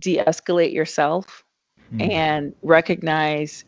de-escalate 0.00 0.72
yourself 0.72 1.44
mm. 1.92 2.10
and 2.10 2.54
recognize, 2.62 3.64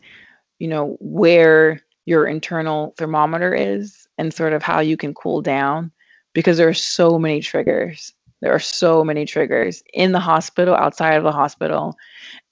you 0.59 0.67
know, 0.67 0.97
where 0.99 1.79
your 2.05 2.25
internal 2.25 2.93
thermometer 2.97 3.53
is 3.53 4.07
and 4.17 4.33
sort 4.33 4.53
of 4.53 4.61
how 4.61 4.79
you 4.79 4.97
can 4.97 5.13
cool 5.13 5.41
down 5.41 5.91
because 6.33 6.57
there 6.57 6.67
are 6.67 6.73
so 6.73 7.17
many 7.17 7.39
triggers. 7.39 8.13
There 8.41 8.53
are 8.53 8.59
so 8.59 9.03
many 9.03 9.25
triggers 9.25 9.83
in 9.93 10.11
the 10.11 10.19
hospital, 10.19 10.75
outside 10.75 11.13
of 11.13 11.23
the 11.23 11.31
hospital. 11.31 11.95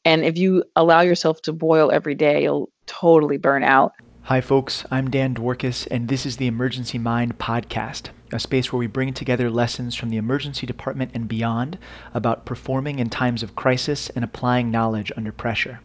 And 0.06 0.24
if 0.24 0.38
you 0.38 0.64
allow 0.76 1.02
yourself 1.02 1.42
to 1.44 1.54
boil 1.54 1.92
every 1.92 2.16
day, 2.16 2.44
you'll 2.44 2.72
totally 2.86 3.38
burn 3.38 3.64
out. 3.64 3.94
Hi, 4.24 4.40
folks. 4.40 4.86
I'm 4.92 5.10
Dan 5.10 5.36
Dworkis, 5.36 5.88
and 5.92 6.08
this 6.08 6.26
is 6.26 6.38
the 6.38 6.48
Emergency 6.48 6.98
Mind 6.98 7.40
podcast, 7.40 8.10
a 8.32 8.40
space 8.40 8.72
where 8.72 8.80
we 8.80 8.88
bring 8.88 9.14
together 9.14 9.50
lessons 9.50 9.96
from 9.96 10.10
the 10.10 10.18
emergency 10.18 10.66
department 10.66 11.12
and 11.14 11.28
beyond 11.28 11.78
about 12.14 12.46
performing 12.46 13.00
in 13.00 13.10
times 13.10 13.44
of 13.44 13.56
crisis 13.56 14.10
and 14.12 14.24
applying 14.24 14.72
knowledge 14.72 15.12
under 15.16 15.32
pressure. 15.32 15.80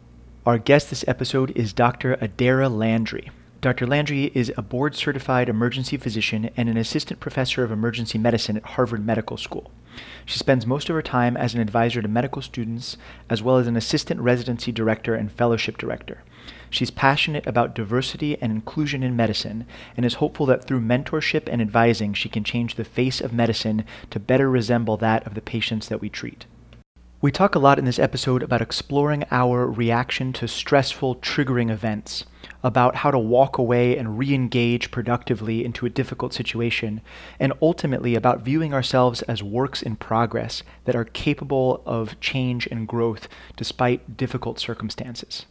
Our 0.45 0.59
guest 0.59 0.91
this 0.91 1.05
episode 1.09 1.51
is 1.57 1.73
Dr. 1.73 2.17
Adaira 2.17 2.71
Landry. 2.71 3.31
Dr. 3.61 3.87
Landry 3.87 4.31
is 4.35 4.53
a 4.57 4.63
board 4.63 4.95
certified 4.95 5.49
emergency 5.49 5.97
physician 5.97 6.51
and 6.57 6.69
an 6.69 6.77
assistant 6.77 7.19
professor 7.19 7.65
of 7.65 7.73
emergency 7.73 8.19
medicine 8.19 8.57
at 8.57 8.65
Harvard 8.65 9.05
Medical 9.05 9.37
School. 9.37 9.71
She 10.25 10.39
spends 10.39 10.67
most 10.67 10.89
of 10.89 10.95
her 10.95 11.03
time 11.03 11.37
as 11.37 11.55
an 11.55 11.61
advisor 11.61 12.03
to 12.03 12.09
medical 12.09 12.43
students, 12.43 12.97
as 13.31 13.43
well 13.43 13.57
as 13.57 13.67
an 13.67 13.77
assistant 13.77 14.21
residency 14.21 14.73
director 14.73 15.15
and 15.15 15.31
fellowship 15.31 15.79
director. 15.79 16.23
She's 16.71 16.91
passionate 16.91 17.47
about 17.47 17.75
diversity 17.75 18.37
and 18.41 18.53
inclusion 18.53 19.03
in 19.03 19.17
medicine 19.17 19.67
and 19.97 20.05
is 20.05 20.15
hopeful 20.15 20.47
that 20.47 20.65
through 20.65 20.81
mentorship 20.81 21.49
and 21.51 21.63
advising, 21.63 22.15
she 22.15 22.29
can 22.29 22.45
change 22.45 22.75
the 22.75 22.85
face 22.85 23.21
of 23.21 23.33
medicine 23.33 23.85
to 24.11 24.21
better 24.21 24.51
resemble 24.51 24.97
that 24.99 25.27
of 25.27 25.35
the 25.35 25.41
patients 25.41 25.89
that 25.89 26.01
we 26.01 26.09
treat. 26.09 26.47
We 27.23 27.33
talk 27.33 27.55
a 27.55 27.59
lot 27.59 27.79
in 27.79 27.87
this 27.87 27.99
episode 27.99 28.43
about 28.43 28.61
exploring 28.61 29.25
our 29.31 29.67
reaction 29.67 30.33
to 30.35 30.47
stressful, 30.47 31.17
triggering 31.17 31.71
events, 31.71 32.25
about 32.67 32.97
how 32.97 33.13
to 33.13 33.19
walk 33.19 33.59
away 33.59 33.97
and 33.97 34.19
re 34.19 34.35
engage 34.35 34.91
productively 34.91 35.65
into 35.65 35.87
a 35.87 35.91
difficult 35.91 36.35
situation, 36.35 37.01
and 37.39 37.53
ultimately 37.63 38.17
about 38.17 38.41
viewing 38.43 38.75
ourselves 38.75 39.23
as 39.23 39.41
works 39.41 39.83
in 39.83 39.95
progress 39.95 40.65
that 40.85 40.97
are 40.97 41.05
capable 41.05 41.81
of 41.87 42.19
change 42.19 42.67
and 42.67 42.89
growth 42.89 43.29
despite 43.57 44.17
difficult 44.17 44.59
circumstances. 44.59 45.47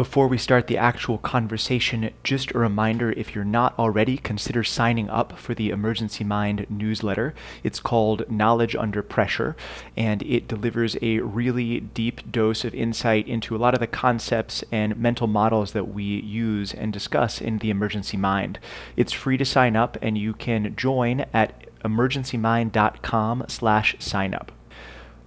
Before 0.00 0.28
we 0.28 0.38
start 0.38 0.66
the 0.66 0.78
actual 0.78 1.18
conversation, 1.18 2.08
just 2.24 2.54
a 2.54 2.58
reminder 2.58 3.12
if 3.12 3.34
you're 3.34 3.44
not 3.44 3.78
already, 3.78 4.16
consider 4.16 4.64
signing 4.64 5.10
up 5.10 5.36
for 5.38 5.54
the 5.54 5.68
Emergency 5.68 6.24
Mind 6.24 6.64
newsletter. 6.70 7.34
It's 7.62 7.80
called 7.80 8.24
Knowledge 8.30 8.74
Under 8.74 9.02
Pressure, 9.02 9.56
and 9.98 10.22
it 10.22 10.48
delivers 10.48 10.96
a 11.02 11.18
really 11.18 11.80
deep 11.80 12.32
dose 12.32 12.64
of 12.64 12.74
insight 12.74 13.28
into 13.28 13.54
a 13.54 13.58
lot 13.58 13.74
of 13.74 13.80
the 13.80 13.86
concepts 13.86 14.64
and 14.72 14.96
mental 14.96 15.26
models 15.26 15.72
that 15.72 15.92
we 15.92 16.02
use 16.02 16.72
and 16.72 16.94
discuss 16.94 17.38
in 17.42 17.58
the 17.58 17.68
Emergency 17.68 18.16
Mind. 18.16 18.58
It's 18.96 19.12
free 19.12 19.36
to 19.36 19.44
sign 19.44 19.76
up, 19.76 19.98
and 20.00 20.16
you 20.16 20.32
can 20.32 20.74
join 20.76 21.26
at 21.34 21.66
emergencymind.com 21.84 23.44
slash 23.48 23.96
sign 23.98 24.32
up. 24.32 24.50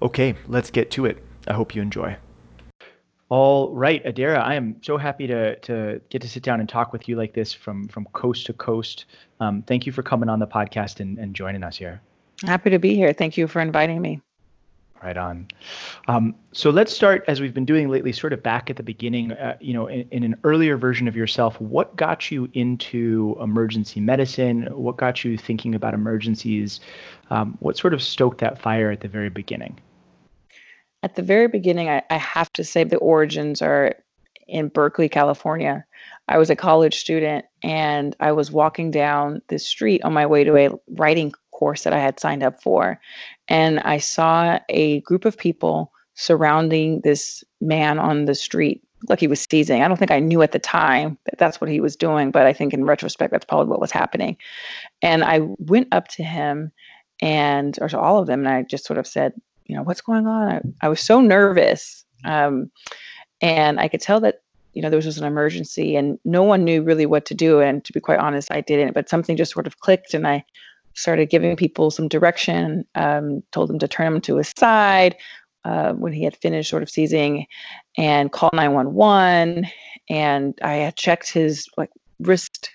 Okay, 0.02 0.34
let's 0.48 0.72
get 0.72 0.90
to 0.90 1.06
it. 1.06 1.24
I 1.48 1.54
hope 1.54 1.76
you 1.76 1.84
enjoy. 1.84 2.18
All 3.30 3.74
right, 3.74 4.04
Adaira, 4.04 4.40
I 4.44 4.56
am 4.56 4.76
so 4.82 4.98
happy 4.98 5.28
to 5.28 5.56
to 5.60 6.02
get 6.10 6.22
to 6.22 6.28
sit 6.28 6.44
down 6.44 6.60
and 6.60 6.70
talk 6.70 6.94
with 6.94 7.08
you 7.08 7.16
like 7.16 7.34
this 7.34 7.54
from 7.54 7.88
from 7.88 8.06
coast 8.14 8.46
to 8.48 8.54
coast. 8.54 9.06
Um, 9.40 9.64
thank 9.64 9.86
you 9.86 9.92
for 9.92 10.04
coming 10.04 10.30
on 10.30 10.40
the 10.40 10.48
podcast 10.48 11.00
and, 11.00 11.18
and 11.18 11.34
joining 11.34 11.64
us 11.64 11.78
here. 11.78 12.02
Happy 12.44 12.70
to 12.70 12.80
be 12.80 12.96
here. 12.96 13.14
Thank 13.14 13.38
you 13.38 13.48
for 13.48 13.62
inviting 13.62 14.02
me. 14.02 14.22
Right 15.02 15.18
on. 15.18 15.50
Um, 16.08 16.36
so 16.54 16.70
let's 16.70 16.94
start 16.94 17.26
as 17.28 17.42
we've 17.42 17.54
been 17.54 17.66
doing 17.66 17.90
lately, 17.90 18.14
sort 18.14 18.32
of 18.32 18.42
back 18.42 18.70
at 18.70 18.78
the 18.78 18.84
beginning. 18.84 19.34
Uh, 19.34 19.58
you 19.60 19.74
know, 19.74 19.88
in, 19.88 20.08
in, 20.12 20.24
an 20.24 20.36
earlier 20.46 20.78
version 20.78 21.10
of 21.10 21.16
yourself, 21.16 21.60
what 21.60 21.94
got 21.98 22.32
you 22.32 22.50
into 22.54 23.36
emergency 23.42 24.00
medicine? 24.00 24.68
What 24.72 24.96
got 24.96 25.26
you 25.26 25.38
thinking 25.38 25.76
about 25.76 25.94
emergencies? 25.94 26.80
Um, 27.30 27.58
what 27.60 27.78
sort 27.78 27.94
of 27.94 28.02
stoked 28.02 28.38
that 28.40 28.62
fire 28.62 28.92
at 28.92 29.02
the 29.02 29.10
very 29.10 29.30
beginning? 29.30 29.78
At 31.04 31.16
the 31.16 31.22
very 31.22 31.48
beginning, 31.48 31.90
I, 31.90 32.02
I 32.10 32.18
have 32.18 32.52
to 32.54 32.64
say 32.64 32.84
the 32.84 32.98
origins 32.98 33.62
are 33.62 33.96
in 34.48 34.70
Berkeley, 34.70 35.10
California. 35.10 35.86
I 36.28 36.38
was 36.38 36.50
a 36.50 36.56
college 36.56 36.98
student 36.98 37.46
and 37.62 38.16
I 38.20 38.32
was 38.32 38.52
walking 38.52 38.90
down 38.90 39.42
the 39.50 39.60
street 39.60 40.04
on 40.04 40.14
my 40.14 40.26
way 40.26 40.44
to 40.46 40.56
a 40.56 40.70
writing 40.90 41.34
course 41.52 41.84
that 41.84 41.94
I 41.94 42.00
had 42.00 42.20
signed 42.20 42.44
up 42.44 42.62
for. 42.64 43.00
And 43.48 43.80
I 43.82 43.98
saw 43.98 44.60
a 44.70 45.02
group 45.02 45.26
of 45.26 45.38
people 45.38 45.92
surrounding 46.16 47.02
this 47.02 47.44
man 47.60 48.00
on 48.00 48.26
the 48.26 48.36
street. 48.36 48.82
Like 49.10 49.20
he 49.20 49.28
was 49.28 49.46
seizing. 49.50 49.82
I 49.82 49.90
don't 49.90 49.98
think 49.98 50.12
I 50.12 50.20
knew 50.20 50.42
at 50.42 50.54
the 50.54 50.60
time 50.60 51.18
that 51.26 51.38
that's 51.38 51.60
what 51.60 51.70
he 51.70 51.82
was 51.82 51.98
doing, 51.98 52.32
but 52.32 52.46
I 52.46 52.54
think 52.54 52.74
in 52.74 52.86
retrospect, 52.86 53.32
that's 53.32 53.44
probably 53.44 53.70
what 53.70 53.82
was 53.82 53.92
happening. 53.92 54.38
And 55.02 55.26
I 55.26 55.40
went 55.58 55.90
up 55.92 56.08
to 56.10 56.24
him 56.24 56.72
and, 57.22 57.78
or 57.82 57.90
to 57.90 58.00
all 58.00 58.20
of 58.20 58.28
them, 58.28 58.46
and 58.46 58.48
I 58.48 58.62
just 58.62 58.86
sort 58.86 58.98
of 58.98 59.06
said, 59.06 59.34
you 59.66 59.76
know, 59.76 59.84
what's 59.84 60.02
going 60.02 60.28
on? 60.28 60.48
I, 60.48 60.62
I 60.86 60.90
was 60.90 61.00
so 61.00 61.22
nervous. 61.22 62.06
Um, 62.26 62.72
and 63.42 63.80
I 63.80 63.88
could 63.88 64.02
tell 64.02 64.20
that, 64.22 64.42
you 64.74 64.82
know, 64.82 64.90
there 64.90 64.98
was 64.98 65.06
just 65.06 65.20
an 65.20 65.26
emergency 65.26 65.96
and 65.96 66.18
no 66.26 66.44
one 66.44 66.64
knew 66.64 66.82
really 66.82 67.06
what 67.06 67.26
to 67.26 67.34
do. 67.34 67.60
And 67.60 67.84
to 67.86 67.94
be 67.94 68.00
quite 68.00 68.20
honest, 68.20 68.52
I 68.52 68.62
didn't, 68.62 68.94
but 68.94 69.10
something 69.10 69.38
just 69.38 69.52
sort 69.52 69.68
of 69.68 69.80
clicked 69.80 70.14
and 70.14 70.28
I 70.28 70.46
started 70.94 71.30
giving 71.30 71.56
people 71.56 71.92
some 71.92 72.08
direction, 72.08 72.86
um, 72.96 73.44
told 73.52 73.70
them 73.70 73.80
to 73.80 73.88
turn 73.88 74.14
him 74.14 74.22
to 74.22 74.38
his 74.38 74.54
side 74.58 75.16
uh, 75.66 75.94
when 75.94 76.14
he 76.14 76.24
had 76.24 76.38
finished 76.38 76.70
sort 76.70 76.84
of 76.84 76.90
seizing 76.90 77.46
and 77.98 78.32
call 78.32 78.50
911. 78.54 79.68
And 80.10 80.58
I 80.62 80.74
had 80.76 80.96
checked 80.96 81.32
his 81.32 81.68
like 81.78 81.90
wrist 82.20 82.70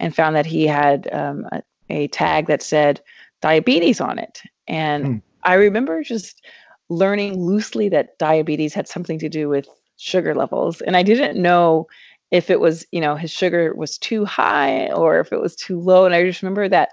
and 0.00 0.14
found 0.14 0.36
that 0.36 0.46
he 0.46 0.66
had 0.66 1.08
um, 1.12 1.46
a, 1.52 1.62
a, 1.90 2.08
tag 2.08 2.46
that 2.46 2.62
said 2.62 3.00
diabetes 3.42 4.00
on 4.00 4.18
it. 4.18 4.42
And 4.66 5.06
hmm. 5.06 5.16
I 5.48 5.54
remember 5.54 6.02
just 6.02 6.44
learning 6.90 7.42
loosely 7.42 7.88
that 7.88 8.18
diabetes 8.18 8.74
had 8.74 8.86
something 8.86 9.18
to 9.20 9.30
do 9.30 9.48
with 9.48 9.66
sugar 9.96 10.34
levels. 10.34 10.82
And 10.82 10.94
I 10.94 11.02
didn't 11.02 11.40
know 11.40 11.86
if 12.30 12.50
it 12.50 12.60
was, 12.60 12.84
you 12.92 13.00
know, 13.00 13.16
his 13.16 13.30
sugar 13.30 13.74
was 13.74 13.96
too 13.96 14.26
high 14.26 14.88
or 14.88 15.20
if 15.20 15.32
it 15.32 15.40
was 15.40 15.56
too 15.56 15.80
low. 15.80 16.04
And 16.04 16.14
I 16.14 16.22
just 16.24 16.42
remember 16.42 16.68
that 16.68 16.90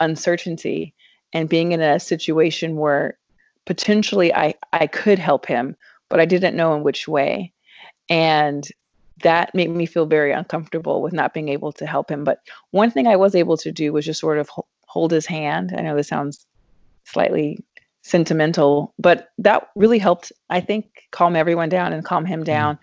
uncertainty 0.00 0.94
and 1.34 1.46
being 1.46 1.72
in 1.72 1.82
a 1.82 2.00
situation 2.00 2.76
where 2.76 3.18
potentially 3.66 4.34
I, 4.34 4.54
I 4.72 4.86
could 4.86 5.18
help 5.18 5.44
him, 5.44 5.76
but 6.08 6.20
I 6.20 6.24
didn't 6.24 6.56
know 6.56 6.74
in 6.74 6.82
which 6.82 7.06
way. 7.06 7.52
And 8.08 8.66
that 9.22 9.54
made 9.54 9.68
me 9.68 9.84
feel 9.84 10.06
very 10.06 10.32
uncomfortable 10.32 11.02
with 11.02 11.12
not 11.12 11.34
being 11.34 11.50
able 11.50 11.72
to 11.72 11.84
help 11.84 12.10
him. 12.10 12.24
But 12.24 12.38
one 12.70 12.90
thing 12.90 13.06
I 13.06 13.16
was 13.16 13.34
able 13.34 13.58
to 13.58 13.70
do 13.70 13.92
was 13.92 14.06
just 14.06 14.20
sort 14.20 14.38
of 14.38 14.48
hold 14.86 15.12
his 15.12 15.26
hand. 15.26 15.74
I 15.76 15.82
know 15.82 15.94
this 15.94 16.08
sounds 16.08 16.46
slightly 17.04 17.62
sentimental, 18.02 18.94
but 18.98 19.30
that 19.38 19.68
really 19.76 19.98
helped, 19.98 20.32
I 20.48 20.60
think, 20.60 20.86
calm 21.10 21.36
everyone 21.36 21.68
down 21.68 21.92
and 21.92 22.04
calm 22.04 22.24
him 22.24 22.40
mm-hmm. 22.40 22.44
down. 22.44 22.78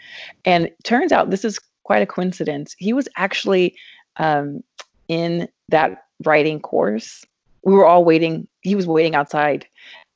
And 0.45 0.69
turns 0.83 1.11
out 1.11 1.29
this 1.29 1.45
is 1.45 1.59
quite 1.83 2.01
a 2.01 2.07
coincidence. 2.07 2.75
He 2.77 2.93
was 2.93 3.07
actually 3.15 3.75
um, 4.17 4.63
in 5.07 5.47
that 5.69 6.03
writing 6.25 6.59
course. 6.59 7.25
We 7.63 7.73
were 7.73 7.85
all 7.85 8.05
waiting. 8.05 8.47
He 8.61 8.75
was 8.75 8.87
waiting 8.87 9.15
outside, 9.15 9.65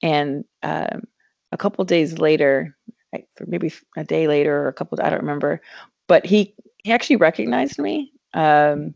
and 0.01 0.45
um, 0.63 1.03
a 1.51 1.57
couple 1.57 1.84
days 1.85 2.17
later, 2.17 2.75
like 3.11 3.28
maybe 3.45 3.73
a 3.97 4.03
day 4.03 4.28
later 4.28 4.63
or 4.63 4.67
a 4.67 4.73
couple, 4.73 5.00
I 5.01 5.09
don't 5.09 5.19
remember, 5.19 5.61
but 6.07 6.25
he 6.25 6.53
he 6.84 6.91
actually 6.91 7.17
recognized 7.17 7.78
me, 7.78 8.11
um, 8.34 8.94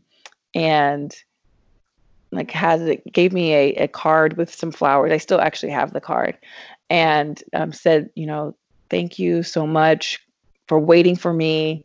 and 0.54 1.14
like 2.32 2.50
has 2.50 2.82
it 2.82 3.12
gave 3.12 3.32
me 3.32 3.54
a, 3.54 3.74
a 3.74 3.88
card 3.88 4.36
with 4.36 4.54
some 4.54 4.72
flowers. 4.72 5.12
I 5.12 5.18
still 5.18 5.40
actually 5.40 5.72
have 5.72 5.92
the 5.92 6.00
card 6.00 6.36
and 6.90 7.42
um, 7.54 7.72
said, 7.72 8.10
you 8.14 8.26
know, 8.26 8.56
thank 8.90 9.18
you 9.18 9.42
so 9.42 9.66
much 9.66 10.20
for 10.68 10.78
waiting 10.78 11.16
for 11.16 11.32
me 11.32 11.84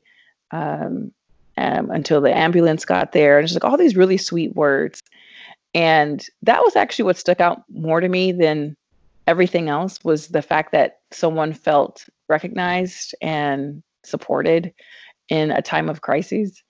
um, 0.51 1.11
um, 1.57 1.91
until 1.91 2.21
the 2.21 2.35
ambulance 2.35 2.85
got 2.85 3.11
there. 3.11 3.39
And 3.39 3.47
just 3.47 3.61
like 3.61 3.69
all 3.69 3.77
these 3.77 3.95
really 3.95 4.17
sweet 4.17 4.55
words. 4.55 5.01
And 5.73 6.25
that 6.43 6.61
was 6.63 6.75
actually 6.75 7.05
what 7.05 7.17
stuck 7.17 7.39
out 7.39 7.63
more 7.69 8.01
to 8.01 8.09
me 8.09 8.31
than 8.31 8.75
everything 9.27 9.69
else 9.69 10.03
was 10.03 10.27
the 10.27 10.41
fact 10.41 10.71
that 10.73 10.99
someone 11.11 11.53
felt 11.53 12.05
recognized 12.27 13.15
and 13.21 13.81
supported 14.03 14.73
in 15.29 15.51
a 15.51 15.61
time 15.61 15.89
of 15.89 16.01
crises. 16.01 16.61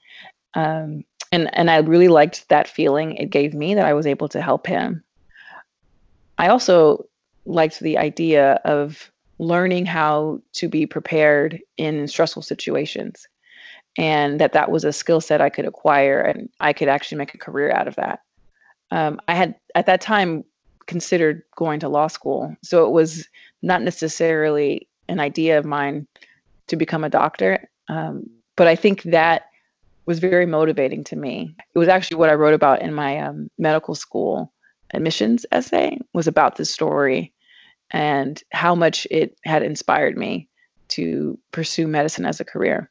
Um, 0.54 1.04
and 1.32 1.50
and 1.56 1.70
I 1.70 1.78
really 1.78 2.08
liked 2.08 2.48
that 2.50 2.68
feeling 2.68 3.16
it 3.16 3.30
gave 3.30 3.54
me 3.54 3.76
that 3.76 3.86
I 3.86 3.94
was 3.94 4.08
able 4.08 4.30
to 4.30 4.42
help 4.42 4.68
him. 4.68 5.04
I 6.38 6.48
also 6.48 7.06
liked 7.46 7.80
the 7.80 7.98
idea 7.98 8.54
of 8.66 9.12
learning 9.40 9.86
how 9.86 10.42
to 10.54 10.68
be 10.68 10.86
prepared 10.86 11.60
in 11.78 12.08
stressful 12.08 12.44
situations 12.44 13.28
and 13.98 14.40
that 14.40 14.54
that 14.54 14.72
was 14.72 14.84
a 14.84 14.94
skill 14.94 15.20
set 15.20 15.42
I 15.42 15.50
could 15.50 15.66
acquire 15.66 16.22
and 16.22 16.50
I 16.60 16.74
could 16.74 16.88
actually 16.88 17.18
make 17.18 17.34
a 17.34 17.40
career 17.40 17.72
out 17.72 17.88
of 17.88 17.96
that. 17.96 18.22
Um, 18.92 19.20
I 19.28 19.34
had 19.34 19.56
at 19.76 19.86
that 19.88 20.02
time 20.02 20.44
considered 20.86 21.44
going 21.56 21.80
to 21.80 21.90
law 21.90 22.08
school, 22.08 22.56
so 22.64 22.86
it 22.86 22.92
was 22.92 23.28
not 23.62 23.82
necessarily 23.82 24.88
an 25.08 25.20
idea 25.20 25.58
of 25.58 25.66
mine 25.66 26.08
to 26.68 26.76
become 26.76 27.04
a 27.04 27.10
doctor. 27.10 27.70
Um, 27.88 28.30
but 28.56 28.68
I 28.68 28.76
think 28.76 29.04
that 29.04 29.51
was 30.06 30.20
very 30.20 30.46
motivating 30.46 31.04
to 31.06 31.16
me. 31.16 31.56
It 31.74 31.80
was 31.80 31.88
actually 31.88 32.18
what 32.18 32.30
I 32.30 32.36
wrote 32.36 32.54
about 32.54 32.82
in 32.82 32.94
my 32.94 33.20
um, 33.20 33.50
medical 33.58 33.96
school 33.96 34.52
admissions 34.94 35.46
essay 35.52 35.98
was 36.14 36.28
about 36.28 36.56
this 36.56 36.72
story 36.72 37.34
and 37.92 38.42
how 38.52 38.76
much 38.76 39.08
it 39.12 39.38
had 39.44 39.64
inspired 39.64 40.18
me 40.18 40.50
to 40.90 41.38
pursue 41.52 41.88
medicine 41.88 42.26
as 42.26 42.40
a 42.40 42.46
career. 42.46 42.90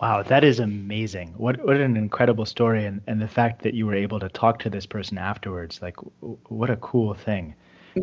Wow, 0.00 0.22
that 0.22 0.44
is 0.44 0.60
amazing. 0.60 1.34
What 1.38 1.64
what 1.64 1.76
an 1.76 1.96
incredible 1.96 2.44
story 2.44 2.84
and, 2.84 3.00
and 3.06 3.20
the 3.20 3.28
fact 3.28 3.62
that 3.62 3.72
you 3.72 3.86
were 3.86 3.94
able 3.94 4.20
to 4.20 4.28
talk 4.28 4.58
to 4.60 4.70
this 4.70 4.84
person 4.84 5.16
afterwards, 5.16 5.80
like 5.80 5.96
what 6.20 6.68
a 6.68 6.76
cool 6.76 7.14
thing. 7.14 7.54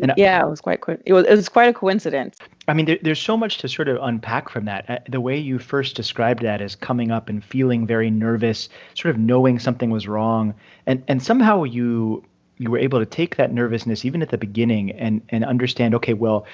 And 0.02 0.12
yeah, 0.16 0.42
it 0.42 0.48
was 0.48 0.60
quite 0.60 0.80
it 1.04 1.12
was 1.12 1.26
it 1.26 1.34
was 1.34 1.48
quite 1.48 1.68
a 1.68 1.72
coincidence. 1.72 2.38
I 2.66 2.74
mean, 2.74 2.86
there, 2.86 2.98
there's 3.02 3.20
so 3.20 3.36
much 3.36 3.58
to 3.58 3.68
sort 3.68 3.88
of 3.88 3.98
unpack 4.02 4.48
from 4.48 4.64
that. 4.64 4.88
Uh, 4.88 4.98
the 5.08 5.20
way 5.20 5.38
you 5.38 5.58
first 5.58 5.96
described 5.96 6.42
that 6.42 6.60
as 6.60 6.74
coming 6.74 7.10
up 7.10 7.28
and 7.28 7.44
feeling 7.44 7.86
very 7.86 8.10
nervous, 8.10 8.68
sort 8.94 9.14
of 9.14 9.20
knowing 9.20 9.58
something 9.58 9.90
was 9.90 10.08
wrong, 10.08 10.54
and 10.86 11.02
and 11.08 11.22
somehow 11.22 11.64
you 11.64 12.24
you 12.58 12.70
were 12.70 12.78
able 12.78 13.00
to 13.00 13.06
take 13.06 13.36
that 13.36 13.52
nervousness 13.52 14.04
even 14.04 14.22
at 14.22 14.30
the 14.30 14.38
beginning 14.38 14.92
and 14.92 15.20
and 15.30 15.44
understand 15.44 15.94
okay 15.94 16.14
well 16.14 16.46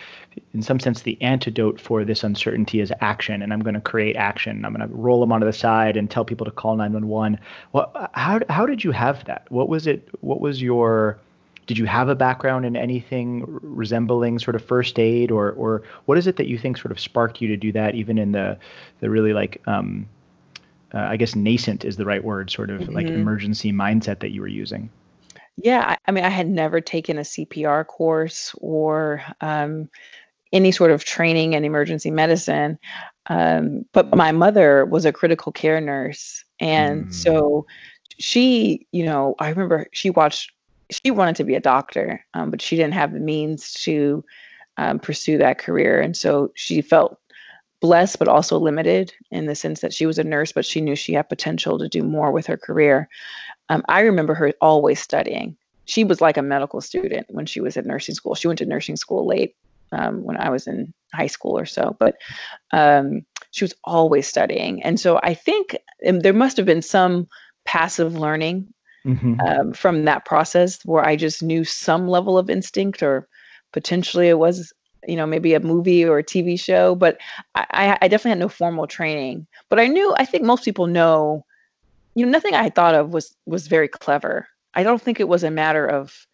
in 0.55 0.63
some 0.63 0.81
sense 0.81 1.03
the 1.03 1.21
antidote 1.21 1.81
for 1.81 2.05
this 2.05 2.25
uncertainty 2.25 2.81
is 2.81 2.93
action 3.01 3.43
and 3.43 3.53
i'm 3.53 3.61
going 3.61 3.75
to 3.75 3.81
create 3.81 4.17
action 4.17 4.65
i'm 4.65 4.73
going 4.73 4.89
to 4.89 4.95
roll 4.95 5.21
them 5.21 5.31
onto 5.31 5.47
the 5.47 5.53
side 5.53 5.97
and 5.97 6.11
tell 6.11 6.25
people 6.25 6.45
to 6.45 6.51
call 6.51 6.77
911 6.77 7.39
well 7.73 7.93
how 8.13 8.41
how 8.49 8.65
did 8.65 8.83
you 8.83 8.93
have 8.93 9.25
that 9.27 9.45
what 9.51 9.69
was 9.69 9.87
it 9.87 10.09
what 10.21 10.41
was 10.41 10.63
your 10.63 11.19
did 11.67 11.79
you 11.79 11.85
have 11.85 12.09
a 12.09 12.15
background 12.15 12.67
in 12.67 12.77
anything 12.77 13.45
resembling 13.63 14.39
sort 14.39 14.55
of 14.55 14.65
first 14.65 14.99
aid 14.99 15.31
or 15.31 15.53
or 15.53 15.83
what 16.07 16.19
is 16.19 16.27
it 16.27 16.37
that 16.37 16.47
you 16.47 16.59
think 16.59 16.77
sort 16.77 16.93
of 16.93 16.99
sparked 16.99 17.41
you 17.41 17.49
to 17.49 17.57
do 17.57 17.73
that 17.73 17.95
even 17.95 18.19
in 18.19 18.33
the 18.33 18.59
the 19.01 19.09
really 19.09 19.33
like 19.33 19.63
um 19.67 20.07
uh, 20.93 20.99
I 20.99 21.17
guess 21.17 21.37
nascent 21.37 21.85
is 21.85 21.97
the 21.97 22.05
right 22.05 22.23
word, 22.23 22.51
sort 22.51 22.71
of 22.71 22.81
mm-hmm. 22.81 22.95
like 22.95 23.07
emergency 23.07 23.73
mindset 23.73 24.21
that 24.21 24.31
you 24.31 24.41
were 24.41 24.49
using. 24.49 24.91
Yeah, 25.57 25.85
I, 25.87 25.99
I 26.07 26.13
mean, 26.13 26.25
I 26.25 26.31
had 26.31 26.49
never 26.49 26.81
taken 26.81 27.19
a 27.19 27.23
CPR 27.23 27.87
course 27.87 28.55
or 28.59 29.23
um, 29.41 29.89
any 30.53 30.73
sort 30.73 30.91
of 30.91 31.05
training 31.05 31.53
in 31.53 31.65
emergency 31.65 32.11
medicine. 32.11 32.79
Um, 33.27 33.85
but 33.93 34.15
my 34.15 34.33
mother 34.33 34.85
was 34.85 35.05
a 35.05 35.13
critical 35.13 35.53
care 35.53 35.81
nurse. 35.81 36.45
And 36.59 37.07
mm. 37.07 37.15
so 37.15 37.67
she, 38.19 38.87
you 38.91 39.05
know, 39.05 39.35
I 39.39 39.51
remember 39.51 39.87
she 39.93 40.11
watched, 40.11 40.51
she 40.91 41.11
wanted 41.11 41.37
to 41.37 41.45
be 41.45 41.55
a 41.55 41.61
doctor, 41.61 42.25
um, 42.35 42.51
but 42.51 42.63
she 42.63 42.77
didn't 42.77 42.95
have 42.95 43.13
the 43.13 43.21
means 43.21 43.73
to 43.85 44.25
um, 44.77 44.99
pursue 44.99 45.39
that 45.39 45.59
career. 45.59 46.01
And 46.01 46.17
so 46.17 46.53
she 46.55 46.83
felt 46.83 47.19
blessed, 47.81 48.19
but 48.19 48.29
also 48.29 48.59
limited 48.59 49.13
in 49.31 49.47
the 49.47 49.55
sense 49.55 49.81
that 49.81 49.95
she 49.95 50.07
was 50.07 50.19
a 50.19 50.25
nurse, 50.25 50.53
but 50.53 50.67
she 50.67 50.81
knew 50.81 50.95
she 50.95 51.15
had 51.15 51.29
potential 51.29 51.79
to 51.79 51.89
do 51.89 52.03
more 52.03 52.31
with 52.31 52.47
her 52.47 52.57
career. 52.57 53.09
Um, 53.69 53.83
I 53.89 54.01
remember 54.01 54.35
her 54.35 54.53
always 54.61 55.01
studying. 55.01 55.57
She 55.87 56.05
was 56.05 56.21
like 56.21 56.37
a 56.37 56.43
medical 56.43 56.81
student 56.81 57.27
when 57.31 57.47
she 57.47 57.61
was 57.61 57.77
at 57.77 57.87
nursing 57.87 58.15
school. 58.15 58.35
She 58.35 58.47
went 58.47 58.59
to 58.59 58.67
nursing 58.67 58.97
school 58.97 59.27
late 59.27 59.57
um, 59.93 60.23
when 60.23 60.37
I 60.37 60.51
was 60.51 60.67
in 60.67 60.93
high 61.13 61.27
school 61.27 61.59
or 61.59 61.67
so, 61.67 61.97
but 61.99 62.17
um, 62.73 63.23
she 63.51 63.65
was 63.65 63.75
always 63.85 64.27
studying. 64.27 64.83
And 64.83 65.01
so 65.01 65.19
I 65.23 65.35
think 65.35 65.77
there 66.01 66.33
must 66.33 66.57
have 66.59 66.67
been 66.67 66.83
some 66.83 67.29
passive 67.65 68.15
learning 68.15 68.73
mm-hmm. 69.05 69.41
um, 69.41 69.73
from 69.73 70.05
that 70.05 70.25
process 70.25 70.85
where 70.85 71.07
I 71.07 71.17
just 71.17 71.43
knew 71.43 71.65
some 71.65 72.09
level 72.09 72.39
of 72.39 72.51
instinct, 72.51 73.03
or 73.03 73.29
potentially 73.73 74.29
it 74.29 74.39
was, 74.39 74.73
you 75.07 75.17
know, 75.17 75.27
maybe 75.27 75.55
a 75.55 75.61
movie 75.61 76.05
or 76.05 76.19
a 76.19 76.25
TV 76.25 76.59
show. 76.59 76.95
But 76.95 77.19
I, 77.55 77.99
I 78.01 78.09
definitely 78.09 78.31
had 78.31 78.39
no 78.39 78.49
formal 78.49 78.87
training. 78.87 79.47
But 79.69 79.81
I 79.81 79.87
knew, 79.87 80.15
I 80.17 80.25
think 80.25 80.45
most 80.45 80.65
people 80.65 80.87
know 80.87 81.45
you 82.15 82.27
know 82.27 82.33
nothing 82.33 82.55
i 82.55 82.69
thought 82.69 82.95
of 82.95 83.13
was 83.13 83.37
was 83.47 83.67
very 83.67 83.89
clever 83.89 84.49
i 84.75 84.83
don't 84.83 85.01
think 85.01 85.21
it 85.21 85.29
was 85.29 85.43
a 85.45 85.51
matter 85.51 85.87
of 85.87 86.27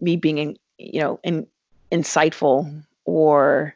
me 0.00 0.16
being 0.16 0.38
in, 0.38 0.56
you 0.78 1.00
know 1.00 1.20
in, 1.24 1.46
insightful 1.90 2.82
or 3.04 3.74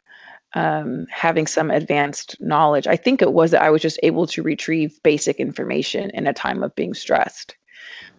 um, 0.53 1.05
having 1.11 1.45
some 1.45 1.69
advanced 1.69 2.39
knowledge 2.39 2.87
i 2.87 2.95
think 2.95 3.21
it 3.21 3.33
was 3.33 3.51
that 3.51 3.61
i 3.61 3.69
was 3.69 3.81
just 3.81 3.99
able 4.03 4.25
to 4.27 4.41
retrieve 4.41 5.01
basic 5.03 5.37
information 5.37 6.09
in 6.11 6.27
a 6.27 6.33
time 6.33 6.63
of 6.63 6.73
being 6.75 6.93
stressed 6.93 7.56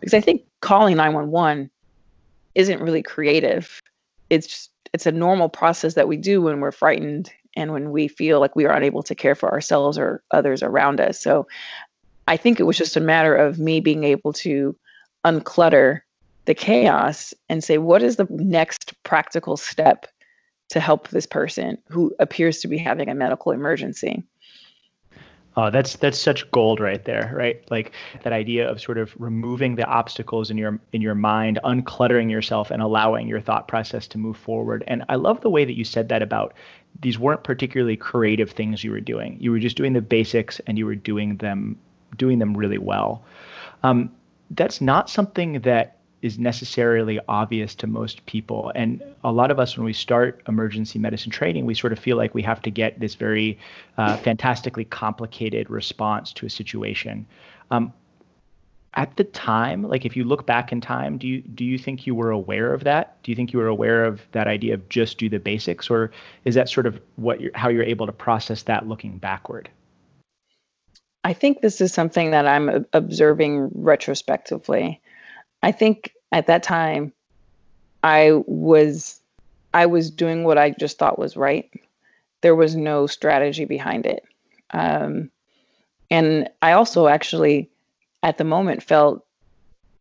because 0.01 0.15
i 0.15 0.21
think 0.21 0.43
calling 0.61 0.97
911 0.97 1.71
isn't 2.55 2.81
really 2.81 3.03
creative 3.03 3.81
it's 4.31 4.47
just, 4.47 4.71
it's 4.95 5.07
a 5.07 5.13
normal 5.13 5.49
process 5.49 5.95
that 5.95 6.09
we 6.09 6.17
do 6.17 6.43
when 6.43 6.61
we're 6.61 6.73
frightened 6.73 7.31
and 7.57 7.73
when 7.73 7.91
we 7.91 8.09
feel 8.09 8.41
like 8.41 8.55
we 8.57 8.65
are 8.67 8.75
unable 8.75 9.03
to 9.03 9.15
care 9.15 9.35
for 9.35 9.51
ourselves 9.51 9.99
or 9.99 10.23
others 10.31 10.63
around 10.63 11.01
us. 11.01 11.19
So 11.19 11.47
I 12.27 12.37
think 12.37 12.61
it 12.61 12.65
was 12.65 12.79
just 12.79 12.97
a 12.97 13.01
matter 13.01 13.35
of 13.35 13.59
me 13.59 13.81
being 13.81 14.05
able 14.05 14.33
to 14.35 14.77
unclutter 15.25 16.01
the 16.45 16.55
chaos 16.55 17.35
and 17.49 17.63
say, 17.63 17.79
what 17.79 18.03
is 18.03 18.17
the 18.17 18.27
next 18.31 18.95
practical 19.03 19.57
step 19.57 20.07
to 20.71 20.81
help 20.81 21.09
this 21.09 21.27
person 21.27 21.79
who 21.89 22.15
appears 22.19 22.61
to 22.61 22.69
be 22.69 22.79
having 22.79 23.09
a 23.09 23.15
medical 23.15 23.53
emergency? 23.53 24.23
Oh, 25.59 25.71
that's 25.71 25.97
that's 25.97 26.21
such 26.21 26.49
gold 26.53 26.79
right 26.79 27.05
there, 27.05 27.33
right? 27.35 27.69
Like 27.69 27.91
that 28.23 28.33
idea 28.33 28.71
of 28.71 28.81
sort 28.81 28.97
of 28.97 29.13
removing 29.19 29.75
the 29.75 29.85
obstacles 29.87 30.53
in 30.53 30.57
your 30.57 30.79
in 30.93 31.03
your 31.03 31.17
mind, 31.17 31.59
uncluttering 31.65 32.31
yourself 32.31 32.71
and 32.71 32.81
allowing 32.81 33.27
your 33.27 33.41
thought 33.41 33.67
process 33.67 34.07
to 34.09 34.19
move 34.19 34.37
forward. 34.37 34.85
And 34.87 35.03
I 35.09 35.17
love 35.17 35.41
the 35.41 35.51
way 35.51 35.65
that 35.65 35.77
you 35.77 35.83
said 35.83 36.11
that 36.11 36.23
about 36.23 36.55
these 37.01 37.19
weren't 37.19 37.43
particularly 37.43 37.97
creative 37.97 38.53
things 38.53 38.85
you 38.85 38.93
were 38.93 39.01
doing. 39.01 39.37
You 39.41 39.51
were 39.51 39.59
just 39.59 39.77
doing 39.77 39.95
the 39.95 40.01
basics 40.01 40.61
and 40.69 40.79
you 40.79 40.87
were 40.87 40.95
doing 40.95 41.39
them 41.39 41.77
doing 42.17 42.39
them 42.39 42.57
really 42.57 42.79
well. 42.79 43.25
Um, 43.83 44.13
that's 44.53 44.81
not 44.81 45.11
something 45.11 45.63
that 45.63 45.98
is 46.21 46.39
necessarily 46.39 47.21
obvious 47.29 47.75
to 47.77 47.87
most 47.87 48.27
people. 48.27 48.73
And 48.75 49.03
a 49.23 49.31
lot 49.31 49.51
of 49.51 49.59
us, 49.61 49.77
when 49.77 49.85
we 49.85 49.93
start 49.93 50.43
emergency 50.49 50.99
medicine 50.99 51.31
training, 51.31 51.65
we 51.65 51.75
sort 51.75 51.93
of 51.93 51.99
feel 51.99 52.17
like 52.17 52.35
we 52.35 52.43
have 52.43 52.61
to 52.63 52.71
get 52.71 52.99
this 52.99 53.15
very 53.15 53.59
uh, 53.97 54.17
fantastically 54.17 54.85
complicated 54.85 55.71
response 55.71 56.33
to 56.35 56.47
a 56.47 56.51
situation. 56.51 57.27
Um, 57.71 57.93
at 58.95 59.15
the 59.17 59.25
time, 59.25 59.83
like 59.83 60.05
if 60.05 60.17
you 60.17 60.25
look 60.25 60.45
back 60.45 60.73
in 60.73 60.81
time, 60.81 61.19
do 61.19 61.29
you 61.29 61.41
do 61.43 61.65
you 61.65 61.79
think 61.79 62.07
you 62.07 62.15
were 62.15 62.31
aware 62.31 62.75
of 62.75 62.85
that? 62.85 63.23
Do 63.23 63.31
you 63.31 63.37
think 63.37 63.53
you 63.53 63.61
were 63.61 63.69
aware 63.69 64.05
of 64.05 64.21
that 64.33 64.49
idea 64.49 64.75
of 64.75 64.89
just 64.89 65.19
do 65.19 65.29
the 65.29 65.39
basics, 65.39 65.89
or 65.89 66.11
is 66.45 66.57
that 66.57 66.69
sort 66.69 66.87
of 66.87 67.01
what 67.17 67.41
you're, 67.41 67.53
how 67.55 67.69
you're 67.69 67.85
able 67.85 68.07
to 68.07 68.13
process 68.13 68.63
that 68.65 68.89
looking 68.89 69.19
backward? 69.19 69.71
I 71.23 71.33
think 71.33 71.61
this 71.61 71.81
is 71.81 71.93
something 71.93 72.31
that 72.31 72.47
I'm 72.47 72.87
observing 72.93 73.71
retrospectively. 73.75 75.01
I 75.63 75.73
think 75.73 76.15
at 76.33 76.47
that 76.47 76.63
time 76.63 77.13
I 78.03 78.43
was 78.47 79.21
I 79.75 79.87
was 79.87 80.11
doing 80.11 80.45
what 80.45 80.59
I 80.59 80.71
just 80.71 80.99
thought 80.99 81.19
was 81.19 81.37
right. 81.37 81.71
There 82.41 82.55
was 82.55 82.77
no 82.77 83.07
strategy 83.07 83.65
behind 83.65 84.07
it. 84.07 84.25
Um, 84.71 85.31
and 86.11 86.49
I 86.63 86.73
also 86.73 87.09
actually 87.09 87.69
at 88.23 88.39
the 88.39 88.45
moment 88.45 88.83
felt 88.83 89.25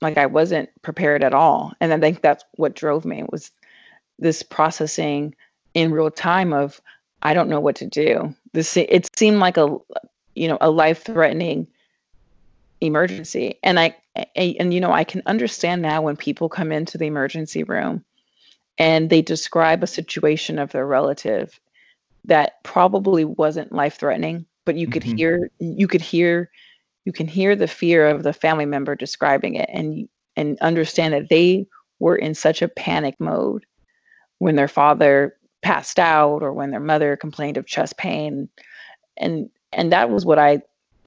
like 0.01 0.17
I 0.17 0.27
wasn't 0.27 0.69
prepared 0.81 1.23
at 1.23 1.33
all. 1.33 1.73
And 1.81 1.91
I 1.93 1.99
think 1.99 2.21
that's 2.21 2.43
what 2.55 2.75
drove 2.75 3.05
me 3.05 3.23
was 3.31 3.51
this 4.19 4.43
processing 4.43 5.35
in 5.73 5.91
real 5.91 6.11
time 6.11 6.53
of 6.53 6.81
I 7.23 7.33
don't 7.33 7.49
know 7.49 7.59
what 7.59 7.75
to 7.77 7.85
do. 7.85 8.33
This 8.53 8.77
it 8.77 9.09
seemed 9.17 9.39
like 9.39 9.57
a 9.57 9.77
you 10.35 10.47
know 10.47 10.57
a 10.61 10.69
life 10.69 11.03
threatening 11.03 11.67
emergency 12.81 13.59
and 13.63 13.79
I, 13.79 13.95
I 14.15 14.55
and 14.59 14.73
you 14.73 14.79
know 14.79 14.91
i 14.91 15.03
can 15.03 15.23
understand 15.25 15.81
now 15.81 16.01
when 16.01 16.15
people 16.15 16.47
come 16.47 16.71
into 16.71 16.97
the 16.97 17.07
emergency 17.07 17.63
room 17.63 18.05
and 18.77 19.09
they 19.09 19.21
describe 19.21 19.81
a 19.81 19.87
situation 19.87 20.59
of 20.59 20.71
their 20.71 20.85
relative 20.85 21.59
that 22.25 22.63
probably 22.63 23.25
wasn't 23.25 23.71
life 23.71 23.97
threatening 23.97 24.45
but 24.65 24.75
you 24.75 24.87
could 24.87 25.03
mm-hmm. 25.03 25.17
hear 25.17 25.51
you 25.59 25.87
could 25.87 26.01
hear 26.01 26.51
you 27.05 27.11
can 27.11 27.27
hear 27.27 27.55
the 27.55 27.67
fear 27.67 28.07
of 28.07 28.21
the 28.21 28.33
family 28.33 28.65
member 28.65 28.95
describing 28.95 29.55
it 29.55 29.69
and 29.73 30.07
and 30.35 30.59
understand 30.59 31.13
that 31.13 31.29
they 31.29 31.65
were 31.99 32.15
in 32.15 32.35
such 32.35 32.61
a 32.61 32.67
panic 32.67 33.15
mode 33.19 33.65
when 34.37 34.55
their 34.55 34.67
father 34.67 35.35
passed 35.63 35.97
out 35.97 36.43
or 36.43 36.53
when 36.53 36.69
their 36.69 36.79
mother 36.79 37.17
complained 37.17 37.57
of 37.57 37.65
chest 37.65 37.97
pain 37.97 38.47
and 39.17 39.49
and 39.73 39.91
that 39.91 40.09
was 40.09 40.25
what 40.25 40.39
I 40.39 40.61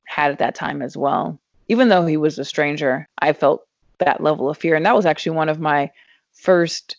had 0.05 0.33
at 0.33 0.39
that 0.39 0.55
time 0.55 0.83
as 0.83 0.97
well. 0.97 1.41
Even 1.71 1.89
though 1.89 2.05
he 2.05 2.17
was 2.17 2.39
a 2.39 2.45
stranger, 2.45 3.09
I 3.19 3.33
felt 3.33 3.61
that 3.99 4.21
level 4.21 4.50
of 4.50 4.59
fear. 4.59 4.75
And 4.75 4.85
that 4.87 4.97
was 4.97 5.07
actually 5.07 5.37
one 5.37 5.49
of 5.49 5.61
my 5.61 5.91
first 6.33 6.97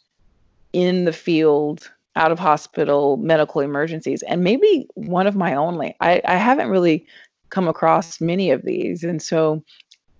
in 0.71 1.05
the 1.05 1.13
field, 1.13 1.91
out 2.15 2.31
of 2.31 2.39
hospital 2.39 3.17
medical 3.17 3.61
emergencies, 3.61 4.23
and 4.23 4.43
maybe 4.43 4.87
one 4.95 5.27
of 5.27 5.35
my 5.35 5.55
only. 5.55 5.95
I, 5.99 6.21
I 6.25 6.37
haven't 6.37 6.69
really 6.69 7.05
come 7.49 7.67
across 7.67 8.21
many 8.21 8.51
of 8.51 8.61
these. 8.63 9.03
And 9.03 9.21
so 9.21 9.63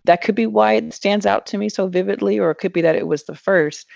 that 0.06 0.22
could 0.22 0.36
be 0.36 0.48
why 0.48 0.74
it 0.74 0.94
stands 0.94 1.26
out 1.26 1.46
to 1.48 1.58
me 1.58 1.70
so 1.70 1.88
vividly, 1.88 2.40
or 2.40 2.52
it 2.52 2.60
could 2.62 2.74
be 2.74 2.82
that 2.82 2.96
it 2.96 3.08
was 3.08 3.24
the 3.24 3.36
first. 3.36 3.88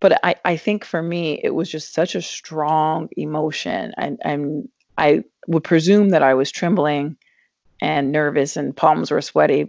but 0.00 0.18
I, 0.24 0.34
I 0.44 0.56
think 0.56 0.84
for 0.84 1.02
me 1.02 1.40
it 1.42 1.54
was 1.54 1.70
just 1.70 1.94
such 1.94 2.14
a 2.14 2.22
strong 2.22 3.08
emotion 3.16 3.92
and 3.96 4.18
I'm 4.24 4.68
I 4.98 5.24
would 5.46 5.64
presume 5.64 6.10
that 6.10 6.22
I 6.22 6.34
was 6.34 6.50
trembling 6.50 7.16
and 7.80 8.12
nervous 8.12 8.56
and 8.56 8.76
palms 8.76 9.10
were 9.10 9.20
sweaty 9.20 9.68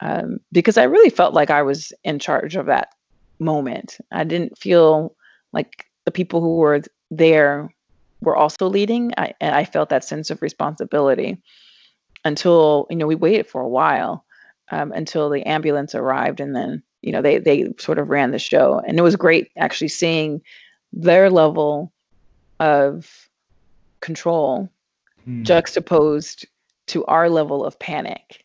um, 0.00 0.38
because 0.52 0.78
I 0.78 0.84
really 0.84 1.10
felt 1.10 1.34
like 1.34 1.50
I 1.50 1.62
was 1.62 1.92
in 2.04 2.18
charge 2.18 2.56
of 2.56 2.66
that 2.66 2.94
moment. 3.38 3.98
I 4.12 4.24
didn't 4.24 4.58
feel 4.58 5.14
like 5.52 5.86
the 6.04 6.10
people 6.10 6.40
who 6.40 6.56
were 6.56 6.82
there 7.10 7.72
were 8.20 8.36
also 8.36 8.68
leading. 8.68 9.12
I, 9.16 9.34
and 9.40 9.54
I 9.54 9.64
felt 9.64 9.88
that 9.90 10.04
sense 10.04 10.30
of 10.30 10.42
responsibility 10.42 11.40
until, 12.24 12.86
you 12.90 12.96
know, 12.96 13.06
we 13.06 13.14
waited 13.14 13.46
for 13.46 13.60
a 13.60 13.68
while 13.68 14.24
um, 14.70 14.92
until 14.92 15.30
the 15.30 15.42
ambulance 15.44 15.94
arrived 15.94 16.40
and 16.40 16.54
then, 16.54 16.82
you 17.00 17.12
know, 17.12 17.22
they, 17.22 17.38
they 17.38 17.68
sort 17.78 17.98
of 17.98 18.08
ran 18.08 18.32
the 18.32 18.38
show. 18.38 18.82
And 18.86 18.98
it 18.98 19.02
was 19.02 19.16
great 19.16 19.50
actually 19.56 19.88
seeing 19.88 20.42
their 20.92 21.30
level 21.30 21.92
of 22.60 23.28
control 24.00 24.68
hmm. 25.24 25.42
juxtaposed 25.44 26.46
to 26.88 27.04
our 27.06 27.28
level 27.28 27.64
of 27.64 27.78
panic 27.78 28.44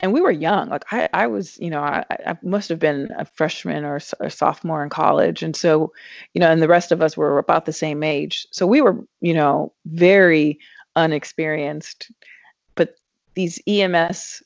and 0.00 0.12
we 0.12 0.20
were 0.20 0.30
young. 0.30 0.68
Like 0.70 0.84
I, 0.90 1.08
I 1.12 1.26
was, 1.26 1.58
you 1.58 1.70
know, 1.70 1.80
I, 1.80 2.04
I 2.26 2.38
must 2.42 2.68
have 2.70 2.78
been 2.78 3.10
a 3.16 3.24
freshman 3.24 3.84
or 3.84 4.00
a 4.18 4.30
sophomore 4.30 4.82
in 4.82 4.88
college, 4.88 5.42
and 5.42 5.54
so, 5.54 5.92
you 6.34 6.40
know, 6.40 6.50
and 6.50 6.60
the 6.60 6.68
rest 6.68 6.90
of 6.90 7.02
us 7.02 7.16
were 7.16 7.38
about 7.38 7.66
the 7.66 7.72
same 7.72 8.02
age. 8.02 8.46
So 8.50 8.66
we 8.66 8.80
were, 8.80 8.98
you 9.20 9.34
know, 9.34 9.72
very 9.84 10.58
unexperienced. 10.96 12.10
But 12.74 12.96
these 13.34 13.60
EMS, 13.66 14.42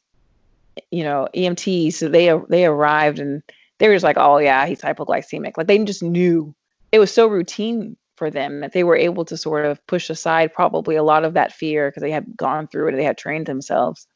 you 0.91 1.05
know, 1.05 1.29
EMTs, 1.35 1.95
so 1.95 2.09
they 2.09 2.37
they 2.49 2.67
arrived 2.67 3.21
and 3.21 3.43
they 3.79 3.89
were 3.89 3.95
just 3.95 4.05
like, 4.05 4.19
oh 4.19 4.39
yeah, 4.39 4.67
he's 4.67 4.81
hypoglycemic. 4.81 5.57
Like 5.57 5.69
they 5.69 5.83
just 5.85 6.03
knew 6.03 6.55
it 6.91 6.99
was 6.99 7.13
so 7.13 7.29
routine 7.29 7.97
for 8.17 8.31
them 8.31 8.61
that 8.61 8.73
they 8.73 8.85
were 8.85 8.97
able 8.97 9.25
to 9.25 9.37
sort 9.37 9.67
of 9.67 9.85
push 9.87 10.09
aside 10.11 10.53
probably 10.53 10.97
a 10.97 11.03
lot 11.03 11.25
of 11.25 11.35
that 11.35 11.53
fear 11.53 11.91
because 11.91 12.03
they 12.03 12.11
had 12.11 12.37
gone 12.37 12.67
through 12.69 12.89
it, 12.89 12.93
they 12.93 13.05
had 13.05 13.19
trained 13.19 13.47
themselves 13.47 14.07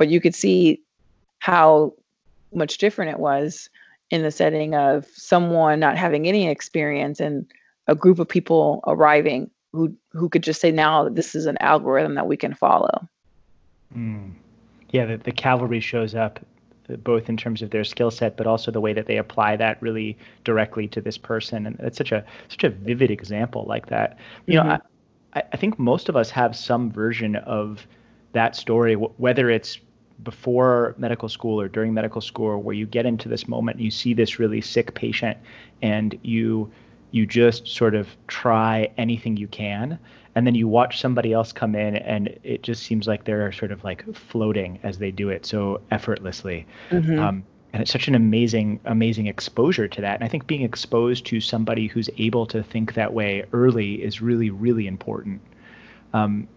but 0.00 0.08
you 0.08 0.18
could 0.18 0.34
see 0.34 0.80
how 1.40 1.92
much 2.54 2.78
different 2.78 3.10
it 3.10 3.18
was 3.18 3.68
in 4.08 4.22
the 4.22 4.30
setting 4.30 4.74
of 4.74 5.06
someone 5.12 5.78
not 5.78 5.98
having 5.98 6.26
any 6.26 6.48
experience 6.48 7.20
and 7.20 7.44
a 7.86 7.94
group 7.94 8.18
of 8.18 8.26
people 8.26 8.82
arriving 8.86 9.50
who 9.72 9.94
who 10.12 10.30
could 10.30 10.42
just 10.42 10.58
say 10.58 10.72
now 10.72 11.06
this 11.06 11.34
is 11.34 11.44
an 11.44 11.58
algorithm 11.60 12.14
that 12.14 12.26
we 12.26 12.38
can 12.38 12.54
follow. 12.54 13.06
Mm. 13.94 14.32
Yeah, 14.90 15.04
the, 15.04 15.18
the 15.18 15.32
cavalry 15.32 15.80
shows 15.80 16.14
up 16.14 16.40
both 16.98 17.28
in 17.28 17.36
terms 17.36 17.62
of 17.62 17.70
their 17.70 17.84
skill 17.84 18.10
set, 18.10 18.36
but 18.36 18.46
also 18.46 18.70
the 18.70 18.80
way 18.80 18.92
that 18.92 19.06
they 19.06 19.16
apply 19.16 19.56
that 19.56 19.80
really 19.82 20.16
directly 20.44 20.88
to 20.88 21.00
this 21.00 21.18
person, 21.18 21.66
and 21.66 21.78
it's 21.80 21.98
such 21.98 22.12
a 22.12 22.24
such 22.48 22.64
a 22.64 22.70
vivid 22.70 23.10
example 23.10 23.64
like 23.66 23.86
that. 23.86 24.18
You 24.46 24.58
mm-hmm. 24.58 24.68
know, 24.68 24.78
I, 25.34 25.42
I 25.52 25.56
think 25.56 25.78
most 25.78 26.08
of 26.08 26.16
us 26.16 26.30
have 26.30 26.56
some 26.56 26.90
version 26.90 27.36
of 27.36 27.86
that 28.32 28.56
story, 28.56 28.94
whether 28.94 29.50
it's 29.50 29.78
before 30.22 30.94
medical 30.98 31.28
school 31.28 31.60
or 31.60 31.68
during 31.68 31.94
medical 31.94 32.20
school 32.20 32.62
where 32.62 32.74
you 32.74 32.86
get 32.86 33.06
into 33.06 33.28
this 33.28 33.48
moment 33.48 33.76
and 33.76 33.84
you 33.84 33.90
see 33.90 34.14
this 34.14 34.38
really 34.38 34.60
sick 34.60 34.94
patient 34.94 35.38
and 35.82 36.18
you 36.22 36.70
you 37.12 37.26
just 37.26 37.66
sort 37.66 37.94
of 37.94 38.08
try 38.28 38.88
anything 38.96 39.36
you 39.36 39.48
can 39.48 39.98
and 40.34 40.46
then 40.46 40.54
you 40.54 40.68
watch 40.68 41.00
somebody 41.00 41.32
else 41.32 41.52
come 41.52 41.74
in 41.74 41.96
and 41.96 42.38
it 42.42 42.62
just 42.62 42.82
seems 42.82 43.06
like 43.06 43.24
they're 43.24 43.52
sort 43.52 43.72
of 43.72 43.82
like 43.84 44.04
floating 44.14 44.78
as 44.82 44.98
they 44.98 45.10
do 45.10 45.28
it 45.28 45.44
so 45.44 45.80
effortlessly 45.90 46.66
mm-hmm. 46.90 47.18
um, 47.18 47.44
and 47.72 47.82
it's 47.82 47.90
such 47.90 48.08
an 48.08 48.14
amazing 48.14 48.80
amazing 48.84 49.26
exposure 49.26 49.88
to 49.88 50.00
that 50.00 50.14
and 50.14 50.24
i 50.24 50.28
think 50.28 50.46
being 50.46 50.62
exposed 50.62 51.26
to 51.26 51.40
somebody 51.40 51.86
who's 51.86 52.08
able 52.18 52.46
to 52.46 52.62
think 52.62 52.94
that 52.94 53.12
way 53.12 53.44
early 53.52 54.02
is 54.02 54.20
really 54.20 54.50
really 54.50 54.86
important 54.86 55.40
um, 56.12 56.48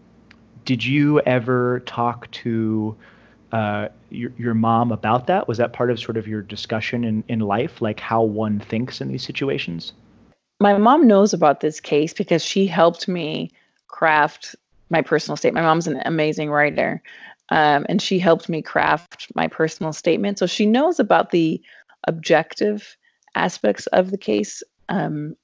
did 0.66 0.84
you 0.84 1.20
ever 1.22 1.82
talk 1.82 2.30
to 2.32 2.96
uh, 3.52 3.90
your, 4.10 4.32
your 4.38 4.54
mom 4.54 4.92
about 4.92 5.28
that? 5.28 5.48
Was 5.48 5.60
that 5.60 5.74
part 5.74 5.92
of 5.92 6.00
sort 6.00 6.18
of 6.18 6.28
your 6.28 6.42
discussion 6.42 7.04
in, 7.04 7.24
in 7.28 7.40
life, 7.40 7.82
like 7.82 8.00
how 8.00 8.24
one 8.24 8.60
thinks 8.60 9.00
in 9.00 9.10
these 9.10 9.24
situations? 9.24 9.94
My 10.60 10.78
mom 10.78 11.08
knows 11.08 11.34
about 11.34 11.60
this 11.60 11.80
case 11.80 12.14
because 12.14 12.44
she 12.44 12.66
helped 12.66 13.08
me 13.08 13.52
craft 13.94 14.56
my 14.90 15.02
personal 15.02 15.38
statement. 15.38 15.64
My 15.64 15.70
mom's 15.70 15.88
an 15.88 16.02
amazing 16.06 16.50
writer, 16.50 17.02
um, 17.50 17.86
and 17.88 18.02
she 18.02 18.20
helped 18.20 18.50
me 18.50 18.62
craft 18.62 19.28
my 19.36 19.48
personal 19.48 19.94
statement. 19.94 20.40
So 20.40 20.46
she 20.46 20.66
knows 20.66 21.00
about 21.00 21.32
the 21.32 21.62
objective 22.08 22.98
aspects 23.36 23.88
of 23.88 24.12
the 24.12 24.18
case. 24.18 24.64
Um, 24.90 25.36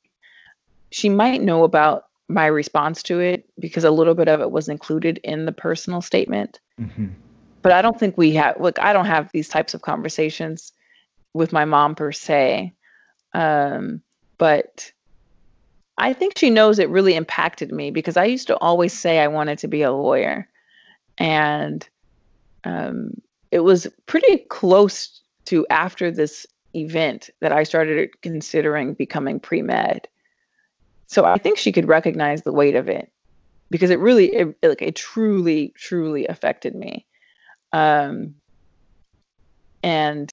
she 0.92 1.10
might 1.10 1.42
know 1.42 1.64
about 1.64 2.06
my 2.28 2.46
response 2.46 3.04
to 3.04 3.20
it 3.20 3.50
because 3.60 3.84
a 3.84 3.92
little 3.92 4.16
bit 4.16 4.28
of 4.28 4.42
it 4.42 4.52
was 4.52 4.70
included 4.70 5.20
in 5.24 5.46
the 5.46 5.52
personal 5.52 6.02
statement. 6.02 6.60
Mm-hmm 6.80 7.08
but 7.62 7.72
I 7.72 7.82
don't 7.82 8.00
think 8.00 8.18
we 8.18 8.34
have 8.36 8.60
look, 8.60 8.80
I 8.80 8.94
don't 8.94 9.06
have 9.06 9.32
these 9.32 9.50
types 9.50 9.74
of 9.74 9.82
conversations 9.82 10.72
with 11.34 11.52
my 11.52 11.66
mom 11.66 11.96
per 11.96 12.12
se. 12.12 12.74
Um, 13.34 14.02
but 14.38 14.92
I 16.00 16.14
think 16.14 16.38
she 16.38 16.50
knows 16.50 16.80
it 16.80 16.90
really 16.90 17.16
impacted 17.16 17.74
me 17.74 17.92
because 17.92 18.16
I 18.16 18.24
used 18.24 18.48
to 18.48 18.58
always 18.58 18.94
say 18.94 19.20
I 19.20 19.28
wanted 19.28 19.60
to 19.60 19.68
be 19.68 19.82
a 19.82 19.92
lawyer. 19.92 20.48
And 21.18 21.88
um, 22.64 23.22
it 23.52 23.60
was 23.60 23.86
pretty 24.06 24.38
close 24.38 25.22
to 25.46 25.68
after 25.70 26.10
this 26.10 26.48
event 26.74 27.30
that 27.42 27.52
I 27.52 27.64
started 27.64 28.10
considering 28.22 28.94
becoming 28.94 29.42
pre 29.42 29.62
med. 29.62 30.08
So 31.08 31.26
I 31.26 31.38
think 31.38 31.58
she 31.58 31.74
could 31.74 31.88
recognize 31.88 32.44
the 32.44 32.54
weight 32.54 32.76
of 32.76 32.88
it 32.88 33.12
because 33.70 33.90
it 33.90 34.00
really, 34.00 34.28
it, 34.28 34.58
like, 34.64 34.82
it 34.82 34.96
truly, 34.96 35.74
truly 35.76 36.28
affected 36.28 36.76
me 36.76 37.06
um, 37.74 38.36
and 39.84 40.32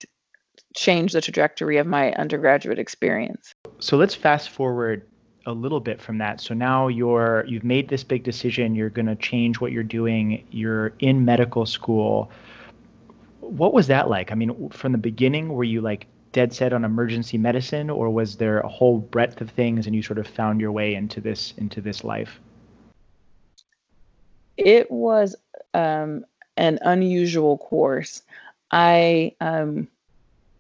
changed 0.77 1.15
the 1.15 1.21
trajectory 1.21 1.79
of 1.79 1.87
my 1.89 2.13
undergraduate 2.13 2.79
experience. 2.79 3.53
So 3.81 3.97
let's 3.97 4.15
fast 4.15 4.51
forward 4.51 5.03
a 5.47 5.53
little 5.53 5.81
bit 5.81 6.01
from 6.01 6.19
that. 6.19 6.41
So 6.41 6.55
now 6.55 6.89
you're 6.89 7.45
you've 7.47 7.65
made 7.65 7.89
this 7.89 8.05
big 8.05 8.25
decision, 8.25 8.75
you're 8.75 8.91
going 8.91 9.07
to 9.07 9.15
change 9.15 9.61
what 9.61 9.73
you're 9.73 9.85
doing, 9.85 10.45
you're 10.51 10.93
in 10.99 11.25
medical 11.25 11.65
school. 11.65 12.31
What 13.41 13.73
was 13.73 13.87
that 13.87 14.11
like? 14.11 14.33
I 14.33 14.35
mean, 14.35 14.69
from 14.71 14.93
the 14.93 14.99
beginning 14.99 15.51
were 15.51 15.65
you 15.65 15.81
like 15.81 16.07
dead 16.33 16.53
set 16.53 16.73
on 16.73 16.85
emergency 16.85 17.39
medicine 17.39 17.89
or 17.89 18.11
was 18.11 18.37
there 18.37 18.61
a 18.61 18.69
whole 18.69 18.99
breadth 18.99 19.41
of 19.41 19.49
things 19.51 19.87
and 19.87 19.95
you 19.95 20.03
sort 20.03 20.19
of 20.19 20.27
found 20.27 20.61
your 20.61 20.73
way 20.73 20.95
into 20.95 21.21
this 21.21 21.55
into 21.57 21.81
this 21.81 22.03
life? 22.03 22.41
It 24.57 24.91
was 24.91 25.37
um, 25.75 26.25
an 26.57 26.79
unusual 26.83 27.59
course. 27.59 28.23
I 28.73 29.35
um, 29.41 29.87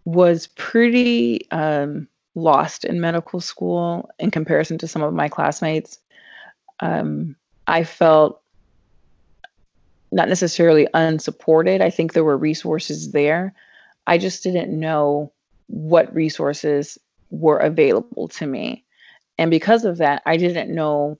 was 0.05 0.47
pretty 0.47 1.51
um, 1.51 2.07
lost 2.37 2.85
in 2.85 3.01
medical 3.01 3.41
school 3.41 4.11
in 4.19 4.31
comparison 4.31 4.79
to 4.79 4.89
some 4.89 5.03
of 5.03 5.13
my 5.13 5.29
classmates. 5.29 5.99
Um, 6.79 7.35
I 7.67 7.83
felt 7.83 8.41
not 10.13 10.29
necessarily 10.29 10.87
unsupported. 10.95 11.81
I 11.81 11.91
think 11.91 12.13
there 12.13 12.23
were 12.23 12.37
resources 12.37 13.11
there. 13.11 13.55
I 14.07 14.19
just 14.19 14.45
didn't 14.45 14.79
know 14.79 15.33
what 15.67 16.15
resources 16.15 16.97
were 17.31 17.59
available 17.59 18.29
to 18.29 18.47
me. 18.47 18.85
And 19.37 19.51
because 19.51 19.85
of 19.85 19.99
that, 19.99 20.23
I 20.25 20.37
didn't 20.37 20.73
know 20.73 21.19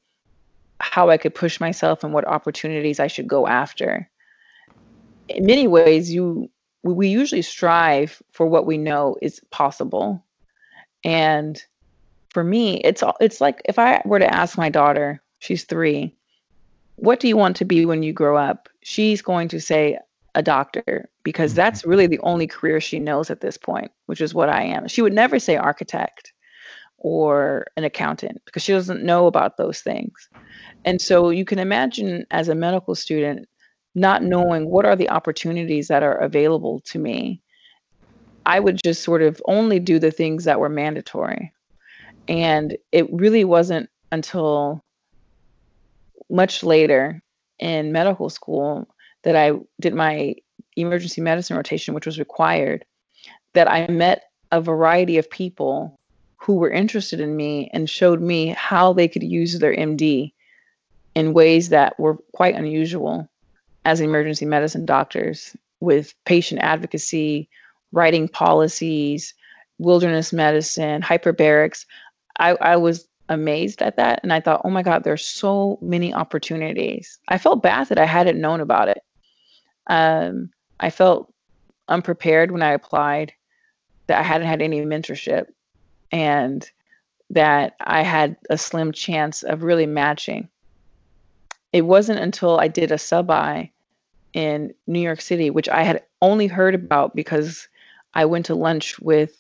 how 0.79 1.11
I 1.11 1.17
could 1.17 1.35
push 1.35 1.59
myself 1.59 2.05
and 2.05 2.13
what 2.13 2.27
opportunities 2.27 3.01
I 3.01 3.09
should 3.09 3.27
go 3.27 3.49
after 3.49 4.09
in 5.29 5.47
many 5.47 5.67
ways 5.67 6.13
you 6.13 6.51
we 6.83 7.09
usually 7.09 7.43
strive 7.43 8.23
for 8.31 8.47
what 8.47 8.67
we 8.67 8.79
know 8.79 9.17
is 9.21 9.41
possible 9.51 10.25
and 11.07 11.63
for 12.29 12.45
me 12.45 12.77
it's 12.83 13.03
all 13.03 13.17
it's 13.21 13.41
like 13.41 13.63
if 13.65 13.79
i 13.79 14.03
were 14.05 14.19
to 14.19 14.35
ask 14.35 14.59
my 14.59 14.69
daughter 14.69 15.23
she's 15.39 15.65
3 15.65 16.15
what 16.97 17.21
do 17.21 17.29
you 17.29 17.37
want 17.37 17.57
to 17.57 17.65
be 17.65 17.85
when 17.85 18.03
you 18.03 18.13
grow 18.13 18.37
up? 18.37 18.69
She's 18.83 19.23
going 19.23 19.49
to 19.49 19.61
say 19.61 19.99
a 20.35 20.43
doctor 20.43 21.09
because 21.23 21.53
mm-hmm. 21.53 21.57
that's 21.57 21.85
really 21.85 22.07
the 22.07 22.21
only 22.21 22.47
career 22.47 22.81
she 22.81 22.99
knows 22.99 23.31
at 23.31 23.41
this 23.41 23.57
point 23.57 23.91
which 24.07 24.21
is 24.21 24.35
what 24.35 24.49
i 24.49 24.63
am. 24.63 24.89
She 24.89 25.03
would 25.03 25.13
never 25.13 25.39
say 25.39 25.57
architect 25.57 26.33
or 26.99 27.67
an 27.77 27.85
accountant 27.85 28.43
because 28.45 28.63
she 28.63 28.73
doesn't 28.73 29.05
know 29.05 29.27
about 29.27 29.57
those 29.57 29.81
things. 29.81 30.29
And 30.85 31.01
so 31.01 31.31
you 31.31 31.45
can 31.45 31.59
imagine 31.59 32.27
as 32.31 32.49
a 32.49 32.55
medical 32.55 32.95
student 32.95 33.49
not 33.95 34.23
knowing 34.23 34.69
what 34.69 34.85
are 34.85 34.97
the 34.97 35.11
opportunities 35.11 35.89
that 35.89 36.03
are 36.03 36.17
available 36.17 36.81
to 36.81 36.99
me, 36.99 37.43
I 38.47 38.61
would 38.61 38.81
just 38.83 39.03
sort 39.03 39.23
of 39.23 39.43
only 39.47 39.81
do 39.81 39.99
the 39.99 40.13
things 40.13 40.45
that 40.45 40.61
were 40.61 40.69
mandatory. 40.69 41.53
And 42.29 42.77
it 42.93 43.13
really 43.13 43.45
wasn't 43.45 43.91
until 44.13 44.85
much 46.31 46.63
later 46.63 47.23
in 47.59 47.93
medical 47.93 48.31
school 48.31 48.89
that 49.25 49.37
I 49.37 49.53
did 49.81 49.95
my 49.95 50.37
emergency 50.77 51.21
medicine 51.21 51.57
rotation, 51.57 51.93
which 51.95 52.07
was 52.07 52.19
required, 52.19 52.85
that 53.55 53.71
I 53.71 53.89
met 53.89 54.31
a 54.53 54.61
variety 54.61 55.19
of 55.19 55.29
people 55.29 55.99
who 56.37 56.55
were 56.55 56.71
interested 56.71 57.19
in 57.19 57.35
me 57.35 57.69
and 57.73 57.91
showed 57.91 58.21
me 58.21 58.49
how 58.49 58.93
they 58.93 59.09
could 59.09 59.25
use 59.25 59.59
their 59.59 59.75
MD 59.75 60.33
in 61.17 61.33
ways 61.33 61.71
that 61.71 61.99
were 61.99 62.19
quite 62.33 62.55
unusual 62.55 63.29
as 63.85 64.01
emergency 64.01 64.45
medicine 64.45 64.87
doctors 64.87 65.57
with 65.81 66.15
patient 66.25 66.61
advocacy, 66.63 67.49
writing 67.93 68.29
policies, 68.29 69.35
wilderness 69.79 70.33
medicine, 70.33 71.03
hyperbarics. 71.03 71.87
I, 72.39 72.51
I 72.53 72.77
was 72.77 73.07
amazed 73.29 73.83
at 73.83 73.97
that. 73.97 74.21
And 74.23 74.33
I 74.33 74.41
thought, 74.41 74.63
oh 74.65 74.71
my 74.71 74.83
God, 74.83 75.05
there's 75.05 75.25
so 75.25 75.79
many 75.81 76.15
opportunities. 76.15 77.19
I 77.29 77.39
felt 77.39 77.63
bad 77.63 77.89
that 77.89 77.99
I 77.99 78.05
hadn't 78.05 78.41
known 78.41 78.61
about 78.61 78.89
it. 78.89 79.03
Um, 79.87 80.51
I 80.79 80.91
felt 80.91 81.33
unprepared 81.89 82.51
when 82.51 82.63
I 82.63 82.73
applied, 82.73 83.33
that 84.07 84.19
I 84.19 84.23
hadn't 84.23 84.47
had 84.47 84.63
any 84.63 84.81
mentorship, 84.83 85.47
and 86.13 86.69
that 87.31 87.75
I 87.81 88.03
had 88.03 88.37
a 88.51 88.59
slim 88.59 88.93
chance 88.93 89.43
of 89.43 89.63
really 89.63 89.87
matching. 89.87 90.49
It 91.73 91.83
wasn't 91.83 92.21
until 92.21 92.59
I 92.59 92.69
did 92.69 92.93
a 92.93 92.99
sub-I 92.99 93.71
in 94.33 94.75
New 94.87 95.01
York 95.01 95.21
City, 95.21 95.51
which 95.51 95.69
I 95.69 95.83
had 95.83 96.03
only 96.23 96.47
heard 96.47 96.75
about 96.75 97.17
because 97.17 97.69
I 98.17 98.25
went 98.25 98.47
to 98.47 98.55
lunch 98.55 98.99
with 98.99 99.37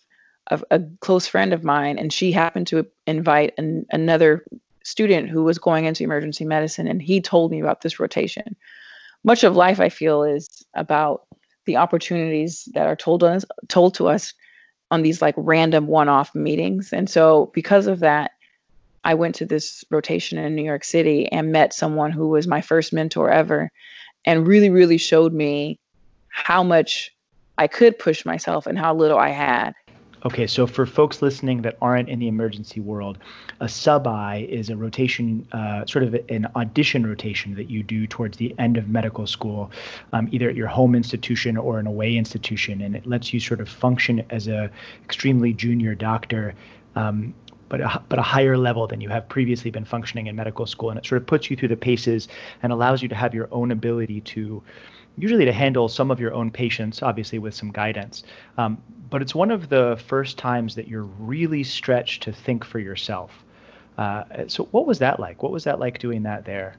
a, 0.49 0.61
a 0.71 0.81
close 1.01 1.27
friend 1.27 1.55
of 1.55 1.65
mine, 1.65 1.99
and 1.99 2.13
she 2.13 2.31
happened 2.31 2.67
to 2.67 2.87
invite 3.07 3.55
an, 3.57 3.87
another 3.91 4.45
student 4.85 5.31
who 5.31 5.43
was 5.43 5.59
going 5.59 5.87
into 5.87 6.05
emergency 6.05 6.45
medicine, 6.45 6.87
and 6.87 7.01
he 7.01 7.23
told 7.23 7.51
me 7.51 7.61
about 7.61 7.81
this 7.81 7.99
rotation. 7.99 8.55
Much 9.25 9.45
of 9.45 9.57
life, 9.57 9.81
I 9.81 9.89
feel, 9.89 10.25
is 10.25 10.63
about 10.75 11.23
the 11.65 11.79
opportunities 11.79 12.69
that 12.75 12.87
are 12.87 12.95
told 12.95 13.25
us 13.25 13.47
told 13.67 13.95
to 13.95 14.09
us 14.09 14.35
on 14.91 15.03
these 15.03 15.23
like 15.23 15.35
random 15.39 15.87
one-off 15.87 16.35
meetings, 16.35 16.93
and 16.93 17.09
so 17.09 17.51
because 17.55 17.87
of 17.87 18.01
that, 18.01 18.33
I 19.03 19.15
went 19.15 19.37
to 19.37 19.47
this 19.47 19.85
rotation 19.91 20.37
in 20.37 20.55
New 20.55 20.65
York 20.65 20.85
City 20.85 21.33
and 21.33 21.51
met 21.51 21.73
someone 21.73 22.13
who 22.13 22.29
was 22.29 22.47
my 22.47 22.61
first 22.61 22.93
mentor 22.93 23.31
ever, 23.31 23.73
and 24.27 24.47
really, 24.47 24.69
really 24.69 24.99
showed 24.99 25.33
me 25.33 25.81
how 26.29 26.63
much 26.63 27.16
I 27.59 27.67
could 27.67 27.99
push 27.99 28.25
myself 28.25 28.67
and 28.67 28.79
how 28.79 28.95
little 28.95 29.19
I 29.19 29.31
had. 29.31 29.75
Okay, 30.25 30.47
so 30.47 30.67
for 30.67 30.87
folks 30.87 31.23
listening 31.23 31.63
that 31.63 31.77
aren't 31.81 32.09
in 32.09 32.19
the 32.19 32.27
emergency 32.27 32.81
world, 32.81 33.19
a 33.61 33.69
sub-I 33.69 34.47
is 34.49 34.71
a 34.71 34.77
rotation, 34.77 35.47
uh, 35.53 35.87
sort 35.87 36.03
of 36.03 36.17
an 36.29 36.49
audition 36.57 37.07
rotation 37.07 37.55
that 37.55 37.71
you 37.71 37.83
do 37.83 38.09
towards 38.09 38.37
the 38.37 38.53
end 38.59 38.77
of 38.77 38.89
medical 38.89 39.27
school, 39.27 39.71
um, 40.13 40.29
either 40.33 40.49
at 40.49 40.57
your 40.57 40.67
home 40.67 40.97
institution 40.97 41.57
or 41.57 41.79
an 41.79 41.87
away 41.87 42.17
institution, 42.17 42.81
and 42.81 42.97
it 42.97 43.07
lets 43.07 43.33
you 43.33 43.39
sort 43.39 43.61
of 43.61 43.69
function 43.69 44.25
as 44.31 44.49
a 44.49 44.69
extremely 45.05 45.53
junior 45.53 45.95
doctor. 45.95 46.55
Um, 46.97 47.33
but 47.69 47.81
a, 47.81 48.03
but 48.09 48.19
a 48.19 48.23
higher 48.23 48.57
level 48.57 48.87
than 48.87 49.01
you 49.01 49.09
have 49.09 49.29
previously 49.29 49.71
been 49.71 49.85
functioning 49.85 50.29
in 50.29 50.37
medical 50.37 50.67
school, 50.67 50.91
and 50.91 50.99
it 50.99 51.07
sort 51.07 51.21
of 51.21 51.27
puts 51.27 51.51
you 51.51 51.57
through 51.57 51.69
the 51.69 51.77
paces 51.77 52.29
and 52.63 52.73
allows 52.73 53.03
you 53.03 53.09
to 53.09 53.15
have 53.15 53.35
your 53.35 53.49
own 53.51 53.71
ability 53.73 54.21
to 54.21 54.63
usually 55.19 55.45
to 55.45 55.53
handle 55.53 55.89
some 55.89 56.11
of 56.11 56.21
your 56.21 56.35
own 56.35 56.51
patients, 56.51 57.03
obviously 57.03 57.39
with 57.39 57.55
some 57.55 57.71
guidance. 57.71 58.23
Um, 58.59 58.83
but 59.09 59.23
it's 59.23 59.35
one 59.35 59.51
of 59.51 59.69
the 59.69 60.01
first 60.07 60.39
times 60.39 60.75
that 60.75 60.89
you're 60.89 61.05
really 61.05 61.63
stretched 61.63 62.23
to 62.25 62.33
think 62.33 62.65
for 62.65 62.79
yourself. 62.79 63.31
Uh, 63.99 64.25
so, 64.47 64.65
what 64.73 64.87
was 64.87 64.99
that 64.99 65.19
like? 65.19 65.43
What 65.43 65.53
was 65.53 65.65
that 65.65 65.79
like 65.79 65.99
doing 65.99 66.25
that 66.25 66.45
there? 66.45 66.77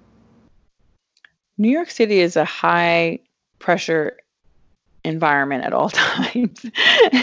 New 1.58 1.70
York 1.70 1.90
City 1.90 2.20
is 2.20 2.36
a 2.36 2.46
high 2.46 3.20
pressure 3.58 4.18
environment 5.04 5.64
at 5.64 5.74
all 5.74 5.90
times. 5.94 6.64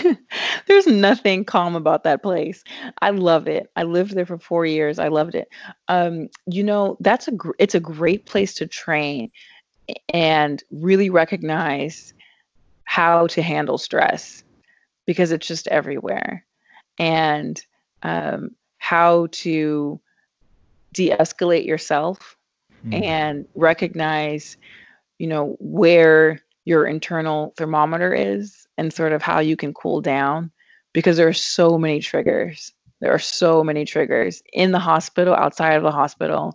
There's 0.67 0.87
nothing 0.87 1.45
calm 1.45 1.77
about 1.77 2.05
that 2.05 2.23
place. 2.23 2.65
I 3.01 3.11
love 3.11 3.47
it. 3.47 3.71
I 3.77 3.85
lived 3.85 4.15
there 4.15 4.27
for 4.27 4.39
4 4.39 4.67
years. 4.67 4.99
I 4.99 5.09
loved 5.09 5.35
it. 5.37 5.49
Um, 5.87 6.29
you 6.47 6.65
know, 6.65 6.97
that's 7.01 7.29
a 7.29 7.33
gr- 7.33 7.53
it's 7.59 7.75
a 7.75 7.81
great 7.81 8.27
place 8.27 8.55
to 8.55 8.67
train 8.67 9.31
and 10.13 10.63
really 10.71 11.11
recognize 11.11 12.15
how 12.85 13.27
to 13.29 13.43
handle 13.43 13.79
stress 13.79 14.45
because 15.07 15.33
it's 15.33 15.47
just 15.47 15.67
everywhere. 15.69 16.45
And 16.99 17.61
um, 18.03 18.51
how 18.79 19.29
to 19.33 20.01
de-escalate 20.93 21.67
yourself 21.67 22.37
mm. 22.87 23.03
and 23.03 23.47
recognize 23.55 24.57
you 25.19 25.27
know 25.27 25.57
where 25.59 26.41
your 26.65 26.87
internal 26.87 27.53
thermometer 27.57 28.13
is 28.15 28.67
and 28.79 28.93
sort 28.93 29.13
of 29.13 29.23
how 29.23 29.41
you 29.41 29.57
can 29.57 29.75
cool 29.75 30.01
down 30.01 30.51
because 30.93 31.17
there 31.17 31.29
are 31.29 31.33
so 31.33 31.79
many 31.79 32.01
triggers. 32.01 32.73
There 33.01 33.13
are 33.13 33.19
so 33.19 33.63
many 33.63 33.85
triggers 33.85 34.43
in 34.53 34.73
the 34.73 34.79
hospital 34.79 35.35
outside 35.35 35.75
of 35.75 35.83
the 35.83 35.91
hospital 35.91 36.55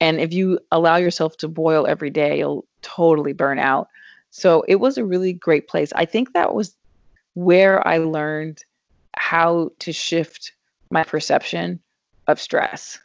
and 0.00 0.20
if 0.20 0.32
you 0.32 0.60
allow 0.70 0.96
yourself 0.96 1.36
to 1.38 1.48
boil 1.48 1.86
every 1.86 2.10
day, 2.10 2.38
you'll 2.38 2.66
totally 2.82 3.32
burn 3.32 3.58
out. 3.58 3.88
So 4.30 4.64
it 4.68 4.76
was 4.76 4.98
a 4.98 5.04
really 5.04 5.32
great 5.32 5.68
place. 5.68 5.92
I 5.94 6.04
think 6.04 6.32
that 6.32 6.54
was 6.54 6.74
where 7.34 7.86
I 7.86 7.98
learned 7.98 8.62
how 9.16 9.70
to 9.80 9.92
shift 9.92 10.52
my 10.90 11.02
perception 11.02 11.80
of 12.26 12.40
stress 12.40 12.98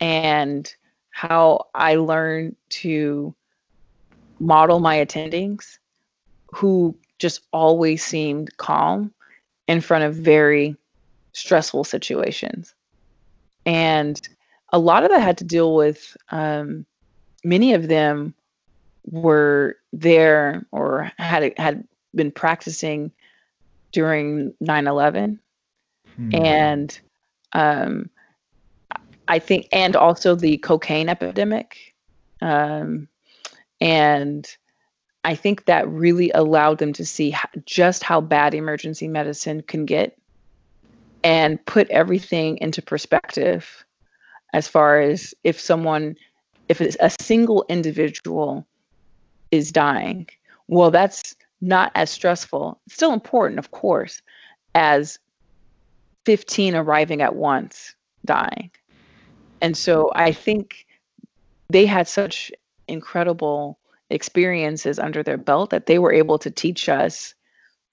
and 0.00 0.72
how 1.10 1.66
I 1.74 1.96
learned 1.96 2.56
to 2.70 3.34
model 4.38 4.80
my 4.80 4.96
attendings 4.96 5.78
who 6.52 6.96
just 7.18 7.42
always 7.52 8.04
seemed 8.04 8.56
calm 8.56 9.12
in 9.68 9.80
front 9.80 10.04
of 10.04 10.14
very 10.14 10.76
stressful 11.32 11.84
situations. 11.84 12.74
And 13.66 14.20
a 14.72 14.78
lot 14.78 15.04
of 15.04 15.10
that 15.10 15.20
had 15.20 15.38
to 15.38 15.44
deal 15.44 15.74
with 15.74 16.16
um, 16.30 16.86
many 17.44 17.74
of 17.74 17.88
them 17.88 18.34
were 19.04 19.76
there 19.92 20.66
or 20.72 21.10
had 21.18 21.52
had 21.58 21.86
been 22.14 22.30
practicing 22.30 23.10
during 23.92 24.54
9/11 24.62 25.38
hmm. 26.16 26.34
and 26.34 27.00
um, 27.52 28.10
I 29.30 29.38
think 29.38 29.68
and 29.72 29.94
also 29.94 30.34
the 30.34 30.58
cocaine 30.58 31.08
epidemic. 31.08 31.94
Um, 32.42 33.08
and 33.80 34.46
I 35.24 35.36
think 35.36 35.66
that 35.66 35.88
really 35.88 36.30
allowed 36.32 36.78
them 36.78 36.92
to 36.94 37.06
see 37.06 37.36
just 37.64 38.02
how 38.02 38.20
bad 38.20 38.54
emergency 38.54 39.06
medicine 39.06 39.62
can 39.62 39.84
get 39.84 40.18
and 41.22 41.64
put 41.64 41.88
everything 41.90 42.58
into 42.58 42.82
perspective 42.82 43.84
as 44.52 44.68
far 44.68 45.00
as 45.00 45.34
if 45.44 45.60
someone 45.60 46.16
if 46.68 46.80
it's 46.80 46.96
a 47.00 47.10
single 47.20 47.64
individual 47.68 48.66
is 49.50 49.72
dying 49.72 50.28
well 50.68 50.90
that's 50.90 51.34
not 51.62 51.92
as 51.94 52.08
stressful. 52.08 52.80
It's 52.86 52.94
still 52.94 53.12
important 53.12 53.58
of 53.58 53.70
course 53.70 54.22
as 54.74 55.18
15 56.24 56.74
arriving 56.74 57.20
at 57.20 57.34
once 57.34 57.94
dying. 58.24 58.70
And 59.60 59.76
so 59.76 60.10
i 60.14 60.32
think 60.32 60.86
they 61.68 61.86
had 61.86 62.08
such 62.08 62.50
incredible 62.88 63.78
experiences 64.10 64.98
under 64.98 65.22
their 65.22 65.38
belt 65.38 65.70
that 65.70 65.86
they 65.86 65.98
were 65.98 66.12
able 66.12 66.38
to 66.38 66.50
teach 66.50 66.88
us 66.88 67.34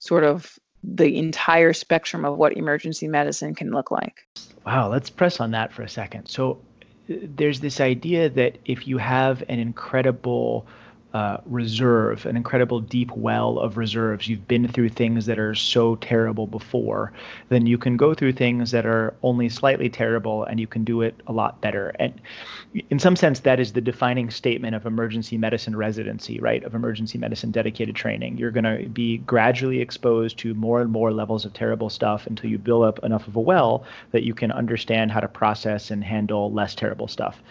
sort 0.00 0.24
of 0.24 0.58
the 0.82 1.18
entire 1.18 1.72
spectrum 1.72 2.24
of 2.24 2.36
what 2.36 2.56
emergency 2.56 3.08
medicine 3.08 3.54
can 3.54 3.70
look 3.70 3.90
like. 3.90 4.26
Wow, 4.64 4.90
let's 4.90 5.10
press 5.10 5.40
on 5.40 5.52
that 5.52 5.72
for 5.72 5.82
a 5.82 5.88
second. 5.88 6.26
So 6.26 6.58
uh, 7.10 7.14
there's 7.22 7.60
this 7.60 7.80
idea 7.80 8.28
that 8.30 8.58
if 8.64 8.86
you 8.86 8.98
have 8.98 9.42
an 9.48 9.58
incredible 9.58 10.66
uh, 11.18 11.40
reserve, 11.46 12.26
an 12.26 12.36
incredible 12.36 12.78
deep 12.78 13.10
well 13.10 13.58
of 13.58 13.76
reserves. 13.76 14.28
You've 14.28 14.46
been 14.46 14.68
through 14.68 14.90
things 14.90 15.26
that 15.26 15.36
are 15.36 15.52
so 15.52 15.96
terrible 15.96 16.46
before, 16.46 17.12
then 17.48 17.66
you 17.66 17.76
can 17.76 17.96
go 17.96 18.14
through 18.14 18.34
things 18.34 18.70
that 18.70 18.86
are 18.86 19.14
only 19.24 19.48
slightly 19.48 19.88
terrible 19.88 20.44
and 20.44 20.60
you 20.60 20.68
can 20.68 20.84
do 20.84 21.02
it 21.02 21.20
a 21.26 21.32
lot 21.32 21.60
better. 21.60 21.88
And 21.98 22.20
in 22.88 23.00
some 23.00 23.16
sense, 23.16 23.40
that 23.40 23.58
is 23.58 23.72
the 23.72 23.80
defining 23.80 24.30
statement 24.30 24.76
of 24.76 24.86
emergency 24.86 25.36
medicine 25.36 25.74
residency, 25.74 26.38
right? 26.38 26.62
Of 26.62 26.76
emergency 26.76 27.18
medicine 27.18 27.50
dedicated 27.50 27.96
training. 27.96 28.38
You're 28.38 28.52
going 28.52 28.82
to 28.82 28.88
be 28.88 29.18
gradually 29.18 29.80
exposed 29.80 30.38
to 30.38 30.54
more 30.54 30.80
and 30.80 30.92
more 30.92 31.10
levels 31.12 31.44
of 31.44 31.52
terrible 31.52 31.90
stuff 31.90 32.28
until 32.28 32.48
you 32.48 32.58
build 32.58 32.84
up 32.84 33.02
enough 33.02 33.26
of 33.26 33.34
a 33.34 33.40
well 33.40 33.82
that 34.12 34.22
you 34.22 34.34
can 34.34 34.52
understand 34.52 35.10
how 35.10 35.18
to 35.18 35.26
process 35.26 35.90
and 35.90 36.04
handle 36.04 36.52
less 36.52 36.76
terrible 36.76 37.08
stuff. 37.08 37.42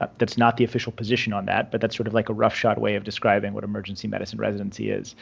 Uh, 0.00 0.06
that's 0.18 0.38
not 0.38 0.56
the 0.56 0.64
official 0.64 0.92
position 0.92 1.32
on 1.32 1.46
that, 1.46 1.70
but 1.70 1.80
that's 1.80 1.96
sort 1.96 2.06
of 2.06 2.14
like 2.14 2.28
a 2.28 2.32
roughshod 2.32 2.78
way 2.78 2.94
of 2.94 3.04
describing 3.04 3.52
what 3.52 3.64
emergency 3.64 4.06
medicine 4.06 4.38
residency 4.38 4.90
is. 4.90 5.16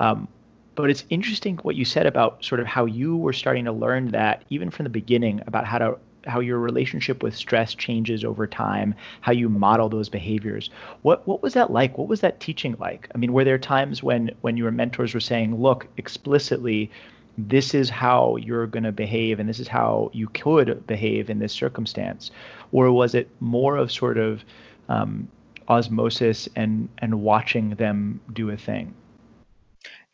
Um, 0.00 0.28
but 0.74 0.90
it's 0.90 1.04
interesting 1.10 1.56
what 1.58 1.76
you 1.76 1.84
said 1.84 2.06
about 2.06 2.44
sort 2.44 2.60
of 2.60 2.66
how 2.66 2.84
you 2.84 3.16
were 3.16 3.32
starting 3.32 3.64
to 3.66 3.72
learn 3.72 4.08
that 4.08 4.44
even 4.50 4.70
from 4.70 4.84
the 4.84 4.90
beginning 4.90 5.40
about 5.46 5.66
how 5.66 5.78
to 5.78 5.98
how 6.26 6.40
your 6.40 6.58
relationship 6.58 7.22
with 7.22 7.36
stress 7.36 7.74
changes 7.74 8.24
over 8.24 8.46
time, 8.46 8.94
how 9.20 9.32
you 9.32 9.48
model 9.48 9.88
those 9.88 10.08
behaviors. 10.08 10.70
What 11.02 11.26
what 11.26 11.42
was 11.42 11.54
that 11.54 11.70
like? 11.70 11.98
What 11.98 12.08
was 12.08 12.20
that 12.20 12.40
teaching 12.40 12.76
like? 12.78 13.08
I 13.14 13.18
mean, 13.18 13.32
were 13.32 13.44
there 13.44 13.58
times 13.58 14.02
when 14.02 14.30
when 14.40 14.56
your 14.56 14.70
mentors 14.70 15.14
were 15.14 15.20
saying, 15.20 15.60
"Look, 15.60 15.86
explicitly, 15.96 16.90
this 17.36 17.74
is 17.74 17.90
how 17.90 18.36
you're 18.36 18.66
going 18.66 18.84
to 18.84 18.92
behave 18.92 19.40
and 19.40 19.48
this 19.48 19.58
is 19.58 19.68
how 19.68 20.10
you 20.12 20.28
could 20.28 20.86
behave 20.86 21.30
in 21.30 21.38
this 21.38 21.52
circumstance? 21.52 22.30
Or 22.72 22.90
was 22.92 23.14
it 23.14 23.28
more 23.40 23.76
of 23.76 23.90
sort 23.90 24.18
of 24.18 24.44
um, 24.88 25.28
osmosis 25.68 26.48
and 26.56 26.88
and 26.98 27.22
watching 27.22 27.70
them 27.70 28.20
do 28.32 28.50
a 28.50 28.56
thing? 28.56 28.94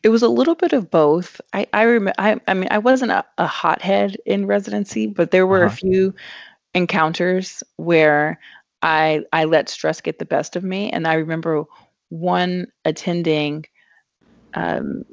It 0.03 0.09
was 0.09 0.23
a 0.23 0.29
little 0.29 0.55
bit 0.55 0.73
of 0.73 0.89
both. 0.89 1.39
I 1.53 1.67
i 1.73 1.83
remember 1.83 2.15
I, 2.17 2.39
I 2.47 2.53
mean 2.53 2.69
i 2.71 2.79
wasn't 2.79 3.11
a, 3.11 3.23
a 3.37 3.47
hothead 3.47 4.17
in 4.25 4.47
residency 4.47 5.07
but 5.07 5.31
there 5.31 5.45
were 5.45 5.65
uh-huh. 5.65 5.73
a 5.73 5.77
few 5.77 6.15
encounters 6.73 7.63
where 7.75 8.39
i 8.81 9.23
i 9.33 9.43
let 9.43 9.69
stress 9.69 10.01
get 10.01 10.19
the 10.19 10.25
best 10.25 10.55
of 10.55 10.63
me. 10.63 10.89
And 10.91 11.07
i 11.07 11.13
remember 11.13 11.65
one 12.09 12.67
attending 12.83 13.65
um, 14.53 15.05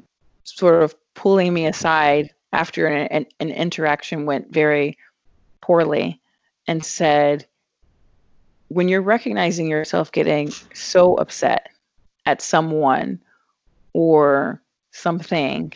sort 0.43 0.83
of 0.83 0.95
pulling 1.19 1.53
me 1.53 1.65
aside 1.65 2.33
after 2.53 2.87
an, 2.87 3.07
an, 3.07 3.25
an 3.41 3.51
interaction 3.51 4.25
went 4.25 4.53
very 4.53 4.97
poorly 5.59 6.21
and 6.65 6.85
said, 6.85 7.45
when 8.69 8.87
you're 8.87 9.01
recognizing 9.01 9.67
yourself 9.67 10.13
getting 10.13 10.49
so 10.73 11.15
upset 11.15 11.71
at 12.25 12.41
someone 12.41 13.19
or 13.91 14.61
something, 14.91 15.73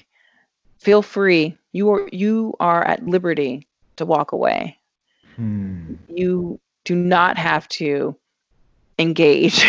feel 0.80 1.02
free. 1.02 1.58
You 1.74 1.92
are 1.92 2.08
you 2.14 2.54
are 2.62 2.86
at 2.86 3.06
liberty 3.06 3.68
to 3.98 4.06
walk 4.06 4.32
away. 4.32 4.78
Hmm. 5.36 5.96
You 6.08 6.58
do 6.86 6.96
not 6.96 7.38
have 7.38 7.68
to 7.70 8.16
engage. 8.98 9.66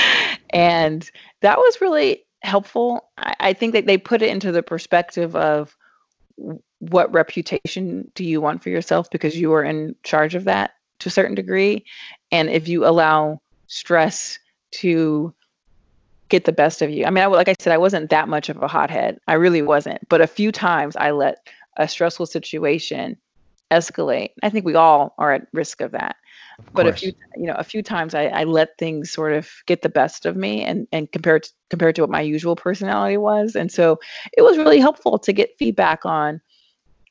and 0.50 1.10
that 1.40 1.58
was 1.58 1.80
really 1.80 2.24
helpful. 2.42 3.08
I, 3.16 3.34
I 3.40 3.52
think 3.52 3.72
that 3.74 3.86
they 3.86 3.98
put 3.98 4.22
it 4.22 4.30
into 4.30 4.52
the 4.52 4.62
perspective 4.62 5.34
of 5.36 5.76
what 6.78 7.12
reputation 7.12 8.10
do 8.14 8.24
you 8.24 8.40
want 8.40 8.62
for 8.62 8.70
yourself 8.70 9.10
because 9.10 9.38
you 9.38 9.52
are 9.52 9.62
in 9.62 9.94
charge 10.02 10.34
of 10.34 10.44
that 10.44 10.72
to 11.00 11.08
a 11.08 11.12
certain 11.12 11.34
degree. 11.34 11.84
And 12.30 12.48
if 12.48 12.68
you 12.68 12.86
allow 12.86 13.40
stress 13.66 14.38
to 14.72 15.34
get 16.28 16.44
the 16.44 16.52
best 16.52 16.82
of 16.82 16.90
you, 16.90 17.04
I 17.04 17.10
mean, 17.10 17.22
I, 17.22 17.26
like 17.26 17.48
I 17.48 17.54
said, 17.60 17.72
I 17.72 17.78
wasn't 17.78 18.10
that 18.10 18.28
much 18.28 18.48
of 18.48 18.62
a 18.62 18.68
hothead. 18.68 19.20
I 19.28 19.34
really 19.34 19.62
wasn't. 19.62 20.08
But 20.08 20.20
a 20.20 20.26
few 20.26 20.50
times 20.50 20.96
I 20.96 21.10
let 21.10 21.46
a 21.76 21.86
stressful 21.86 22.26
situation 22.26 23.16
escalate. 23.70 24.30
I 24.42 24.50
think 24.50 24.64
we 24.64 24.74
all 24.74 25.14
are 25.18 25.32
at 25.32 25.46
risk 25.52 25.80
of 25.80 25.92
that 25.92 26.16
but 26.72 26.86
a 26.86 26.92
few 26.92 27.12
you 27.36 27.46
know 27.46 27.54
a 27.54 27.64
few 27.64 27.82
times 27.82 28.14
I, 28.14 28.26
I 28.26 28.44
let 28.44 28.78
things 28.78 29.10
sort 29.10 29.32
of 29.32 29.50
get 29.66 29.82
the 29.82 29.88
best 29.88 30.26
of 30.26 30.36
me 30.36 30.62
and 30.64 30.86
and 30.92 31.10
compared 31.10 31.44
to, 31.44 31.50
compared 31.70 31.96
to 31.96 32.02
what 32.02 32.10
my 32.10 32.20
usual 32.20 32.56
personality 32.56 33.16
was. 33.16 33.54
And 33.54 33.70
so 33.70 33.98
it 34.36 34.42
was 34.42 34.58
really 34.58 34.80
helpful 34.80 35.18
to 35.20 35.32
get 35.32 35.58
feedback 35.58 36.04
on 36.04 36.40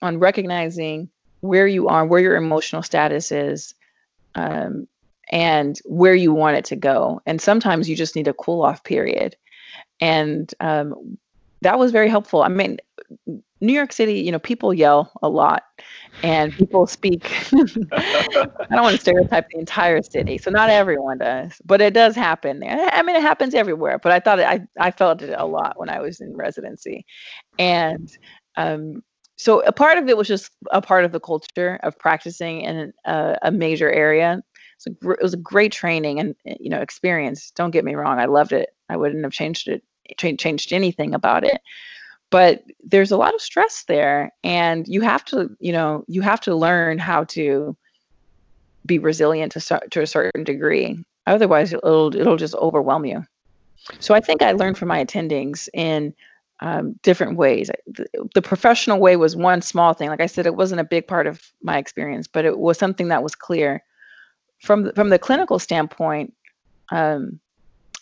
on 0.02 0.20
recognizing 0.20 1.10
where 1.42 1.68
you 1.68 1.88
are 1.88 2.06
where 2.06 2.20
your 2.22 2.36
emotional 2.36 2.84
status 2.84 3.32
is 3.32 3.74
um, 4.36 4.88
and 5.32 5.80
where 5.86 6.16
you 6.16 6.34
want 6.34 6.58
it 6.58 6.66
to 6.66 6.76
go. 6.76 7.22
And 7.26 7.42
sometimes 7.42 7.90
you 7.90 7.96
just 7.96 8.16
need 8.16 8.28
a 8.28 8.34
cool 8.34 8.64
off 8.64 8.84
period. 8.84 9.36
And 10.00 10.52
um, 10.60 11.18
that 11.62 11.80
was 11.80 11.92
very 11.92 12.10
helpful. 12.10 12.44
I 12.44 12.50
mean 12.50 12.78
New 13.62 13.74
York 13.74 13.94
City, 13.94 14.16
you 14.16 14.32
know, 14.32 14.40
people 14.40 14.74
yell 14.74 15.12
a 15.22 15.30
lot 15.30 15.64
and 16.24 16.54
people 16.54 16.88
speak. 16.88 17.32
I 17.54 18.68
don't 18.70 18.82
want 18.82 18.96
to 18.96 19.02
stereotype 19.02 19.50
the 19.50 19.60
entire 19.60 20.02
city, 20.02 20.38
so 20.38 20.52
not 20.52 20.70
everyone 20.70 21.20
does, 21.20 21.62
but 21.66 21.82
it 21.82 21.94
does 21.94 22.16
happen 22.16 22.60
there. 22.60 22.90
I 22.92 23.02
mean, 23.04 23.16
it 23.16 23.22
happens 23.22 23.54
everywhere, 23.54 24.00
but 24.00 24.12
I 24.12 24.20
thought 24.20 24.40
it, 24.40 24.48
I 24.48 24.62
I 24.80 24.92
felt 24.92 25.22
it 25.22 25.36
a 25.38 25.46
lot 25.46 25.80
when 25.80 25.90
I 25.90 26.00
was 26.00 26.22
in 26.22 26.36
residency, 26.36 27.06
and 27.60 28.12
um, 28.58 29.04
so 29.38 29.62
a 29.62 29.72
part 29.72 29.98
of 29.98 30.10
it 30.10 30.18
was 30.18 30.28
just 30.28 30.52
a 30.72 30.82
part 30.82 31.06
of 31.06 31.12
the 31.12 31.20
culture 31.20 31.80
of 31.84 31.98
practicing 31.98 32.62
in 32.62 32.94
a, 33.06 33.38
a 33.44 33.52
major 33.52 33.92
area. 33.92 34.42
So 34.78 34.92
it 35.02 35.22
was 35.22 35.36
a 35.36 35.38
great 35.38 35.72
training 35.72 36.20
and 36.20 36.36
you 36.60 36.70
know 36.70 36.82
experience. 36.82 37.52
Don't 37.52 37.72
get 37.72 37.86
me 37.86 37.96
wrong, 37.96 38.20
I 38.20 38.26
loved 38.26 38.54
it. 38.54 38.70
I 38.90 38.98
wouldn't 38.98 39.24
have 39.24 39.34
changed 39.34 39.68
it 39.68 39.84
changed 40.18 40.74
anything 40.74 41.14
about 41.14 41.46
it 41.46 41.62
but 42.32 42.64
there's 42.84 43.12
a 43.12 43.18
lot 43.18 43.36
of 43.36 43.42
stress 43.42 43.84
there 43.88 44.32
and 44.44 44.88
you 44.88 45.02
have 45.02 45.24
to 45.26 45.56
you 45.60 45.72
know 45.72 46.04
you 46.08 46.22
have 46.22 46.42
to 46.42 46.56
learn 46.56 46.98
how 46.98 47.26
to 47.26 47.78
be 48.84 48.98
resilient 48.98 49.52
to, 49.52 49.80
to 49.92 50.02
a 50.02 50.08
certain 50.08 50.44
degree. 50.44 50.98
Otherwise 51.28 51.72
it'll 51.72 52.16
it'll 52.16 52.38
just 52.38 52.56
overwhelm 52.56 53.06
you. 53.06 53.24
So 54.00 54.16
i 54.16 54.20
think 54.20 54.42
i 54.42 54.52
learned 54.54 54.78
from 54.78 54.88
my 54.88 55.06
attendings 55.06 55.70
in 55.74 56.16
um, 56.64 56.94
different 57.02 57.38
ways. 57.38 57.72
The, 57.88 58.06
the, 58.36 58.42
professional 58.42 59.00
way 59.00 59.16
was 59.16 59.36
one 59.36 59.64
small 59.64 59.94
thing. 59.94 60.10
Like 60.10 60.22
i 60.22 60.26
said 60.26 60.46
it 60.46 60.56
wasn't 60.56 60.82
a 60.82 60.86
big 60.86 61.08
part 61.08 61.28
of 61.28 61.42
my 61.62 61.78
experience 61.78 62.28
but 62.28 62.46
it 62.46 62.58
was 62.58 62.80
something 62.80 63.10
that 63.10 63.24
was 63.24 63.36
clear. 63.36 63.84
From 64.60 64.84
the, 64.84 64.94
from 64.94 65.10
the 65.10 65.20
clinical 65.20 65.60
standpoint 65.60 66.34
um, 66.92 67.40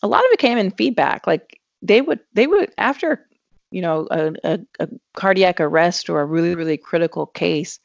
a 0.01 0.07
lot 0.07 0.25
of 0.25 0.31
it 0.31 0.39
came 0.39 0.57
in 0.57 0.71
feedback. 0.71 1.27
Like 1.27 1.59
they 1.81 2.01
would 2.01 2.19
they 2.33 2.47
would 2.47 2.71
after 2.77 3.25
you 3.71 3.81
know, 3.81 4.07
a, 4.09 4.33
a, 4.43 4.59
a 4.79 4.89
cardiac 5.13 5.59
arrest 5.59 6.09
or 6.09 6.21
a 6.21 6.25
really, 6.25 6.55
really 6.55 6.77
critical 6.77 7.25
case, 7.25 7.79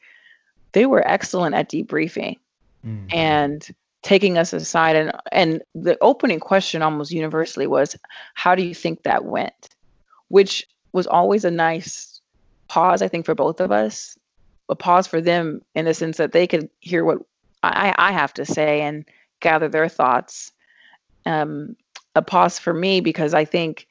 they 0.71 0.85
were 0.85 1.07
excellent 1.07 1.55
at 1.55 1.69
debriefing 1.69 2.37
mm. 2.85 3.13
and 3.13 3.67
taking 4.01 4.37
us 4.37 4.53
aside. 4.53 4.95
And, 4.95 5.11
and 5.31 5.61
the 5.73 5.97
opening 6.01 6.39
question 6.39 6.81
almost 6.81 7.11
universally 7.11 7.67
was, 7.67 7.95
How 8.33 8.55
do 8.55 8.63
you 8.63 8.73
think 8.73 9.03
that 9.03 9.25
went? 9.25 9.69
Which 10.27 10.67
was 10.91 11.07
always 11.07 11.45
a 11.45 11.51
nice 11.51 12.21
pause, 12.67 13.01
I 13.01 13.07
think, 13.07 13.25
for 13.25 13.35
both 13.35 13.61
of 13.61 13.71
us. 13.71 14.17
A 14.69 14.75
pause 14.75 15.05
for 15.05 15.21
them 15.21 15.61
in 15.75 15.85
the 15.85 15.93
sense 15.93 16.17
that 16.17 16.31
they 16.31 16.47
could 16.47 16.69
hear 16.79 17.05
what 17.05 17.19
I, 17.61 17.93
I 17.97 18.11
have 18.11 18.33
to 18.35 18.45
say 18.45 18.81
and 18.81 19.05
gather 19.39 19.67
their 19.67 19.87
thoughts. 19.89 20.51
Um, 21.25 21.75
a 22.15 22.21
pause 22.21 22.57
for 22.57 22.73
me 22.73 23.01
because 23.01 23.33
I 23.33 23.45
think 23.45 23.87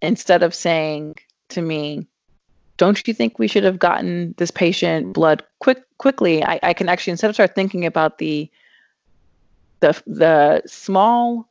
instead 0.00 0.42
of 0.42 0.54
saying 0.54 1.16
to 1.50 1.62
me, 1.62 2.06
don't 2.76 3.06
you 3.06 3.14
think 3.14 3.38
we 3.38 3.48
should 3.48 3.64
have 3.64 3.78
gotten 3.78 4.34
this 4.38 4.50
patient 4.50 5.12
blood 5.12 5.42
quick 5.58 5.82
quickly? 5.98 6.44
I, 6.44 6.60
I 6.62 6.72
can 6.74 6.88
actually 6.88 7.12
instead 7.12 7.30
of 7.30 7.36
start 7.36 7.54
thinking 7.54 7.84
about 7.84 8.18
the 8.18 8.50
the 9.80 10.00
the 10.06 10.62
small 10.66 11.48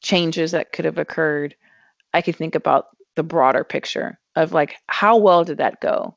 changes 0.00 0.52
that 0.52 0.72
could 0.72 0.84
have 0.84 0.98
occurred, 0.98 1.54
I 2.14 2.22
could 2.22 2.36
think 2.36 2.54
about 2.54 2.88
the 3.16 3.22
broader 3.22 3.64
picture 3.64 4.18
of 4.36 4.52
like 4.52 4.76
how 4.86 5.16
well 5.16 5.44
did 5.44 5.58
that 5.58 5.80
go? 5.80 6.16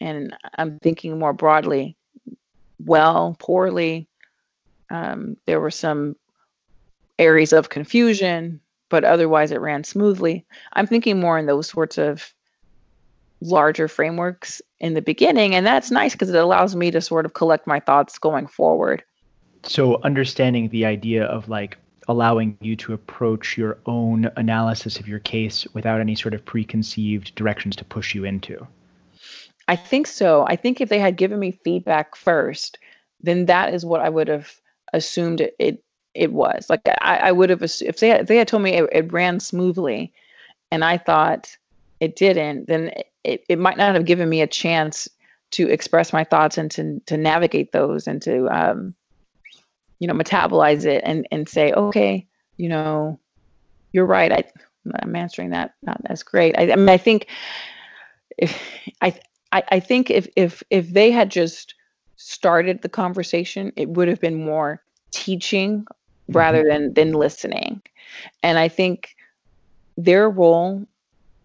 And 0.00 0.36
I'm 0.56 0.78
thinking 0.78 1.18
more 1.18 1.32
broadly, 1.32 1.96
well, 2.84 3.36
poorly. 3.38 4.08
Um, 4.90 5.36
there 5.46 5.60
were 5.60 5.70
some 5.70 6.16
areas 7.18 7.52
of 7.52 7.68
confusion 7.68 8.60
but 8.88 9.04
otherwise 9.04 9.52
it 9.52 9.60
ran 9.60 9.84
smoothly. 9.84 10.46
I'm 10.72 10.86
thinking 10.86 11.20
more 11.20 11.38
in 11.38 11.46
those 11.46 11.68
sorts 11.68 11.98
of 11.98 12.32
larger 13.40 13.88
frameworks 13.88 14.60
in 14.80 14.94
the 14.94 15.02
beginning, 15.02 15.54
and 15.54 15.66
that's 15.66 15.90
nice 15.90 16.12
because 16.12 16.30
it 16.30 16.36
allows 16.36 16.74
me 16.74 16.90
to 16.90 17.00
sort 17.00 17.24
of 17.24 17.34
collect 17.34 17.66
my 17.66 17.80
thoughts 17.80 18.18
going 18.18 18.46
forward. 18.46 19.02
So, 19.64 20.00
understanding 20.02 20.68
the 20.68 20.84
idea 20.84 21.24
of 21.24 21.48
like 21.48 21.78
allowing 22.08 22.56
you 22.60 22.74
to 22.74 22.94
approach 22.94 23.58
your 23.58 23.78
own 23.86 24.30
analysis 24.36 24.98
of 24.98 25.06
your 25.06 25.18
case 25.18 25.66
without 25.74 26.00
any 26.00 26.14
sort 26.14 26.34
of 26.34 26.44
preconceived 26.44 27.34
directions 27.34 27.76
to 27.76 27.84
push 27.84 28.14
you 28.14 28.24
into. 28.24 28.66
I 29.68 29.76
think 29.76 30.06
so. 30.06 30.46
I 30.48 30.56
think 30.56 30.80
if 30.80 30.88
they 30.88 30.98
had 30.98 31.16
given 31.16 31.38
me 31.38 31.60
feedback 31.62 32.16
first, 32.16 32.78
then 33.20 33.46
that 33.46 33.74
is 33.74 33.84
what 33.84 34.00
I 34.00 34.08
would 34.08 34.28
have 34.28 34.50
assumed 34.94 35.42
it, 35.58 35.84
it 36.14 36.32
was. 36.32 36.68
Like 36.68 36.82
I, 37.00 37.16
I 37.16 37.32
would 37.32 37.50
have 37.50 37.62
if 37.62 37.98
they 38.00 38.08
had, 38.08 38.22
if 38.22 38.26
they 38.26 38.36
had 38.36 38.48
told 38.48 38.62
me 38.62 38.74
it, 38.74 38.88
it, 38.92 39.12
ran 39.12 39.40
smoothly, 39.40 40.12
and 40.70 40.84
I 40.84 40.98
thought 40.98 41.56
it 42.00 42.16
didn't, 42.16 42.66
then 42.66 42.92
it, 43.24 43.44
it 43.48 43.58
might 43.58 43.76
not 43.76 43.94
have 43.94 44.04
given 44.04 44.28
me 44.28 44.40
a 44.40 44.46
chance 44.46 45.08
to 45.50 45.68
express 45.68 46.12
my 46.12 46.24
thoughts 46.24 46.58
and 46.58 46.70
to 46.72 47.00
to 47.06 47.16
navigate 47.16 47.72
those 47.72 48.06
and 48.06 48.20
to 48.22 48.48
um, 48.48 48.94
you 49.98 50.06
know 50.08 50.14
metabolize 50.14 50.84
it 50.84 51.02
and 51.04 51.26
and 51.30 51.48
say 51.48 51.72
okay 51.72 52.26
you 52.56 52.68
know 52.68 53.18
you're 53.92 54.06
right 54.06 54.32
I 54.32 54.44
I'm 55.00 55.16
answering 55.16 55.50
that 55.50 55.74
not 55.82 56.00
as 56.06 56.22
great 56.22 56.54
I, 56.58 56.72
I 56.72 56.76
mean 56.76 56.88
I 56.88 56.98
think 56.98 57.26
if 58.36 58.60
I, 59.00 59.18
I 59.52 59.62
I 59.72 59.80
think 59.80 60.10
if 60.10 60.28
if 60.36 60.62
if 60.70 60.90
they 60.90 61.10
had 61.10 61.30
just 61.30 61.74
started 62.16 62.82
the 62.82 62.88
conversation 62.88 63.72
it 63.76 63.88
would 63.88 64.08
have 64.08 64.20
been 64.20 64.44
more 64.44 64.82
teaching 65.10 65.86
rather 66.28 66.60
mm-hmm. 66.60 66.68
than 66.68 66.94
than 66.94 67.12
listening. 67.12 67.82
And 68.42 68.58
I 68.58 68.68
think 68.68 69.16
their 69.96 70.28
role 70.28 70.86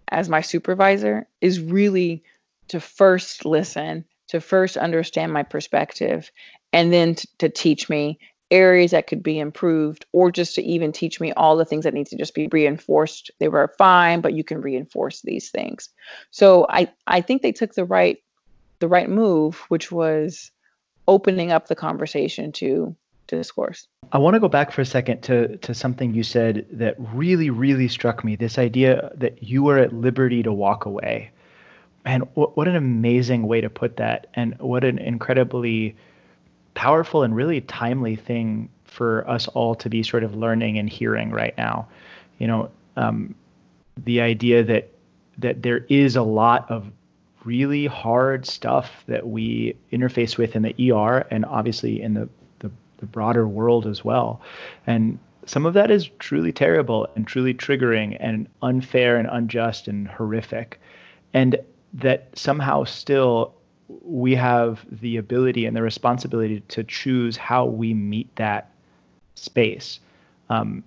as 0.09 0.29
my 0.29 0.41
supervisor 0.41 1.27
is 1.41 1.59
really 1.59 2.23
to 2.67 2.79
first 2.79 3.45
listen, 3.45 4.05
to 4.27 4.39
first 4.39 4.77
understand 4.77 5.33
my 5.33 5.43
perspective, 5.43 6.31
and 6.71 6.93
then 6.93 7.15
t- 7.15 7.27
to 7.39 7.49
teach 7.49 7.89
me 7.89 8.19
areas 8.51 8.91
that 8.91 9.07
could 9.07 9.23
be 9.23 9.39
improved 9.39 10.05
or 10.11 10.31
just 10.31 10.55
to 10.55 10.61
even 10.61 10.91
teach 10.91 11.19
me 11.19 11.33
all 11.33 11.57
the 11.57 11.65
things 11.65 11.83
that 11.83 11.93
need 11.93 12.05
to 12.05 12.15
just 12.15 12.35
be 12.35 12.47
reinforced 12.51 13.31
they 13.39 13.47
were 13.47 13.73
fine 13.79 14.21
but 14.21 14.33
you 14.33 14.43
can 14.43 14.61
reinforce 14.61 15.21
these 15.21 15.49
things 15.49 15.89
so 16.29 16.67
i 16.69 16.87
i 17.07 17.19
think 17.19 17.41
they 17.41 17.51
took 17.51 17.73
the 17.73 17.85
right 17.85 18.21
the 18.77 18.87
right 18.87 19.09
move 19.09 19.65
which 19.69 19.91
was 19.91 20.51
opening 21.07 21.51
up 21.51 21.67
the 21.67 21.75
conversation 21.75 22.51
to 22.51 22.95
to 22.95 22.95
discourse 23.27 23.87
i 24.11 24.17
want 24.17 24.33
to 24.33 24.39
go 24.39 24.49
back 24.49 24.71
for 24.71 24.81
a 24.81 24.85
second 24.85 25.21
to 25.21 25.57
to 25.57 25.73
something 25.73 26.13
you 26.13 26.23
said 26.23 26.65
that 26.71 26.95
really 26.97 27.49
really 27.49 27.87
struck 27.87 28.23
me 28.23 28.35
this 28.35 28.57
idea 28.57 29.11
that 29.15 29.41
you 29.41 29.63
were 29.63 29.77
at 29.77 29.93
liberty 29.93 30.43
to 30.43 30.51
walk 30.51 30.85
away 30.85 31.31
and 32.05 32.27
what, 32.33 32.57
what 32.57 32.67
an 32.67 32.75
amazing 32.75 33.47
way 33.47 33.61
to 33.61 33.69
put 33.69 33.97
that 33.97 34.27
and 34.33 34.57
what 34.59 34.83
an 34.83 34.99
incredibly 34.99 35.95
powerful 36.73 37.23
and 37.23 37.35
really 37.35 37.61
timely 37.61 38.15
thing 38.15 38.69
for 38.83 39.27
us 39.29 39.47
all 39.49 39.75
to 39.75 39.89
be 39.89 40.03
sort 40.03 40.23
of 40.23 40.35
learning 40.35 40.77
and 40.77 40.89
hearing 40.89 41.31
right 41.31 41.57
now. 41.57 41.87
You 42.39 42.47
know, 42.47 42.71
um, 42.95 43.35
the 43.97 44.21
idea 44.21 44.63
that 44.63 44.89
that 45.37 45.63
there 45.63 45.85
is 45.89 46.15
a 46.15 46.21
lot 46.21 46.69
of 46.69 46.91
really 47.43 47.87
hard 47.87 48.45
stuff 48.45 49.03
that 49.07 49.27
we 49.27 49.75
interface 49.91 50.37
with 50.37 50.55
in 50.55 50.61
the 50.61 50.91
ER 50.91 51.25
and 51.31 51.43
obviously 51.45 52.01
in 52.01 52.13
the, 52.13 52.29
the, 53.03 53.07
broader 53.07 53.47
world 53.47 53.85
as 53.85 54.03
well. 54.03 54.41
And 54.87 55.19
some 55.45 55.65
of 55.65 55.73
that 55.73 55.91
is 55.91 56.09
truly 56.19 56.51
terrible 56.51 57.07
and 57.15 57.27
truly 57.27 57.53
triggering 57.53 58.17
and 58.19 58.47
unfair 58.61 59.17
and 59.17 59.27
unjust 59.31 59.87
and 59.87 60.07
horrific. 60.07 60.79
And 61.33 61.57
that 61.93 62.29
somehow 62.37 62.85
still 62.85 63.53
we 64.01 64.35
have 64.35 64.85
the 65.01 65.17
ability 65.17 65.65
and 65.65 65.75
the 65.75 65.81
responsibility 65.81 66.61
to 66.61 66.83
choose 66.83 67.37
how 67.37 67.65
we 67.65 67.93
meet 67.93 68.33
that 68.35 68.71
space. 69.35 69.99
Um, 70.49 70.83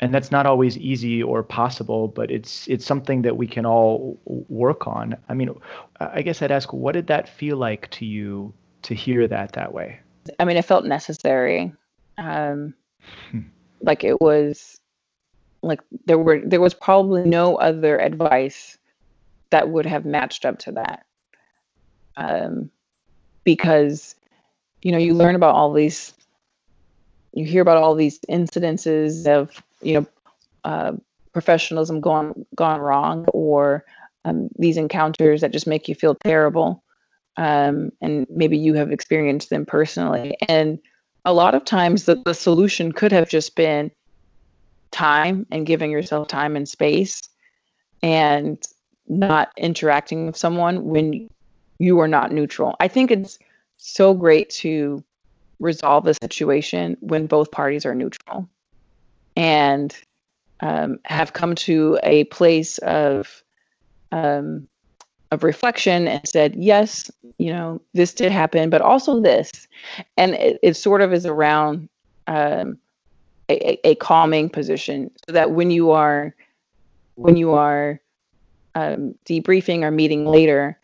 and 0.00 0.14
that's 0.14 0.30
not 0.30 0.46
always 0.46 0.78
easy 0.78 1.22
or 1.22 1.42
possible, 1.42 2.08
but 2.08 2.30
it's 2.30 2.66
it's 2.68 2.86
something 2.86 3.22
that 3.22 3.36
we 3.36 3.46
can 3.46 3.66
all 3.66 4.18
work 4.48 4.86
on. 4.86 5.16
I 5.28 5.34
mean, 5.34 5.50
I 6.00 6.22
guess 6.22 6.40
I'd 6.40 6.50
ask, 6.50 6.72
what 6.72 6.92
did 6.92 7.08
that 7.08 7.28
feel 7.28 7.58
like 7.58 7.90
to 7.90 8.06
you 8.06 8.54
to 8.82 8.94
hear 8.94 9.28
that 9.28 9.52
that 9.52 9.74
way? 9.74 10.00
I 10.38 10.44
mean, 10.44 10.56
it 10.56 10.64
felt 10.64 10.84
necessary. 10.84 11.72
Um, 12.18 12.74
hmm. 13.30 13.40
like 13.80 14.04
it 14.04 14.20
was, 14.20 14.78
like 15.62 15.80
there 16.06 16.18
were 16.18 16.40
there 16.44 16.60
was 16.60 16.74
probably 16.74 17.24
no 17.24 17.56
other 17.56 17.98
advice 17.98 18.78
that 19.50 19.68
would 19.68 19.86
have 19.86 20.04
matched 20.04 20.44
up 20.44 20.58
to 20.60 20.72
that 20.72 21.04
um, 22.16 22.70
because 23.44 24.14
you 24.82 24.92
know 24.92 24.98
you 24.98 25.14
learn 25.14 25.34
about 25.34 25.54
all 25.54 25.72
these 25.72 26.14
you 27.32 27.44
hear 27.44 27.62
about 27.62 27.76
all 27.76 27.94
these 27.94 28.18
incidences 28.20 29.26
of 29.26 29.50
you 29.82 29.94
know 29.94 30.06
uh, 30.64 30.92
professionalism 31.32 32.00
gone 32.00 32.46
gone 32.54 32.80
wrong 32.80 33.26
or 33.32 33.84
um, 34.24 34.48
these 34.58 34.76
encounters 34.76 35.40
that 35.40 35.52
just 35.52 35.66
make 35.66 35.88
you 35.88 35.94
feel 35.94 36.14
terrible 36.14 36.82
um, 37.36 37.90
and 38.00 38.26
maybe 38.30 38.58
you 38.58 38.74
have 38.74 38.90
experienced 38.90 39.50
them 39.50 39.64
personally 39.64 40.36
and 40.48 40.78
a 41.24 41.32
lot 41.32 41.54
of 41.54 41.64
times 41.64 42.04
the, 42.04 42.20
the 42.24 42.34
solution 42.34 42.92
could 42.92 43.12
have 43.12 43.28
just 43.28 43.54
been 43.54 43.90
time 44.90 45.46
and 45.50 45.66
giving 45.66 45.90
yourself 45.90 46.28
time 46.28 46.56
and 46.56 46.68
space 46.68 47.20
and 48.02 48.62
not 49.06 49.50
interacting 49.56 50.26
with 50.26 50.36
someone 50.36 50.84
when 50.86 51.28
you 51.78 51.98
are 52.00 52.08
not 52.08 52.32
neutral. 52.32 52.76
I 52.80 52.88
think 52.88 53.10
it's 53.10 53.38
so 53.76 54.14
great 54.14 54.50
to 54.50 55.02
resolve 55.58 56.06
a 56.06 56.14
situation 56.14 56.96
when 57.00 57.26
both 57.26 57.50
parties 57.50 57.84
are 57.84 57.94
neutral 57.94 58.48
and 59.36 59.94
um, 60.60 60.98
have 61.04 61.32
come 61.32 61.54
to 61.54 61.98
a 62.02 62.24
place 62.24 62.78
of 62.78 63.42
um, 64.12 64.68
of 65.30 65.44
reflection 65.44 66.08
and 66.08 66.26
said, 66.26 66.56
yes, 66.56 67.10
you 67.38 67.52
know, 67.52 67.80
this 67.94 68.12
did 68.12 68.32
happen, 68.32 68.70
but 68.70 68.82
also 68.82 69.20
this, 69.20 69.68
and 70.16 70.34
it, 70.34 70.58
it 70.62 70.74
sort 70.74 71.02
of 71.02 71.12
is 71.12 71.24
around 71.24 71.88
um, 72.26 72.78
a, 73.48 73.88
a, 73.88 73.94
calming 73.96 74.48
position, 74.48 75.10
so 75.26 75.32
that 75.32 75.52
when 75.52 75.70
you 75.70 75.90
are 75.90 76.34
when 77.16 77.36
you 77.36 77.52
are 77.52 78.00
um, 78.74 79.14
debriefing 79.26 79.82
or 79.82 79.90
meeting 79.90 80.26
later, 80.26 80.78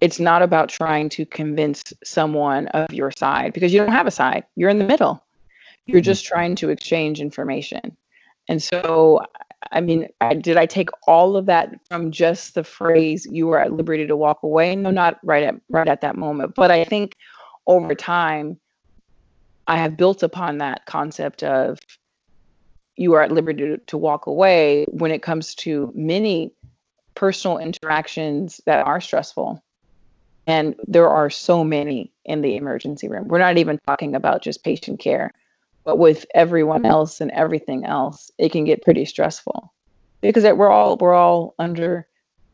it's 0.00 0.20
not 0.20 0.42
about 0.42 0.68
trying 0.68 1.08
to 1.08 1.24
convince 1.24 1.94
someone 2.04 2.68
of 2.68 2.92
your 2.92 3.10
side 3.10 3.52
because 3.52 3.72
you 3.72 3.80
don't 3.80 3.92
have 3.92 4.06
a 4.06 4.10
side. 4.10 4.44
You're 4.56 4.68
in 4.70 4.78
the 4.78 4.84
middle. 4.84 5.24
You're 5.86 6.00
mm-hmm. 6.00 6.04
just 6.04 6.24
trying 6.24 6.56
to 6.56 6.70
exchange 6.70 7.20
information. 7.20 7.96
And 8.48 8.62
so, 8.62 9.24
I 9.70 9.80
mean, 9.80 10.08
I, 10.20 10.34
did 10.34 10.56
I 10.56 10.66
take 10.66 10.90
all 11.06 11.36
of 11.36 11.46
that 11.46 11.74
from 11.88 12.10
just 12.10 12.54
the 12.54 12.64
phrase 12.64 13.26
"you 13.30 13.50
are 13.50 13.60
at 13.60 13.72
liberty 13.72 14.06
to 14.06 14.16
walk 14.16 14.42
away"? 14.42 14.74
No, 14.76 14.90
not 14.90 15.18
right 15.22 15.44
at 15.44 15.54
right 15.68 15.88
at 15.88 16.00
that 16.00 16.16
moment. 16.16 16.54
But 16.54 16.70
I 16.70 16.84
think 16.84 17.16
over 17.66 17.94
time, 17.94 18.58
I 19.66 19.76
have 19.76 19.96
built 19.96 20.22
upon 20.22 20.58
that 20.58 20.86
concept 20.86 21.42
of 21.42 21.78
you 22.96 23.14
are 23.14 23.22
at 23.22 23.32
liberty 23.32 23.62
to, 23.62 23.78
to 23.78 23.98
walk 23.98 24.26
away 24.26 24.84
when 24.88 25.10
it 25.10 25.22
comes 25.22 25.54
to 25.54 25.92
many 25.94 26.52
personal 27.14 27.58
interactions 27.58 28.60
that 28.66 28.84
are 28.86 29.00
stressful 29.00 29.62
and 30.46 30.74
there 30.86 31.08
are 31.08 31.30
so 31.30 31.62
many 31.62 32.12
in 32.24 32.42
the 32.42 32.56
emergency 32.56 33.08
room. 33.08 33.28
We're 33.28 33.38
not 33.38 33.58
even 33.58 33.78
talking 33.86 34.14
about 34.14 34.42
just 34.42 34.64
patient 34.64 35.00
care, 35.00 35.32
but 35.84 35.98
with 35.98 36.26
everyone 36.34 36.84
else 36.86 37.20
and 37.20 37.30
everything 37.30 37.84
else, 37.84 38.30
it 38.38 38.52
can 38.52 38.64
get 38.64 38.82
pretty 38.82 39.04
stressful 39.04 39.72
because 40.20 40.44
we're 40.44 40.70
all 40.70 40.96
we're 40.96 41.14
all 41.14 41.54
under 41.58 42.06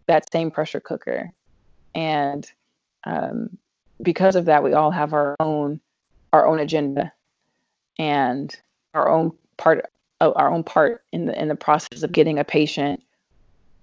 that 0.06 0.30
same 0.32 0.50
pressure 0.50 0.80
cooker, 0.80 1.30
and 1.94 2.50
um, 3.04 3.58
because 4.02 4.36
of 4.36 4.46
that, 4.46 4.62
we 4.62 4.72
all 4.72 4.90
have 4.90 5.12
our 5.12 5.36
own 5.40 5.80
our 6.32 6.46
own 6.46 6.58
agenda 6.58 7.12
and 7.98 8.54
our 8.94 9.08
own 9.08 9.32
part 9.56 9.84
our 10.20 10.50
own 10.50 10.64
part 10.64 11.04
in 11.12 11.26
the 11.26 11.40
in 11.40 11.48
the 11.48 11.54
process 11.54 12.02
of 12.02 12.12
getting 12.12 12.38
a 12.38 12.44
patient 12.44 13.02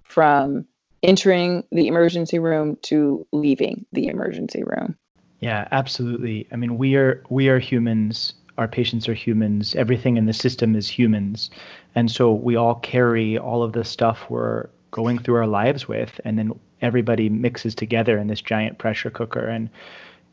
from 0.04 0.66
entering 1.04 1.64
the 1.72 1.88
emergency 1.88 2.40
room 2.40 2.78
to 2.82 3.26
leaving 3.32 3.86
the 3.92 4.08
emergency 4.08 4.64
room. 4.64 4.98
Yeah, 5.40 5.68
absolutely. 5.72 6.48
I 6.52 6.56
mean, 6.56 6.78
we 6.78 6.96
are 6.96 7.24
we 7.30 7.50
are 7.50 7.60
humans. 7.60 8.34
Our 8.58 8.68
patients 8.68 9.10
are 9.10 9.14
humans. 9.14 9.76
Everything 9.76 10.18
in 10.18 10.26
the 10.26 10.34
system 10.34 10.76
is 10.76 10.88
humans, 10.90 11.50
and 11.94 12.10
so 12.10 12.32
we 12.34 12.56
all 12.56 12.76
carry 12.76 13.38
all 13.38 13.64
of 13.64 13.74
the 13.74 13.84
stuff 13.84 14.30
we're 14.30 14.68
going 14.92 15.20
through 15.20 15.36
our 15.36 15.48
lives 15.48 15.88
with, 15.88 16.20
and 16.24 16.40
then 16.40 16.58
everybody 16.82 17.30
mixes 17.30 17.76
together 17.76 18.18
in 18.18 18.28
this 18.28 18.42
giant 18.42 18.78
pressure 18.78 19.10
cooker. 19.10 19.46
And 19.46 19.70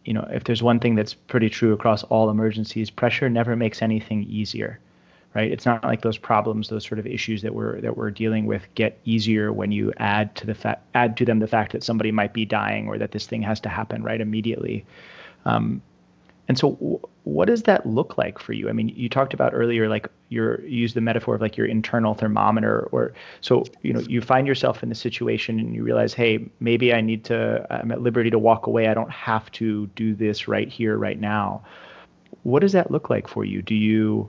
you 0.04 0.12
know, 0.12 0.26
if 0.30 0.44
there's 0.44 0.62
one 0.62 0.80
thing 0.80 0.94
that's 0.94 1.14
pretty 1.14 1.48
true 1.48 1.72
across 1.72 2.02
all 2.04 2.30
emergencies, 2.30 2.90
pressure 2.90 3.28
never 3.28 3.56
makes 3.56 3.82
anything 3.82 4.24
easier 4.24 4.78
right? 5.34 5.50
It's 5.50 5.64
not 5.64 5.82
like 5.84 6.02
those 6.02 6.18
problems, 6.18 6.68
those 6.68 6.86
sort 6.86 6.98
of 6.98 7.06
issues 7.06 7.42
that 7.42 7.54
we're 7.54 7.80
that 7.80 7.96
we're 7.96 8.10
dealing 8.10 8.46
with 8.46 8.66
get 8.74 8.98
easier 9.04 9.52
when 9.52 9.72
you 9.72 9.92
add 9.96 10.34
to 10.36 10.46
the 10.46 10.54
fact 10.54 10.84
add 10.94 11.16
to 11.18 11.24
them 11.24 11.38
the 11.38 11.46
fact 11.46 11.72
that 11.72 11.82
somebody 11.82 12.12
might 12.12 12.32
be 12.32 12.44
dying 12.44 12.88
or 12.88 12.98
that 12.98 13.12
this 13.12 13.26
thing 13.26 13.42
has 13.42 13.60
to 13.60 13.68
happen 13.68 14.02
right 14.02 14.20
immediately. 14.20 14.84
Um, 15.44 15.82
and 16.48 16.58
so, 16.58 16.72
w- 16.72 17.00
what 17.24 17.46
does 17.46 17.62
that 17.64 17.86
look 17.86 18.18
like 18.18 18.38
for 18.38 18.52
you? 18.52 18.68
I 18.68 18.72
mean, 18.72 18.88
you 18.88 19.08
talked 19.08 19.32
about 19.32 19.52
earlier, 19.54 19.88
like 19.88 20.08
your 20.28 20.60
you 20.62 20.80
use 20.80 20.94
the 20.94 21.00
metaphor 21.00 21.36
of 21.36 21.40
like 21.40 21.56
your 21.56 21.66
internal 21.66 22.14
thermometer, 22.14 22.88
or 22.92 23.14
so 23.40 23.64
you 23.82 23.92
know 23.92 24.00
you 24.00 24.20
find 24.20 24.46
yourself 24.46 24.82
in 24.82 24.88
the 24.88 24.94
situation 24.94 25.60
and 25.60 25.74
you 25.74 25.84
realize, 25.84 26.12
hey, 26.12 26.48
maybe 26.60 26.92
I 26.92 27.00
need 27.00 27.24
to. 27.26 27.66
I'm 27.70 27.92
at 27.92 28.02
liberty 28.02 28.30
to 28.30 28.38
walk 28.38 28.66
away. 28.66 28.88
I 28.88 28.94
don't 28.94 29.10
have 29.10 29.50
to 29.52 29.86
do 29.94 30.14
this 30.14 30.48
right 30.48 30.68
here, 30.68 30.96
right 30.96 31.20
now. 31.20 31.62
What 32.42 32.60
does 32.60 32.72
that 32.72 32.90
look 32.90 33.08
like 33.08 33.28
for 33.28 33.44
you? 33.44 33.62
Do 33.62 33.74
you 33.74 34.28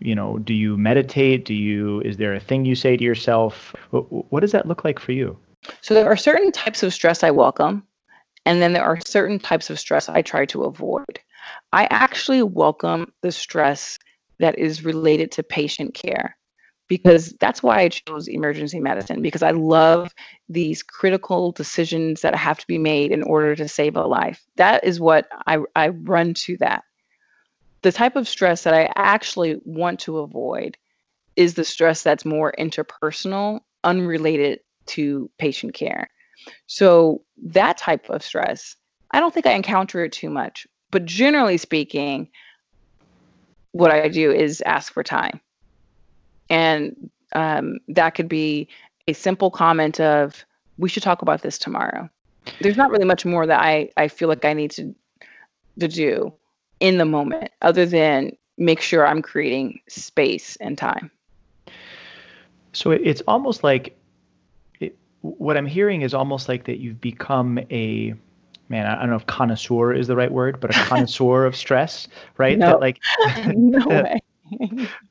you 0.00 0.14
know 0.14 0.38
do 0.38 0.52
you 0.52 0.76
meditate 0.76 1.44
do 1.44 1.54
you 1.54 2.00
is 2.00 2.16
there 2.16 2.34
a 2.34 2.40
thing 2.40 2.64
you 2.64 2.74
say 2.74 2.96
to 2.96 3.04
yourself 3.04 3.74
what, 3.90 4.02
what 4.32 4.40
does 4.40 4.52
that 4.52 4.66
look 4.66 4.84
like 4.84 4.98
for 4.98 5.12
you 5.12 5.38
so 5.80 5.94
there 5.94 6.06
are 6.06 6.16
certain 6.16 6.50
types 6.50 6.82
of 6.82 6.92
stress 6.92 7.22
i 7.22 7.30
welcome 7.30 7.86
and 8.46 8.60
then 8.60 8.72
there 8.72 8.84
are 8.84 8.98
certain 9.06 9.38
types 9.38 9.70
of 9.70 9.78
stress 9.78 10.08
i 10.08 10.22
try 10.22 10.44
to 10.44 10.64
avoid 10.64 11.20
i 11.72 11.86
actually 11.90 12.42
welcome 12.42 13.12
the 13.22 13.32
stress 13.32 13.98
that 14.38 14.58
is 14.58 14.84
related 14.84 15.30
to 15.32 15.42
patient 15.42 15.94
care 15.94 16.36
because 16.86 17.32
that's 17.40 17.62
why 17.62 17.80
I 17.80 17.88
chose 17.88 18.28
emergency 18.28 18.78
medicine 18.78 19.22
because 19.22 19.42
I 19.42 19.52
love 19.52 20.12
these 20.50 20.82
critical 20.82 21.50
decisions 21.50 22.20
that 22.20 22.34
have 22.34 22.58
to 22.58 22.66
be 22.66 22.76
made 22.76 23.10
in 23.10 23.22
order 23.22 23.56
to 23.56 23.68
save 23.68 23.96
a 23.96 24.02
life. 24.02 24.44
That 24.56 24.84
is 24.84 25.00
what 25.00 25.26
I, 25.46 25.60
I 25.74 25.88
run 25.88 26.34
to 26.34 26.58
that 26.58 26.84
the 27.84 27.92
type 27.92 28.16
of 28.16 28.26
stress 28.26 28.62
that 28.62 28.72
I 28.72 28.90
actually 28.96 29.60
want 29.62 30.00
to 30.00 30.18
avoid 30.18 30.78
is 31.36 31.52
the 31.52 31.64
stress 31.64 32.02
that's 32.02 32.24
more 32.24 32.52
interpersonal, 32.58 33.60
unrelated 33.84 34.60
to 34.86 35.30
patient 35.38 35.74
care. 35.74 36.08
So, 36.66 37.22
that 37.44 37.76
type 37.76 38.08
of 38.10 38.22
stress, 38.22 38.76
I 39.10 39.20
don't 39.20 39.32
think 39.32 39.46
I 39.46 39.52
encounter 39.52 40.04
it 40.04 40.12
too 40.12 40.30
much. 40.30 40.66
But 40.90 41.04
generally 41.04 41.56
speaking, 41.56 42.28
what 43.72 43.90
I 43.90 44.08
do 44.08 44.30
is 44.30 44.62
ask 44.64 44.92
for 44.92 45.02
time. 45.02 45.40
And 46.48 47.10
um, 47.34 47.78
that 47.88 48.10
could 48.10 48.28
be 48.28 48.68
a 49.08 49.12
simple 49.12 49.50
comment 49.50 50.00
of, 50.00 50.44
we 50.78 50.88
should 50.88 51.02
talk 51.02 51.22
about 51.22 51.42
this 51.42 51.58
tomorrow. 51.58 52.08
There's 52.60 52.76
not 52.76 52.90
really 52.90 53.04
much 53.04 53.24
more 53.24 53.46
that 53.46 53.60
I, 53.60 53.90
I 53.96 54.08
feel 54.08 54.28
like 54.28 54.44
I 54.44 54.52
need 54.52 54.70
to, 54.72 54.94
to 55.80 55.88
do 55.88 56.32
in 56.78 56.98
the 56.98 57.04
moment 57.04 57.50
other 57.62 57.86
than 57.86 58.36
make 58.56 58.80
sure 58.80 59.06
I'm 59.06 59.22
creating 59.22 59.80
space 59.88 60.56
and 60.60 60.78
time. 60.78 61.10
So 62.72 62.90
it's 62.90 63.22
almost 63.26 63.64
like 63.64 63.96
what 65.24 65.56
I'm 65.56 65.66
hearing 65.66 66.02
is 66.02 66.12
almost 66.12 66.50
like 66.50 66.64
that 66.64 66.80
you've 66.80 67.00
become 67.00 67.58
a 67.70 68.14
man, 68.68 68.86
I 68.86 69.00
don't 69.00 69.10
know 69.10 69.16
if 69.16 69.26
connoisseur 69.26 69.94
is 69.94 70.06
the 70.06 70.16
right 70.16 70.30
word, 70.30 70.60
but 70.60 70.70
a 70.70 70.78
connoisseur 70.84 71.46
of 71.46 71.56
stress, 71.56 72.08
right? 72.36 72.58
No, 72.58 72.66
that 72.72 72.80
like 72.80 73.00
no 73.54 73.86
way. 73.88 74.20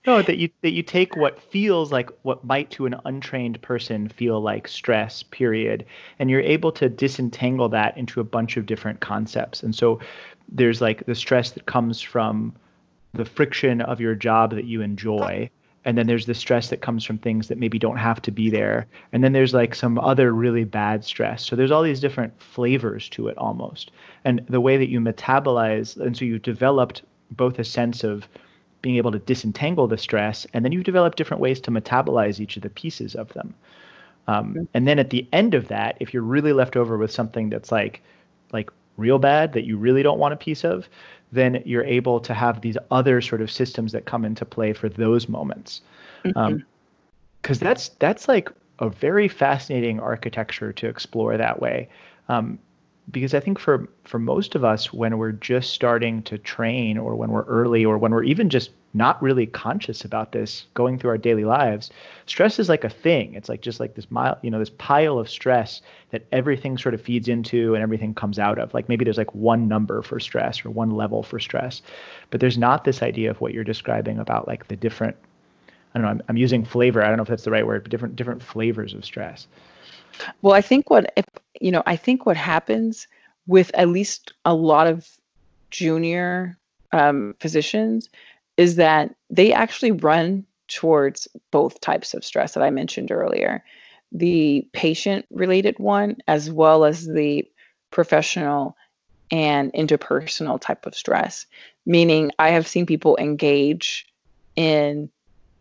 no, 0.06 0.22
that 0.22 0.38
you 0.38 0.50
that 0.62 0.74
you 0.74 0.84
take 0.84 1.16
what 1.16 1.42
feels 1.42 1.92
like 1.92 2.12
what 2.22 2.44
might 2.44 2.70
to 2.72 2.86
an 2.86 2.96
untrained 3.06 3.60
person 3.64 4.08
feel 4.08 4.40
like 4.40 4.68
stress, 4.68 5.24
period, 5.24 5.84
and 6.20 6.30
you're 6.30 6.42
able 6.42 6.72
to 6.74 6.90
disentangle 6.90 7.70
that 7.70 7.98
into 7.98 8.20
a 8.20 8.24
bunch 8.24 8.56
of 8.56 8.68
different 8.68 9.00
concepts. 9.00 9.64
And 9.64 9.74
so 9.74 10.00
there's 10.48 10.80
like 10.80 11.08
the 11.08 11.16
stress 11.16 11.52
that 11.52 11.66
comes 11.66 12.02
from 12.02 12.54
the 13.14 13.26
friction 13.26 13.82
of 13.82 14.00
your 14.00 14.14
job 14.14 14.52
that 14.52 14.66
you 14.66 14.82
enjoy 14.82 15.50
and 15.86 15.98
then 15.98 16.08
there's 16.08 16.26
the 16.26 16.34
stress 16.34 16.70
that 16.70 16.82
comes 16.82 17.04
from 17.04 17.18
things 17.18 17.48
that 17.48 17.58
maybe 17.58 17.78
don't 17.78 17.98
have 17.98 18.22
to 18.22 18.32
be 18.32 18.50
there. 18.50 18.88
And 19.12 19.24
then 19.24 19.34
there's 19.34 19.54
like 19.54 19.76
some 19.76 20.00
other 20.00 20.32
really 20.32 20.64
bad 20.64 21.04
stress. 21.04 21.46
So 21.46 21.56
there's 21.56 21.72
all 21.72 21.84
these 21.84 22.00
different 22.00 22.42
flavors 22.42 23.10
to 23.10 23.28
it 23.28 23.38
almost. 23.38 23.92
And 24.24 24.46
the 24.48 24.62
way 24.62 24.78
that 24.78 24.90
you 24.90 25.00
metabolize 25.00 25.98
and 25.98 26.16
so 26.16 26.26
you've 26.26 26.42
developed 26.42 27.04
both 27.32 27.60
a 27.60 27.64
sense 27.64 28.04
of 28.04 28.28
being 28.82 28.96
able 28.98 29.12
to 29.12 29.20
disentangle 29.20 29.88
the 29.88 29.98
stress 29.98 30.46
and 30.54 30.64
then 30.64 30.72
you've 30.72 30.84
developed 30.84 31.18
different 31.18 31.42
ways 31.42 31.60
to 31.62 31.72
metabolize 31.72 32.40
each 32.40 32.56
of 32.56 32.64
the 32.64 32.70
pieces 32.70 33.16
of 33.16 33.30
them. 33.34 33.54
Um, 34.28 34.70
and 34.74 34.88
then 34.88 35.00
at 35.00 35.10
the 35.10 35.28
end 35.34 35.54
of 35.54 35.68
that 35.68 35.98
if 36.00 36.14
you're 36.14 36.24
really 36.24 36.54
left 36.54 36.78
over 36.78 36.98
with 36.98 37.12
something 37.12 37.50
that's 37.50 37.72
like 37.72 38.02
like 38.54 38.70
real 38.96 39.20
bad 39.20 39.54
that 39.54 39.66
you 39.66 39.76
really 39.78 40.04
don't 40.04 40.20
want 40.20 40.34
a 40.34 40.38
piece 40.38 40.64
of 40.64 40.88
then 41.34 41.62
you're 41.66 41.84
able 41.84 42.20
to 42.20 42.34
have 42.34 42.62
these 42.62 42.78
other 42.92 43.22
sort 43.22 43.42
of 43.42 43.52
systems 43.52 43.92
that 43.92 44.06
come 44.06 44.24
into 44.24 44.46
play 44.46 44.74
for 44.74 44.88
those 44.88 45.28
moments. 45.28 45.82
Because 46.24 46.36
mm-hmm. 46.36 47.54
um, 47.54 47.58
that's 47.60 47.90
that's 48.00 48.28
like 48.28 48.50
a 48.80 48.90
very 48.90 49.28
fascinating 49.28 50.00
architecture 50.00 50.72
to 50.74 50.88
explore 50.88 51.38
that 51.38 51.60
way. 51.60 51.90
Um, 52.30 52.60
because 53.12 53.34
I 53.34 53.40
think 53.40 53.60
for 53.60 53.88
for 54.06 54.20
most 54.20 54.56
of 54.56 54.64
us, 54.64 54.94
when 54.94 55.18
we're 55.18 55.34
just 55.34 55.72
starting 55.72 56.24
to 56.24 56.38
train, 56.38 56.98
or 56.98 57.16
when 57.16 57.32
we're 57.32 57.44
early, 57.44 57.84
or 57.84 57.98
when 57.98 58.12
we're 58.12 58.24
even 58.24 58.50
just 58.50 58.72
not 58.94 59.22
really 59.22 59.48
conscious 59.48 60.06
about 60.06 60.32
this 60.32 60.66
going 60.76 61.00
through 61.00 61.10
our 61.10 61.18
daily 61.18 61.46
lives, 61.46 61.90
stress 62.28 62.60
is 62.60 62.70
like 62.70 62.84
a 62.84 62.90
thing. 62.90 63.34
It's 63.34 63.50
like 63.50 63.62
just 63.62 63.80
like 63.80 63.96
this 63.96 64.10
mile, 64.12 64.38
you 64.42 64.52
know, 64.52 64.60
this 64.60 64.70
pile 64.78 65.18
of 65.18 65.30
stress 65.30 65.82
that 66.12 66.26
everything 66.32 66.78
sort 66.78 66.94
of 66.94 67.02
feeds 67.02 67.28
into 67.28 67.74
and 67.74 67.82
everything 67.82 68.14
comes 68.14 68.38
out 68.38 68.60
of. 68.60 68.74
Like 68.74 68.88
maybe 68.90 69.04
there's 69.04 69.18
like 69.18 69.34
one 69.34 69.68
number 69.68 70.02
for 70.04 70.20
stress 70.20 70.64
or 70.64 70.70
one 70.70 70.92
level 70.92 71.24
for 71.24 71.40
stress, 71.40 71.82
but 72.30 72.40
there's 72.40 72.58
not 72.58 72.84
this 72.84 73.02
idea 73.02 73.32
of 73.32 73.42
what 73.42 73.54
you're 73.54 73.64
describing 73.64 74.20
about 74.20 74.48
like 74.48 74.68
the 74.68 74.76
different. 74.76 75.18
I 75.96 76.00
don't 76.00 76.04
know. 76.04 76.12
I'm, 76.12 76.22
I'm 76.30 76.38
using 76.38 76.64
flavor. 76.64 77.04
I 77.04 77.08
don't 77.08 77.18
know 77.18 77.24
if 77.24 77.30
that's 77.30 77.44
the 77.44 77.52
right 77.52 77.66
word, 77.66 77.84
but 77.84 77.92
different 77.92 78.16
different 78.16 78.42
flavors 78.42 78.94
of 78.94 79.04
stress. 79.04 79.48
Well, 80.42 80.54
I 80.54 80.62
think 80.62 80.90
what 80.90 81.12
if 81.16 81.26
you 81.60 81.72
know, 81.72 81.84
I 81.86 81.96
think 81.96 82.26
what 82.26 82.38
happens 82.38 83.08
with 83.48 83.72
at 83.74 83.90
least 83.90 84.34
a 84.46 84.54
lot 84.54 84.88
of 84.88 85.08
junior 85.72 86.58
um, 86.92 87.36
physicians 87.40 88.10
is 88.58 88.76
that 88.76 89.16
they 89.30 89.54
actually 89.54 89.92
run 89.92 90.46
towards 90.68 91.28
both 91.52 91.82
types 91.82 92.14
of 92.14 92.24
stress 92.24 92.54
that 92.54 92.64
I 92.64 92.70
mentioned 92.70 93.12
earlier 93.12 93.64
the 94.14 94.68
patient 94.74 95.26
related 95.32 95.80
one, 95.80 96.18
as 96.28 96.52
well 96.52 96.86
as 96.86 97.06
the 97.06 97.50
professional 97.90 98.78
and 99.32 99.74
interpersonal 99.74 100.62
type 100.62 100.86
of 100.86 100.96
stress. 100.96 101.48
Meaning, 101.86 102.32
I 102.38 102.52
have 102.52 102.68
seen 102.68 102.86
people 102.86 103.18
engage 103.18 104.08
in 104.56 105.10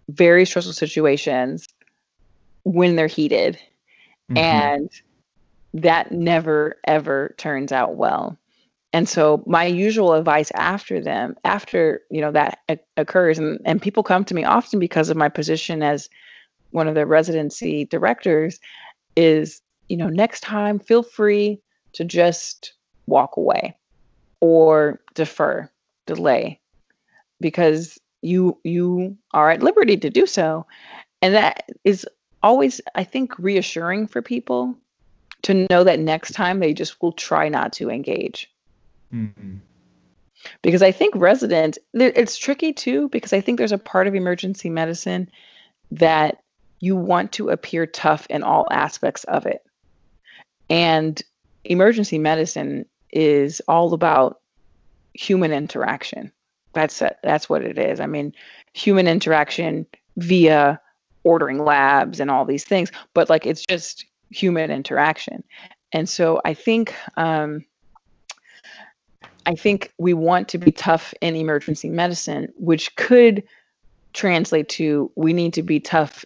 very 0.08 0.44
stressful 0.44 0.74
situations 0.74 1.66
when 2.64 2.94
they're 2.94 3.06
heated, 3.06 3.58
mm-hmm. 4.30 4.38
and 4.38 4.90
that 5.74 6.12
never 6.12 6.78
ever 6.86 7.34
turns 7.38 7.72
out 7.72 7.96
well 7.96 8.38
and 8.92 9.08
so 9.08 9.42
my 9.46 9.64
usual 9.64 10.12
advice 10.12 10.50
after 10.54 11.00
them 11.00 11.36
after 11.44 12.02
you 12.10 12.20
know 12.20 12.30
that 12.32 12.58
occurs 12.96 13.38
and, 13.38 13.58
and 13.64 13.80
people 13.80 14.02
come 14.02 14.24
to 14.24 14.34
me 14.34 14.44
often 14.44 14.78
because 14.78 15.08
of 15.08 15.16
my 15.16 15.28
position 15.28 15.82
as 15.82 16.08
one 16.70 16.88
of 16.88 16.94
the 16.94 17.06
residency 17.06 17.84
directors 17.86 18.60
is 19.16 19.62
you 19.88 19.96
know 19.96 20.08
next 20.08 20.40
time 20.40 20.78
feel 20.78 21.02
free 21.02 21.60
to 21.92 22.04
just 22.04 22.74
walk 23.06 23.36
away 23.36 23.76
or 24.40 25.00
defer 25.14 25.68
delay 26.06 26.58
because 27.40 27.98
you 28.22 28.58
you 28.64 29.16
are 29.32 29.50
at 29.50 29.62
liberty 29.62 29.96
to 29.96 30.10
do 30.10 30.26
so 30.26 30.66
and 31.20 31.34
that 31.34 31.64
is 31.84 32.06
always 32.42 32.80
i 32.94 33.04
think 33.04 33.38
reassuring 33.38 34.06
for 34.06 34.22
people 34.22 34.76
to 35.42 35.66
know 35.70 35.84
that 35.84 35.98
next 35.98 36.32
time 36.32 36.60
they 36.60 36.72
just 36.72 37.00
will 37.02 37.12
try 37.12 37.48
not 37.48 37.72
to 37.72 37.90
engage 37.90 38.52
Mm-hmm. 39.12 39.56
Because 40.62 40.82
I 40.82 40.90
think 40.90 41.14
residents, 41.14 41.78
it's 41.92 42.36
tricky 42.36 42.72
too, 42.72 43.08
because 43.10 43.32
I 43.32 43.40
think 43.40 43.58
there's 43.58 43.72
a 43.72 43.78
part 43.78 44.06
of 44.06 44.14
emergency 44.14 44.70
medicine 44.70 45.30
that 45.92 46.42
you 46.80 46.96
want 46.96 47.32
to 47.32 47.50
appear 47.50 47.86
tough 47.86 48.26
in 48.28 48.42
all 48.42 48.66
aspects 48.70 49.24
of 49.24 49.46
it. 49.46 49.64
And 50.68 51.22
emergency 51.64 52.18
medicine 52.18 52.86
is 53.10 53.62
all 53.68 53.94
about 53.94 54.40
human 55.14 55.52
interaction. 55.52 56.32
That's 56.72 57.00
it. 57.02 57.18
That's 57.22 57.48
what 57.48 57.62
it 57.62 57.78
is. 57.78 58.00
I 58.00 58.06
mean, 58.06 58.34
human 58.72 59.06
interaction 59.06 59.86
via 60.16 60.80
ordering 61.24 61.64
labs 61.64 62.20
and 62.20 62.30
all 62.30 62.44
these 62.44 62.64
things, 62.64 62.90
but 63.14 63.30
like 63.30 63.46
it's 63.46 63.64
just 63.64 64.06
human 64.30 64.70
interaction. 64.70 65.42
And 65.92 66.08
so 66.08 66.40
I 66.44 66.54
think 66.54 66.94
um, 67.16 67.64
I 69.46 69.54
think 69.54 69.92
we 69.98 70.14
want 70.14 70.48
to 70.48 70.58
be 70.58 70.72
tough 70.72 71.12
in 71.20 71.36
emergency 71.36 71.88
medicine, 71.88 72.52
which 72.56 72.94
could 72.96 73.42
translate 74.12 74.68
to 74.70 75.10
we 75.16 75.32
need 75.32 75.54
to 75.54 75.62
be 75.62 75.80
tough 75.80 76.24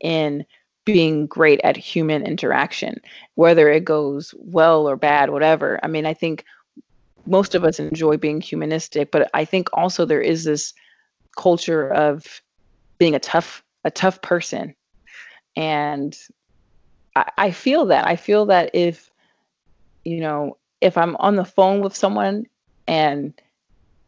in 0.00 0.44
being 0.84 1.26
great 1.26 1.60
at 1.64 1.76
human 1.76 2.26
interaction, 2.26 3.00
whether 3.36 3.70
it 3.70 3.84
goes 3.84 4.34
well 4.38 4.88
or 4.88 4.96
bad, 4.96 5.30
whatever. 5.30 5.80
I 5.82 5.88
mean, 5.88 6.04
I 6.04 6.14
think 6.14 6.44
most 7.26 7.54
of 7.54 7.64
us 7.64 7.78
enjoy 7.80 8.18
being 8.18 8.40
humanistic, 8.40 9.10
but 9.10 9.30
I 9.32 9.46
think 9.46 9.68
also 9.72 10.04
there 10.04 10.20
is 10.20 10.44
this 10.44 10.74
culture 11.36 11.88
of 11.88 12.42
being 12.98 13.14
a 13.14 13.18
tough 13.18 13.63
a 13.84 13.90
tough 13.90 14.22
person. 14.22 14.74
And 15.56 16.16
I, 17.14 17.30
I 17.38 17.50
feel 17.50 17.86
that. 17.86 18.06
I 18.06 18.16
feel 18.16 18.46
that 18.46 18.70
if, 18.74 19.10
you 20.04 20.20
know, 20.20 20.58
if 20.80 20.98
I'm 20.98 21.16
on 21.16 21.36
the 21.36 21.44
phone 21.44 21.80
with 21.80 21.96
someone 21.96 22.46
and 22.86 23.34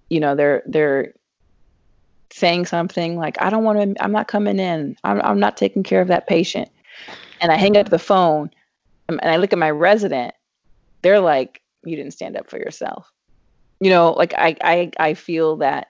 you 0.09 0.21
know 0.21 0.35
they're 0.35 0.63
they're 0.67 1.15
saying 2.33 2.67
something 2.67 3.17
like 3.17 3.41
i 3.41 3.51
don't 3.51 3.65
want 3.65 3.79
to 3.79 4.05
i'm 4.05 4.13
not 4.13 4.29
coming 4.29 4.59
in 4.59 4.97
I'm, 5.05 5.21
I'm 5.23 5.41
not 5.41 5.57
taking 5.57 5.83
care 5.83 6.01
of 6.01 6.09
that 6.09 6.27
patient 6.27 6.69
and 7.41 7.51
i 7.51 7.57
hang 7.57 7.77
up 7.77 7.89
the 7.89 7.99
phone 7.99 8.51
um, 9.09 9.19
and 9.23 9.31
i 9.31 9.37
look 9.37 9.53
at 9.53 9.59
my 9.59 9.71
resident 9.71 10.35
they're 11.03 11.21
like 11.21 11.63
you 11.85 11.97
didn't 11.97 12.13
stand 12.13 12.37
up 12.37 12.51
for 12.51 12.59
yourself 12.59 13.11
you 13.81 13.91
know 13.91 14.13
like 14.13 14.35
i 14.35 14.57
i, 14.63 14.91
I 14.99 15.15
feel 15.15 15.57
that 15.59 15.89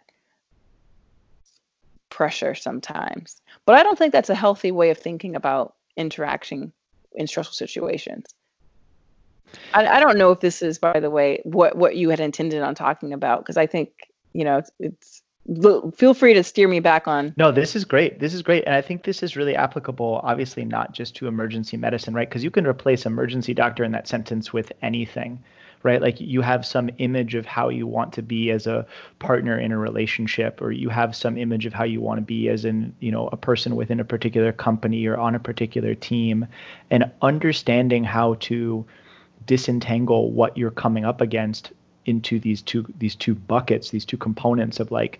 pressure 2.16 2.54
sometimes 2.54 3.40
but 3.66 3.74
i 3.74 3.82
don't 3.82 3.98
think 3.98 4.12
that's 4.12 4.30
a 4.30 4.34
healthy 4.34 4.72
way 4.72 4.88
of 4.90 4.96
thinking 4.96 5.36
about 5.36 5.74
interaction 5.96 6.72
in 7.14 7.26
stressful 7.26 7.54
situations 7.54 8.24
I, 9.74 9.86
I 9.86 10.00
don't 10.00 10.18
know 10.18 10.32
if 10.32 10.40
this 10.40 10.60
is, 10.60 10.78
by 10.78 10.98
the 10.98 11.08
way, 11.08 11.40
what 11.44 11.76
what 11.76 11.94
you 11.94 12.10
had 12.10 12.18
intended 12.18 12.62
on 12.62 12.74
talking 12.74 13.12
about 13.12 13.40
because 13.40 13.56
I 13.56 13.66
think 13.66 13.90
you 14.32 14.44
know 14.44 14.58
it's, 14.58 14.70
it's 14.80 15.22
feel 15.94 16.14
free 16.14 16.34
to 16.34 16.42
steer 16.42 16.68
me 16.68 16.80
back 16.80 17.06
on. 17.06 17.32
No, 17.36 17.52
this 17.52 17.76
is 17.76 17.84
great. 17.84 18.18
This 18.18 18.34
is 18.34 18.42
great. 18.42 18.64
And 18.66 18.74
I 18.74 18.82
think 18.82 19.04
this 19.04 19.22
is 19.22 19.36
really 19.36 19.54
applicable, 19.54 20.20
obviously, 20.24 20.64
not 20.64 20.92
just 20.92 21.14
to 21.16 21.28
emergency 21.28 21.76
medicine, 21.76 22.14
right? 22.14 22.28
Because 22.28 22.42
you 22.42 22.50
can 22.50 22.66
replace 22.66 23.06
emergency 23.06 23.54
doctor 23.54 23.84
in 23.84 23.92
that 23.92 24.08
sentence 24.08 24.52
with 24.52 24.72
anything, 24.82 25.42
right? 25.82 26.00
Like 26.00 26.20
you 26.20 26.40
have 26.40 26.66
some 26.66 26.90
image 26.98 27.34
of 27.34 27.46
how 27.46 27.68
you 27.68 27.86
want 27.86 28.12
to 28.14 28.22
be 28.22 28.50
as 28.50 28.66
a 28.66 28.86
partner 29.18 29.58
in 29.58 29.72
a 29.72 29.78
relationship, 29.78 30.60
or 30.60 30.72
you 30.72 30.88
have 30.88 31.14
some 31.14 31.36
image 31.36 31.66
of 31.66 31.72
how 31.72 31.84
you 31.84 32.00
want 32.00 32.18
to 32.18 32.24
be 32.24 32.48
as 32.48 32.64
in, 32.64 32.94
you 33.00 33.12
know, 33.12 33.28
a 33.28 33.36
person 33.36 33.76
within 33.76 34.00
a 34.00 34.04
particular 34.04 34.52
company 34.52 35.06
or 35.06 35.16
on 35.16 35.34
a 35.34 35.40
particular 35.40 35.94
team. 35.94 36.46
And 36.90 37.10
understanding 37.22 38.04
how 38.04 38.34
to 38.40 38.84
disentangle 39.46 40.32
what 40.32 40.56
you're 40.56 40.70
coming 40.70 41.04
up 41.04 41.20
against 41.20 41.72
into 42.04 42.38
these 42.38 42.62
two 42.62 42.86
these 42.98 43.16
two 43.16 43.34
buckets 43.34 43.90
these 43.90 44.04
two 44.04 44.16
components 44.16 44.78
of 44.78 44.92
like 44.92 45.18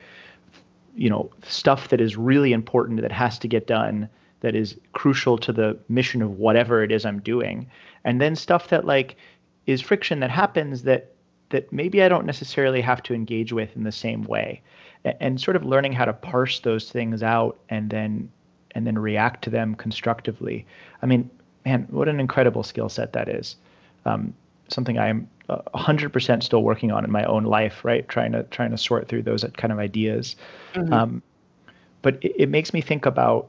you 0.97 1.11
know, 1.11 1.31
stuff 1.43 1.89
that 1.89 2.01
is 2.01 2.17
really 2.17 2.53
important 2.53 3.03
that 3.03 3.13
has 3.13 3.39
to 3.39 3.49
get 3.49 3.67
done 3.67 4.09
that 4.41 4.55
is 4.55 4.77
crucial 4.93 5.39
to 5.39 5.53
the 5.53 5.79
mission 5.89 6.23
of 6.23 6.39
whatever 6.39 6.83
it 6.83 6.91
is 6.91 7.05
I'm 7.05 7.21
doing. 7.21 7.71
And 8.05 8.21
then 8.21 8.35
stuff 8.35 8.69
that 8.69 8.85
like 8.85 9.17
is 9.67 9.81
friction 9.81 10.21
that 10.21 10.31
happens 10.31 10.83
that 10.83 11.13
that 11.51 11.73
maybe 11.73 12.03
I 12.03 12.09
don't 12.09 12.27
necessarily 12.27 12.81
have 12.81 13.03
to 13.05 13.15
engage 13.15 13.53
with 13.53 13.77
in 13.77 13.85
the 13.85 13.93
same 13.93 14.25
way. 14.25 14.61
And, 15.05 15.17
and 15.21 15.41
sort 15.41 15.57
of 15.57 15.65
learning 15.65 15.93
how 15.93 16.05
to 16.05 16.13
parse 16.13 16.61
those 16.61 16.91
things 16.91 17.23
out 17.23 17.59
and 17.69 17.91
then 17.91 18.31
and 18.75 18.87
then 18.87 18.99
react 18.99 19.43
to 19.45 19.51
them 19.51 19.75
constructively. 19.75 20.67
I 21.03 21.07
mean, 21.07 21.31
man, 21.65 21.87
what 21.91 22.09
an 22.09 22.21
incredible 22.21 22.63
skill 22.63 22.89
set 22.89 23.13
that 23.15 23.29
is. 23.29 23.57
Um, 24.05 24.35
something 24.69 24.99
I'm 24.99 25.29
100% 25.49 26.43
still 26.43 26.63
working 26.63 26.91
on 26.91 27.05
in 27.05 27.11
my 27.11 27.25
own 27.25 27.45
life, 27.45 27.85
right? 27.85 28.07
Trying 28.09 28.33
to 28.33 28.43
trying 28.45 28.71
to 28.73 28.79
sort 28.79 29.09
through 29.09 29.23
those 29.23 29.45
kind 29.57 29.73
of 29.73 29.79
ideas. 29.79 30.37
Mm-hmm. 30.75 30.93
Um, 30.93 31.23
but 32.03 32.23
it, 32.23 32.35
it, 32.43 32.49
makes 32.49 32.73
me 32.73 32.81
think 32.81 33.07
about 33.07 33.49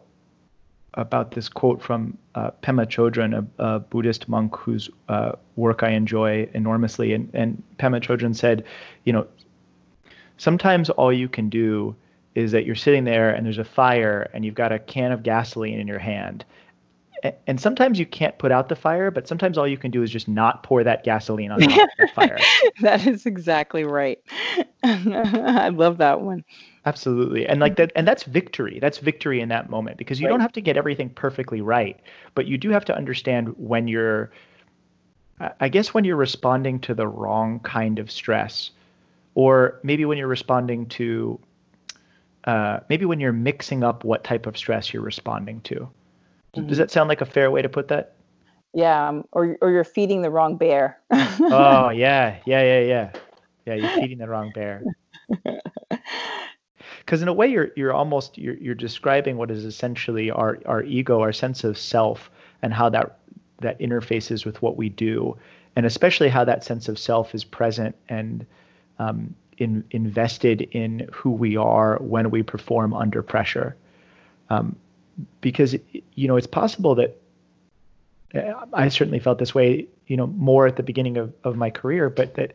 about 0.97 1.31
this 1.31 1.47
quote 1.47 1.81
from 1.81 2.17
uh, 2.35 2.51
Pema 2.61 2.85
Chodron, 2.85 3.47
a, 3.59 3.63
a, 3.63 3.79
Buddhist 3.79 4.27
monk 4.27 4.57
whose 4.57 4.89
uh, 5.07 5.33
work 5.55 5.83
I 5.83 5.89
enjoy 5.89 6.49
enormously. 6.53 7.13
And, 7.13 7.29
and 7.33 7.63
Pema 7.77 8.01
Chodron 8.01 8.35
said, 8.35 8.65
you 9.05 9.13
know, 9.13 9.27
sometimes 10.37 10.89
all 10.89 11.13
you 11.13 11.29
can 11.29 11.49
do 11.49 11.95
is 12.35 12.51
that 12.51 12.65
you're 12.65 12.75
sitting 12.75 13.03
there 13.03 13.29
and 13.29 13.45
there's 13.45 13.57
a 13.59 13.63
fire 13.63 14.29
and 14.33 14.43
you've 14.43 14.55
got 14.55 14.71
a 14.71 14.79
can 14.79 15.11
of 15.11 15.23
gasoline 15.23 15.79
in 15.79 15.87
your 15.87 15.99
hand 15.99 16.43
and 17.47 17.59
sometimes 17.59 17.99
you 17.99 18.05
can't 18.05 18.37
put 18.37 18.51
out 18.51 18.69
the 18.69 18.75
fire, 18.75 19.09
but 19.11 19.27
sometimes 19.27 19.57
all 19.57 19.67
you 19.67 19.77
can 19.77 19.91
do 19.91 20.03
is 20.03 20.11
just 20.11 20.27
not 20.27 20.63
pour 20.63 20.83
that 20.83 21.03
gasoline 21.03 21.51
on 21.51 21.59
top 21.61 21.71
of 21.71 21.89
the 21.99 22.07
fire. 22.13 22.37
that 22.81 23.05
is 23.07 23.25
exactly 23.25 23.83
right. 23.83 24.19
I 24.83 25.69
love 25.69 25.97
that 25.97 26.21
one. 26.21 26.43
Absolutely. 26.85 27.45
And 27.45 27.59
like 27.59 27.75
that 27.77 27.91
and 27.95 28.07
that's 28.07 28.23
victory. 28.23 28.79
That's 28.79 28.99
victory 28.99 29.41
in 29.41 29.49
that 29.49 29.69
moment 29.69 29.97
because 29.97 30.19
you 30.19 30.27
right. 30.27 30.31
don't 30.31 30.39
have 30.39 30.53
to 30.53 30.61
get 30.61 30.77
everything 30.77 31.09
perfectly 31.09 31.59
right, 31.61 31.99
but 32.35 32.45
you 32.45 32.57
do 32.57 32.69
have 32.69 32.85
to 32.85 32.95
understand 32.95 33.49
when 33.57 33.87
you're 33.87 34.31
I 35.59 35.69
guess 35.69 35.93
when 35.93 36.03
you're 36.03 36.15
responding 36.15 36.79
to 36.81 36.93
the 36.93 37.07
wrong 37.07 37.59
kind 37.59 37.99
of 37.99 38.09
stress 38.09 38.71
or 39.35 39.79
maybe 39.83 40.05
when 40.05 40.17
you're 40.17 40.27
responding 40.27 40.87
to 40.87 41.39
uh, 42.45 42.79
maybe 42.89 43.05
when 43.05 43.19
you're 43.19 43.33
mixing 43.33 43.83
up 43.83 44.03
what 44.03 44.23
type 44.23 44.45
of 44.45 44.57
stress 44.57 44.93
you're 44.93 45.03
responding 45.03 45.59
to. 45.61 45.89
Mm-hmm. 46.55 46.67
Does 46.67 46.77
that 46.77 46.91
sound 46.91 47.09
like 47.09 47.21
a 47.21 47.25
fair 47.25 47.51
way 47.51 47.61
to 47.61 47.69
put 47.69 47.87
that? 47.89 48.15
Yeah, 48.73 49.09
um, 49.09 49.25
or 49.31 49.57
or 49.61 49.71
you're 49.71 49.83
feeding 49.83 50.21
the 50.21 50.29
wrong 50.29 50.57
bear. 50.57 50.99
oh 51.11 51.89
yeah, 51.89 52.37
yeah, 52.45 52.61
yeah, 52.61 52.79
yeah, 52.79 53.11
yeah. 53.65 53.73
You're 53.73 54.01
feeding 54.01 54.17
the 54.17 54.27
wrong 54.27 54.51
bear. 54.53 54.83
Because 57.07 57.21
in 57.21 57.29
a 57.29 57.33
way, 57.33 57.47
you're 57.47 57.69
you're 57.77 57.93
almost 57.93 58.37
you're 58.37 58.57
you're 58.57 58.75
describing 58.75 59.37
what 59.37 59.49
is 59.49 59.63
essentially 59.63 60.29
our 60.29 60.59
our 60.65 60.83
ego, 60.83 61.21
our 61.21 61.31
sense 61.31 61.63
of 61.63 61.77
self, 61.77 62.29
and 62.61 62.73
how 62.73 62.89
that 62.89 63.19
that 63.61 63.79
interfaces 63.79 64.45
with 64.45 64.61
what 64.61 64.75
we 64.75 64.89
do, 64.89 65.37
and 65.77 65.85
especially 65.85 66.27
how 66.27 66.43
that 66.43 66.65
sense 66.65 66.89
of 66.89 66.99
self 66.99 67.33
is 67.33 67.45
present 67.45 67.95
and 68.09 68.45
um, 68.99 69.33
in, 69.57 69.85
invested 69.91 70.61
in 70.73 71.07
who 71.13 71.31
we 71.31 71.55
are 71.55 71.95
when 72.01 72.29
we 72.29 72.43
perform 72.43 72.93
under 72.93 73.23
pressure. 73.23 73.77
Um, 74.49 74.75
because 75.41 75.75
you 76.15 76.27
know 76.27 76.37
it's 76.37 76.47
possible 76.47 76.95
that 76.95 77.19
I 78.73 78.89
certainly 78.89 79.19
felt 79.19 79.39
this 79.39 79.55
way, 79.55 79.87
you 80.07 80.17
know, 80.17 80.27
more 80.27 80.67
at 80.67 80.75
the 80.75 80.83
beginning 80.83 81.17
of, 81.17 81.33
of 81.43 81.55
my 81.55 81.69
career, 81.69 82.09
but 82.09 82.35
that 82.35 82.53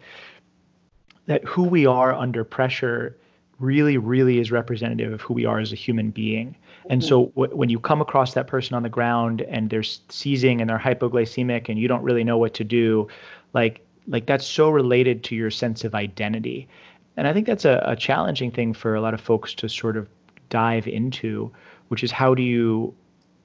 that 1.26 1.44
who 1.44 1.62
we 1.64 1.86
are 1.86 2.12
under 2.12 2.44
pressure 2.44 3.16
really, 3.58 3.96
really 3.96 4.38
is 4.38 4.50
representative 4.50 5.12
of 5.12 5.20
who 5.20 5.34
we 5.34 5.44
are 5.44 5.60
as 5.60 5.72
a 5.72 5.76
human 5.76 6.10
being. 6.10 6.56
And 6.90 7.00
mm-hmm. 7.00 7.08
so 7.08 7.26
w- 7.36 7.56
when 7.56 7.68
you 7.68 7.78
come 7.78 8.00
across 8.00 8.34
that 8.34 8.48
person 8.48 8.74
on 8.74 8.82
the 8.82 8.88
ground 8.88 9.40
and 9.42 9.70
they're 9.70 9.84
seizing 9.84 10.60
and 10.60 10.68
they're 10.68 10.80
hypoglycemic 10.80 11.68
and 11.68 11.78
you 11.78 11.86
don't 11.86 12.02
really 12.02 12.24
know 12.24 12.38
what 12.38 12.54
to 12.54 12.64
do, 12.64 13.08
like 13.54 13.86
like 14.08 14.26
that's 14.26 14.46
so 14.46 14.68
related 14.68 15.22
to 15.24 15.36
your 15.36 15.50
sense 15.50 15.84
of 15.84 15.94
identity. 15.94 16.68
And 17.16 17.28
I 17.28 17.32
think 17.32 17.46
that's 17.46 17.64
a, 17.64 17.82
a 17.86 17.94
challenging 17.94 18.50
thing 18.50 18.74
for 18.74 18.94
a 18.94 19.00
lot 19.00 19.14
of 19.14 19.20
folks 19.20 19.54
to 19.54 19.68
sort 19.68 19.96
of 19.96 20.08
dive 20.50 20.88
into 20.88 21.52
which 21.92 22.02
is 22.02 22.10
how 22.10 22.34
do 22.34 22.42
you 22.42 22.94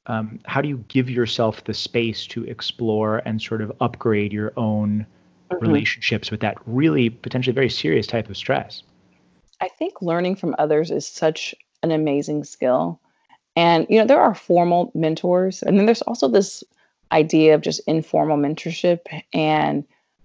um, 0.06 0.40
how 0.46 0.62
do 0.62 0.70
you 0.70 0.78
give 0.88 1.10
yourself 1.10 1.66
the 1.66 1.74
space 1.74 2.26
to 2.28 2.46
explore 2.46 3.18
and 3.26 3.42
sort 3.42 3.62
of 3.62 3.74
upgrade 3.82 4.32
your 4.32 4.54
own 4.56 5.06
mm-hmm. 5.52 5.66
relationships 5.66 6.32
with 6.32 6.40
that 6.40 6.56
really 6.66 7.10
potentially 7.10 7.54
very 7.54 7.70
serious 7.70 8.08
type 8.08 8.30
of 8.30 8.38
stress? 8.38 8.84
I 9.60 9.68
think 9.68 10.02
learning 10.02 10.38
from 10.38 10.56
others 10.58 10.92
is 10.92 11.06
such 11.06 11.54
an 11.84 11.92
amazing 11.92 12.46
skill. 12.46 13.02
And 13.58 13.86
you 13.90 14.00
know, 14.00 14.06
there 14.06 14.22
are 14.22 14.34
formal 14.34 14.94
mentors, 14.96 15.62
and 15.62 15.78
then 15.78 15.86
there's 15.86 16.04
also 16.04 16.30
this 16.30 16.64
idea 17.12 17.54
of 17.54 17.60
just 17.60 17.82
informal 17.86 18.38
mentorship 18.38 19.02
and 19.34 19.84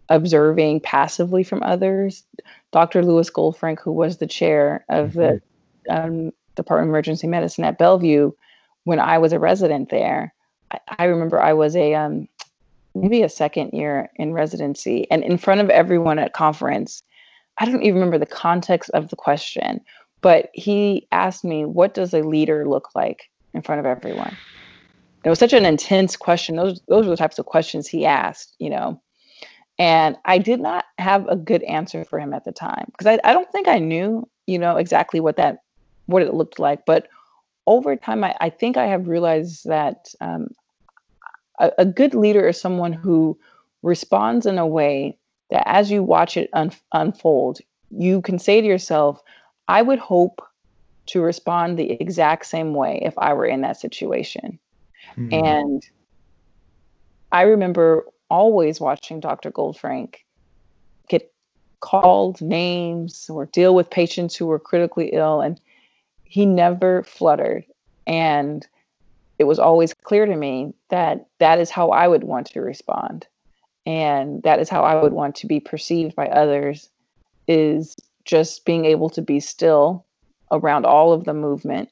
observing 0.08 0.78
passively 0.78 1.42
from 1.42 1.60
others. 1.64 2.22
Dr. 2.70 3.04
Lewis 3.04 3.30
Goldfrank, 3.30 3.80
who 3.80 3.90
was 3.90 4.18
the 4.18 4.28
chair 4.28 4.84
of 4.88 5.14
mm-hmm. 5.14 5.38
the 5.88 6.04
um, 6.04 6.32
Department 6.56 6.88
of 6.88 6.92
Emergency 6.92 7.26
Medicine 7.26 7.64
at 7.64 7.78
Bellevue 7.78 8.32
when 8.84 9.00
I 9.00 9.18
was 9.18 9.32
a 9.32 9.38
resident 9.38 9.90
there. 9.90 10.34
I, 10.70 10.78
I 10.98 11.04
remember 11.04 11.40
I 11.40 11.52
was 11.52 11.76
a 11.76 11.94
um, 11.94 12.28
maybe 12.94 13.22
a 13.22 13.28
second 13.28 13.70
year 13.72 14.10
in 14.16 14.32
residency, 14.32 15.10
and 15.10 15.24
in 15.24 15.38
front 15.38 15.60
of 15.60 15.70
everyone 15.70 16.18
at 16.18 16.32
conference, 16.32 17.02
I 17.58 17.64
don't 17.64 17.82
even 17.82 17.94
remember 17.94 18.18
the 18.18 18.26
context 18.26 18.90
of 18.90 19.08
the 19.08 19.16
question, 19.16 19.80
but 20.20 20.50
he 20.54 21.06
asked 21.12 21.44
me, 21.44 21.64
"What 21.64 21.94
does 21.94 22.12
a 22.12 22.22
leader 22.22 22.68
look 22.68 22.94
like?" 22.94 23.30
in 23.54 23.62
front 23.62 23.80
of 23.80 23.86
everyone. 23.86 24.36
It 25.24 25.28
was 25.28 25.38
such 25.38 25.52
an 25.52 25.64
intense 25.64 26.16
question. 26.16 26.56
Those 26.56 26.80
those 26.88 27.06
were 27.06 27.10
the 27.10 27.16
types 27.16 27.38
of 27.38 27.46
questions 27.46 27.86
he 27.86 28.06
asked, 28.06 28.54
you 28.58 28.70
know. 28.70 29.00
And 29.78 30.16
I 30.24 30.38
did 30.38 30.60
not 30.60 30.84
have 30.98 31.26
a 31.28 31.36
good 31.36 31.62
answer 31.62 32.04
for 32.04 32.18
him 32.18 32.34
at 32.34 32.44
the 32.44 32.52
time 32.52 32.86
because 32.86 33.06
I, 33.06 33.18
I 33.28 33.32
don't 33.32 33.50
think 33.50 33.68
I 33.68 33.78
knew, 33.78 34.28
you 34.46 34.58
know, 34.58 34.76
exactly 34.76 35.20
what 35.20 35.36
that 35.36 35.62
what 36.12 36.22
it 36.22 36.34
looked 36.34 36.58
like. 36.58 36.86
But 36.86 37.08
over 37.66 37.96
time, 37.96 38.24
I, 38.24 38.36
I 38.40 38.50
think 38.50 38.76
I 38.76 38.86
have 38.86 39.08
realized 39.08 39.68
that 39.68 40.14
um, 40.20 40.48
a, 41.58 41.72
a, 41.78 41.84
good 41.84 42.14
leader 42.14 42.48
is 42.48 42.60
someone 42.60 42.92
who 42.92 43.38
responds 43.82 44.46
in 44.46 44.58
a 44.58 44.66
way 44.66 45.16
that 45.50 45.66
as 45.66 45.90
you 45.90 46.02
watch 46.02 46.36
it 46.36 46.50
un- 46.52 46.72
unfold, 46.92 47.60
you 47.90 48.20
can 48.22 48.38
say 48.38 48.60
to 48.60 48.66
yourself, 48.66 49.22
I 49.68 49.82
would 49.82 49.98
hope 49.98 50.42
to 51.06 51.20
respond 51.20 51.78
the 51.78 51.90
exact 51.92 52.46
same 52.46 52.74
way 52.74 53.00
if 53.02 53.14
I 53.18 53.34
were 53.34 53.46
in 53.46 53.60
that 53.62 53.78
situation. 53.78 54.58
Mm-hmm. 55.16 55.44
And 55.44 55.86
I 57.30 57.42
remember 57.42 58.04
always 58.30 58.80
watching 58.80 59.20
Dr. 59.20 59.50
Goldfrank 59.50 60.16
get 61.08 61.32
called 61.80 62.40
names 62.40 63.28
or 63.28 63.46
deal 63.46 63.74
with 63.74 63.90
patients 63.90 64.36
who 64.36 64.46
were 64.46 64.58
critically 64.58 65.10
ill. 65.12 65.40
And 65.40 65.60
he 66.32 66.46
never 66.46 67.02
fluttered. 67.02 67.62
And 68.06 68.66
it 69.38 69.44
was 69.44 69.58
always 69.58 69.92
clear 69.92 70.24
to 70.24 70.34
me 70.34 70.72
that 70.88 71.26
that 71.40 71.58
is 71.58 71.68
how 71.68 71.90
I 71.90 72.08
would 72.08 72.24
want 72.24 72.46
to 72.46 72.62
respond. 72.62 73.26
And 73.84 74.42
that 74.42 74.58
is 74.58 74.70
how 74.70 74.82
I 74.82 75.02
would 75.02 75.12
want 75.12 75.34
to 75.36 75.46
be 75.46 75.60
perceived 75.60 76.16
by 76.16 76.28
others 76.28 76.88
is 77.46 77.96
just 78.24 78.64
being 78.64 78.86
able 78.86 79.10
to 79.10 79.20
be 79.20 79.40
still 79.40 80.06
around 80.50 80.86
all 80.86 81.12
of 81.12 81.24
the 81.24 81.34
movement. 81.34 81.90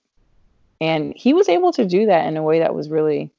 And 0.81 1.13
he 1.15 1.35
was 1.35 1.51
able 1.51 1.75
to 1.75 1.85
do 1.85 2.07
that 2.07 2.27
in 2.27 2.39
a 2.39 2.43
way 2.43 2.61
that 2.61 2.75
was 2.75 2.89
really 2.89 3.31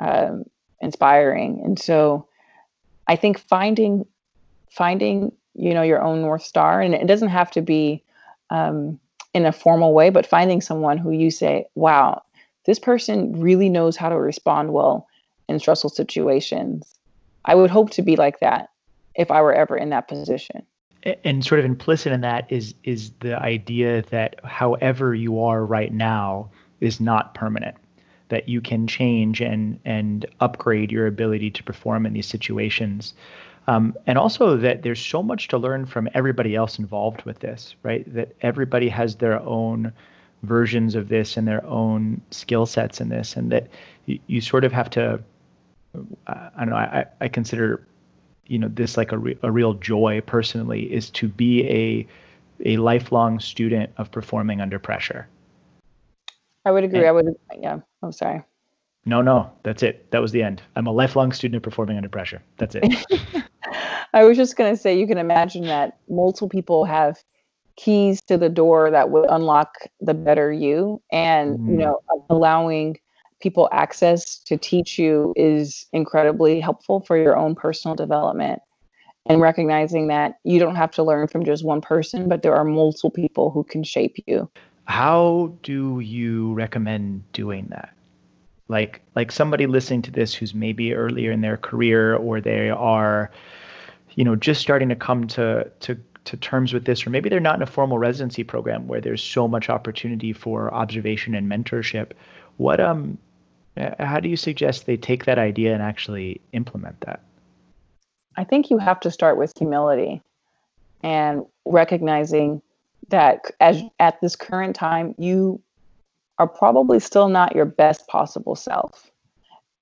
um, 0.00 0.44
inspiring. 0.80 1.62
And 1.64 1.80
so 1.80 2.28
I 3.08 3.16
think 3.16 3.40
finding 3.40 4.06
finding 4.70 5.32
you 5.54 5.74
know 5.74 5.82
your 5.82 6.00
own 6.00 6.20
north 6.20 6.44
star, 6.44 6.80
and 6.80 6.94
it 6.94 7.08
doesn't 7.08 7.30
have 7.30 7.50
to 7.52 7.60
be 7.60 8.04
um, 8.50 9.00
in 9.34 9.44
a 9.44 9.52
formal 9.52 9.92
way, 9.92 10.10
but 10.10 10.24
finding 10.24 10.60
someone 10.60 10.96
who 10.96 11.10
you 11.10 11.30
say, 11.30 11.66
wow, 11.74 12.22
this 12.66 12.78
person 12.78 13.40
really 13.40 13.68
knows 13.68 13.96
how 13.96 14.08
to 14.08 14.18
respond 14.18 14.72
well 14.72 15.06
in 15.48 15.58
stressful 15.58 15.90
situations. 15.90 16.94
I 17.44 17.54
would 17.54 17.70
hope 17.70 17.90
to 17.90 18.02
be 18.02 18.16
like 18.16 18.40
that 18.40 18.70
if 19.14 19.30
I 19.30 19.42
were 19.42 19.52
ever 19.52 19.76
in 19.76 19.90
that 19.90 20.08
position. 20.08 20.64
And 21.24 21.44
sort 21.44 21.58
of 21.58 21.66
implicit 21.66 22.12
in 22.12 22.22
that 22.22 22.50
is 22.50 22.74
is 22.82 23.10
the 23.20 23.38
idea 23.38 24.02
that 24.04 24.42
however 24.42 25.14
you 25.14 25.38
are 25.38 25.62
right 25.62 25.92
now 25.92 26.50
is 26.80 26.98
not 26.98 27.34
permanent. 27.34 27.76
That 28.30 28.48
you 28.48 28.62
can 28.62 28.86
change 28.86 29.42
and 29.42 29.78
and 29.84 30.24
upgrade 30.40 30.90
your 30.90 31.06
ability 31.06 31.50
to 31.50 31.62
perform 31.62 32.06
in 32.06 32.14
these 32.14 32.26
situations. 32.26 33.12
Um, 33.66 33.94
and 34.06 34.18
also 34.18 34.56
that 34.58 34.82
there's 34.82 35.00
so 35.00 35.22
much 35.22 35.48
to 35.48 35.58
learn 35.58 35.86
from 35.86 36.08
everybody 36.14 36.54
else 36.54 36.78
involved 36.78 37.22
with 37.22 37.38
this, 37.38 37.74
right? 37.82 38.04
That 38.12 38.34
everybody 38.42 38.88
has 38.90 39.16
their 39.16 39.40
own 39.40 39.92
versions 40.42 40.94
of 40.94 41.08
this 41.08 41.36
and 41.36 41.48
their 41.48 41.64
own 41.64 42.20
skill 42.30 42.66
sets 42.66 43.00
in 43.00 43.08
this, 43.08 43.36
and 43.36 43.50
that 43.52 43.68
you, 44.04 44.18
you 44.26 44.40
sort 44.40 44.64
of 44.64 44.72
have 44.72 44.90
to. 44.90 45.22
I 46.26 46.50
don't 46.58 46.70
know. 46.70 46.76
I, 46.76 47.06
I 47.20 47.28
consider, 47.28 47.86
you 48.46 48.58
know, 48.58 48.68
this 48.68 48.96
like 48.96 49.12
a, 49.12 49.18
re- 49.18 49.38
a 49.42 49.50
real 49.50 49.74
joy 49.74 50.20
personally 50.26 50.92
is 50.92 51.08
to 51.10 51.28
be 51.28 51.68
a 51.68 52.06
a 52.64 52.76
lifelong 52.76 53.40
student 53.40 53.90
of 53.96 54.10
performing 54.10 54.60
under 54.60 54.78
pressure, 54.78 55.28
I 56.64 56.70
would 56.70 56.84
agree. 56.84 57.00
And, 57.00 57.08
I 57.08 57.12
would, 57.12 57.36
yeah. 57.58 57.80
I'm 58.02 58.12
sorry. 58.12 58.42
No, 59.06 59.20
no, 59.20 59.50
that's 59.62 59.82
it. 59.82 60.10
That 60.12 60.22
was 60.22 60.32
the 60.32 60.42
end. 60.42 60.62
I'm 60.76 60.86
a 60.86 60.92
lifelong 60.92 61.32
student 61.32 61.56
of 61.56 61.62
performing 61.62 61.96
under 61.96 62.08
pressure. 62.08 62.42
That's 62.56 62.74
it. 62.74 63.04
I 64.14 64.24
was 64.24 64.36
just 64.36 64.56
going 64.56 64.72
to 64.72 64.80
say, 64.80 64.96
you 64.96 65.08
can 65.08 65.18
imagine 65.18 65.64
that 65.64 65.98
multiple 66.08 66.48
people 66.48 66.84
have 66.84 67.18
keys 67.76 68.20
to 68.22 68.38
the 68.38 68.48
door 68.48 68.90
that 68.92 69.10
would 69.10 69.28
unlock 69.28 69.74
the 70.00 70.14
better 70.14 70.52
you, 70.52 71.02
and 71.10 71.58
mm. 71.58 71.70
you 71.70 71.76
know, 71.76 72.00
allowing 72.30 72.96
people 73.40 73.68
access 73.72 74.38
to 74.38 74.56
teach 74.56 74.98
you 74.98 75.34
is 75.36 75.86
incredibly 75.92 76.60
helpful 76.60 77.00
for 77.00 77.16
your 77.18 77.36
own 77.36 77.56
personal 77.56 77.96
development. 77.96 78.62
And 79.26 79.40
recognizing 79.40 80.08
that 80.08 80.38
you 80.44 80.60
don't 80.60 80.76
have 80.76 80.90
to 80.92 81.02
learn 81.02 81.28
from 81.28 81.46
just 81.46 81.64
one 81.64 81.80
person, 81.80 82.28
but 82.28 82.42
there 82.42 82.54
are 82.54 82.62
multiple 82.62 83.10
people 83.10 83.50
who 83.50 83.64
can 83.64 83.82
shape 83.82 84.16
you. 84.26 84.50
How 84.84 85.54
do 85.62 86.00
you 86.00 86.52
recommend 86.52 87.24
doing 87.32 87.66
that? 87.70 87.94
like 88.68 89.02
like 89.14 89.30
somebody 89.30 89.66
listening 89.66 90.02
to 90.02 90.10
this 90.10 90.34
who's 90.34 90.54
maybe 90.54 90.94
earlier 90.94 91.30
in 91.30 91.42
their 91.42 91.56
career 91.56 92.16
or 92.16 92.40
they 92.40 92.70
are 92.70 93.30
you 94.14 94.24
know 94.24 94.36
just 94.36 94.60
starting 94.60 94.88
to 94.88 94.96
come 94.96 95.26
to 95.26 95.70
to 95.80 95.98
to 96.24 96.36
terms 96.38 96.72
with 96.72 96.84
this 96.84 97.06
or 97.06 97.10
maybe 97.10 97.28
they're 97.28 97.40
not 97.40 97.56
in 97.56 97.62
a 97.62 97.66
formal 97.66 97.98
residency 97.98 98.44
program 98.44 98.86
where 98.86 99.00
there's 99.00 99.22
so 99.22 99.46
much 99.46 99.68
opportunity 99.68 100.32
for 100.32 100.72
observation 100.72 101.34
and 101.34 101.50
mentorship 101.50 102.12
what 102.56 102.80
um 102.80 103.18
how 103.98 104.20
do 104.20 104.28
you 104.28 104.36
suggest 104.36 104.86
they 104.86 104.96
take 104.96 105.24
that 105.26 105.38
idea 105.38 105.74
and 105.74 105.82
actually 105.82 106.40
implement 106.52 106.98
that 107.00 107.20
i 108.36 108.44
think 108.44 108.70
you 108.70 108.78
have 108.78 109.00
to 109.00 109.10
start 109.10 109.36
with 109.36 109.52
humility 109.58 110.22
and 111.02 111.44
recognizing 111.66 112.62
that 113.08 113.50
as 113.60 113.82
at 113.98 114.20
this 114.20 114.36
current 114.36 114.74
time 114.74 115.14
you 115.18 115.60
are 116.38 116.48
probably 116.48 116.98
still 116.98 117.28
not 117.28 117.54
your 117.54 117.64
best 117.64 118.06
possible 118.08 118.56
self. 118.56 119.10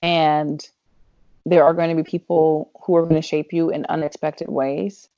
And 0.03 0.63
there 1.47 1.65
are 1.65 1.75
going 1.75 1.97
to 1.97 2.03
be 2.03 2.09
people 2.09 2.71
who 2.83 2.97
are 2.97 3.03
going 3.03 3.21
to 3.21 3.27
shape 3.27 3.53
you 3.53 3.71
in 3.71 3.87
unexpected 3.89 4.49
ways. 4.49 5.09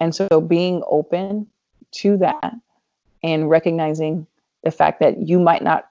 And 0.00 0.14
so 0.14 0.40
being 0.40 0.82
open 0.88 1.46
to 1.92 2.16
that 2.18 2.54
and 3.22 3.50
recognizing 3.50 4.26
the 4.62 4.70
fact 4.70 5.00
that 5.00 5.26
you 5.28 5.38
might 5.38 5.62
not 5.62 5.88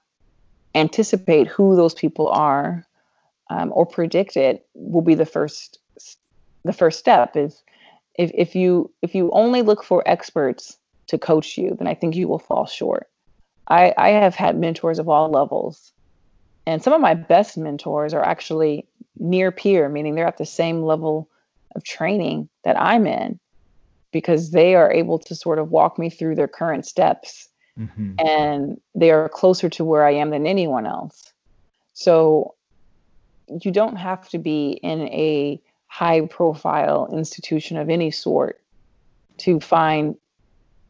anticipate 0.75 1.47
who 1.47 1.75
those 1.75 1.93
people 1.93 2.27
are 2.27 2.85
um, 3.49 3.71
or 3.73 3.85
predict 3.85 4.37
it 4.37 4.67
will 4.75 5.01
be 5.01 5.15
the 5.15 5.25
first 5.25 5.79
the 6.63 6.73
first 6.73 6.99
step 6.99 7.35
is 7.35 7.63
if, 8.15 8.29
if 8.35 8.55
you 8.55 8.91
if 9.01 9.15
you 9.15 9.31
only 9.31 9.63
look 9.63 9.83
for 9.83 10.03
experts 10.05 10.77
to 11.07 11.17
coach 11.17 11.57
you 11.57 11.75
then 11.79 11.87
i 11.87 11.95
think 11.95 12.15
you 12.15 12.27
will 12.27 12.37
fall 12.37 12.67
short 12.67 13.09
I, 13.69 13.93
I 13.97 14.09
have 14.09 14.35
had 14.35 14.57
mentors 14.57 14.99
of 14.99 15.07
all 15.07 15.29
levels. 15.29 15.93
And 16.69 16.83
some 16.83 16.93
of 16.93 17.01
my 17.01 17.15
best 17.15 17.57
mentors 17.57 18.13
are 18.13 18.23
actually 18.23 18.85
near 19.17 19.51
peer, 19.51 19.89
meaning 19.89 20.13
they're 20.13 20.27
at 20.27 20.37
the 20.37 20.45
same 20.45 20.83
level 20.83 21.27
of 21.75 21.83
training 21.83 22.47
that 22.63 22.79
I'm 22.79 23.07
in 23.07 23.39
because 24.11 24.51
they 24.51 24.75
are 24.75 24.93
able 24.93 25.17
to 25.17 25.33
sort 25.33 25.57
of 25.57 25.71
walk 25.71 25.97
me 25.97 26.11
through 26.11 26.35
their 26.35 26.47
current 26.47 26.85
steps 26.85 27.49
mm-hmm. 27.75 28.13
and 28.19 28.79
they 28.93 29.09
are 29.09 29.29
closer 29.29 29.67
to 29.69 29.83
where 29.83 30.05
I 30.05 30.11
am 30.11 30.29
than 30.29 30.45
anyone 30.45 30.85
else. 30.85 31.33
So 31.93 32.53
you 33.63 33.71
don't 33.71 33.95
have 33.95 34.29
to 34.29 34.37
be 34.37 34.73
in 34.83 35.07
a 35.07 35.59
high 35.87 36.21
profile 36.27 37.09
institution 37.11 37.77
of 37.77 37.89
any 37.89 38.11
sort 38.11 38.61
to 39.37 39.59
find 39.59 40.17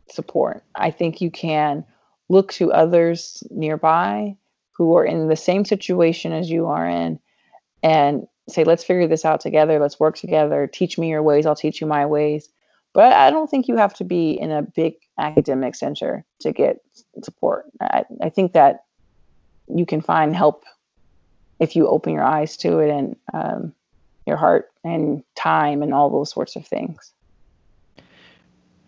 support. 0.10 0.62
I 0.76 0.92
think 0.92 1.22
you 1.22 1.32
can 1.32 1.86
look 2.28 2.52
to 2.54 2.74
others 2.74 3.42
nearby 3.50 4.36
who 4.80 4.96
are 4.96 5.06
in 5.06 5.28
the 5.28 5.36
same 5.36 5.66
situation 5.66 6.32
as 6.32 6.50
you 6.50 6.66
are 6.68 6.88
in 6.88 7.20
and 7.84 8.26
say, 8.48 8.64
let's 8.64 8.84
figure 8.84 9.08
this 9.08 9.26
out 9.26 9.42
together. 9.42 9.78
Let's 9.78 10.00
work 10.00 10.16
together. 10.16 10.68
Teach 10.68 10.98
me 10.98 11.10
your 11.10 11.22
ways. 11.22 11.46
I'll 11.46 11.54
teach 11.54 11.82
you 11.82 11.86
my 11.86 12.06
ways. 12.06 12.48
But 12.94 13.12
I 13.12 13.30
don't 13.30 13.50
think 13.50 13.68
you 13.68 13.76
have 13.76 13.94
to 13.96 14.06
be 14.06 14.32
in 14.32 14.52
a 14.52 14.62
big 14.62 14.96
academic 15.20 15.76
center 15.76 16.24
to 16.40 16.54
get 16.54 16.78
support. 17.22 17.66
I, 17.82 18.06
I 18.24 18.30
think 18.30 18.54
that 18.54 18.86
you 19.68 19.86
can 19.86 20.00
find 20.00 20.34
help 20.34 20.64
if 21.60 21.76
you 21.76 21.86
open 21.90 22.14
your 22.14 22.24
eyes 22.24 22.56
to 22.58 22.80
it 22.80 22.90
and 22.90 23.18
um, 23.34 23.74
your 24.26 24.38
heart 24.38 24.72
and 24.86 25.24
time 25.36 25.84
and 25.84 25.94
all 25.94 26.10
those 26.10 26.32
sorts 26.32 26.56
of 26.56 26.66
things. 26.66 27.14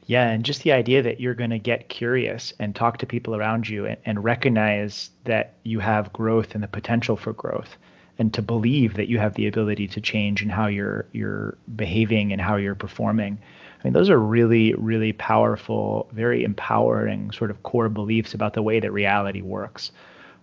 Yeah, 0.08 0.30
and 0.30 0.43
just 0.43 0.64
the 0.64 0.72
idea 0.72 1.02
that 1.04 1.20
you're 1.20 1.36
going 1.36 1.52
to 1.52 1.60
get 1.60 1.89
curious 1.89 2.54
and 2.60 2.76
talk 2.76 2.97
to 2.97 3.06
people 3.06 3.36
around 3.36 3.70
you 3.70 3.86
and, 3.86 3.97
and 4.06 4.24
recognize 4.24 5.12
that 5.26 5.54
you 5.64 5.80
have 5.80 6.12
growth 6.12 6.54
and 6.54 6.64
the 6.64 6.68
potential 6.68 7.16
for 7.16 7.34
growth 7.34 7.78
and 8.18 8.34
to 8.34 8.41
believe 8.41 8.95
that 8.95 9.08
you 9.08 9.20
have 9.20 9.36
the 9.36 9.47
ability 9.47 9.88
to 9.88 10.02
change 10.02 10.41
in 10.41 10.49
how 10.49 10.68
you're 10.68 11.06
you're 11.12 11.58
behaving 11.76 12.32
and 12.32 12.41
how 12.41 12.56
you're 12.56 12.76
performing. 12.76 13.39
I 13.80 13.84
mean, 13.84 13.93
those 13.93 14.10
are 14.10 14.20
really, 14.20 14.74
really 14.76 15.14
powerful, 15.14 16.08
very 16.12 16.43
empowering 16.43 17.32
sort 17.32 17.49
of 17.49 17.64
core 17.64 17.89
beliefs 17.89 18.34
about 18.34 18.54
the 18.54 18.62
way 18.62 18.80
that 18.80 18.91
reality 18.91 19.41
works. 19.41 19.91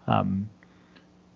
Um, 0.08 0.48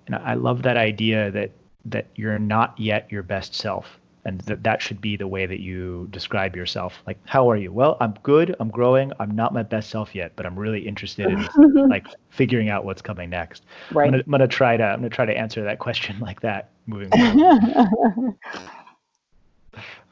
and 0.07 0.17
I 0.17 0.35
love 0.35 0.63
that 0.63 0.77
idea 0.77 1.31
that 1.31 1.51
that 1.85 2.07
you're 2.17 2.39
not 2.39 2.79
yet 2.79 3.11
your 3.11 3.23
best 3.23 3.55
self 3.55 3.99
and 4.25 4.41
that 4.43 4.63
that 4.63 4.81
should 4.81 5.01
be 5.01 5.17
the 5.17 5.27
way 5.27 5.47
that 5.47 5.61
you 5.61 6.07
describe 6.11 6.55
yourself. 6.55 7.03
Like 7.07 7.19
how 7.27 7.51
are 7.51 7.57
you? 7.57 7.73
Well 7.73 7.97
i'm 8.01 8.15
good. 8.23 8.55
I'm 8.61 8.71
growing. 8.71 9.13
I'm 9.19 9.35
not 9.35 9.53
my 9.53 9.63
best 9.63 9.91
self 9.91 10.15
yet 10.15 10.33
but 10.37 10.47
i'm 10.47 10.59
really 10.59 10.87
interested 10.87 11.27
in 11.27 11.89
like 11.89 12.07
figuring 12.31 12.69
out 12.69 12.85
what's 12.85 13.03
coming 13.03 13.31
next. 13.31 13.65
Right. 13.91 14.07
I'm 14.07 14.13
gonna, 14.13 14.23
I'm 14.27 14.31
gonna, 14.31 14.49
try 14.49 14.77
to 14.77 14.85
i'm 14.85 14.99
gonna 14.99 15.11
try 15.11 15.27
to 15.27 15.37
answer 15.37 15.65
that 15.65 15.79
question 15.79 16.19
like 16.21 16.41
that 16.41 16.71
moving 16.87 17.11
forward. 17.11 18.35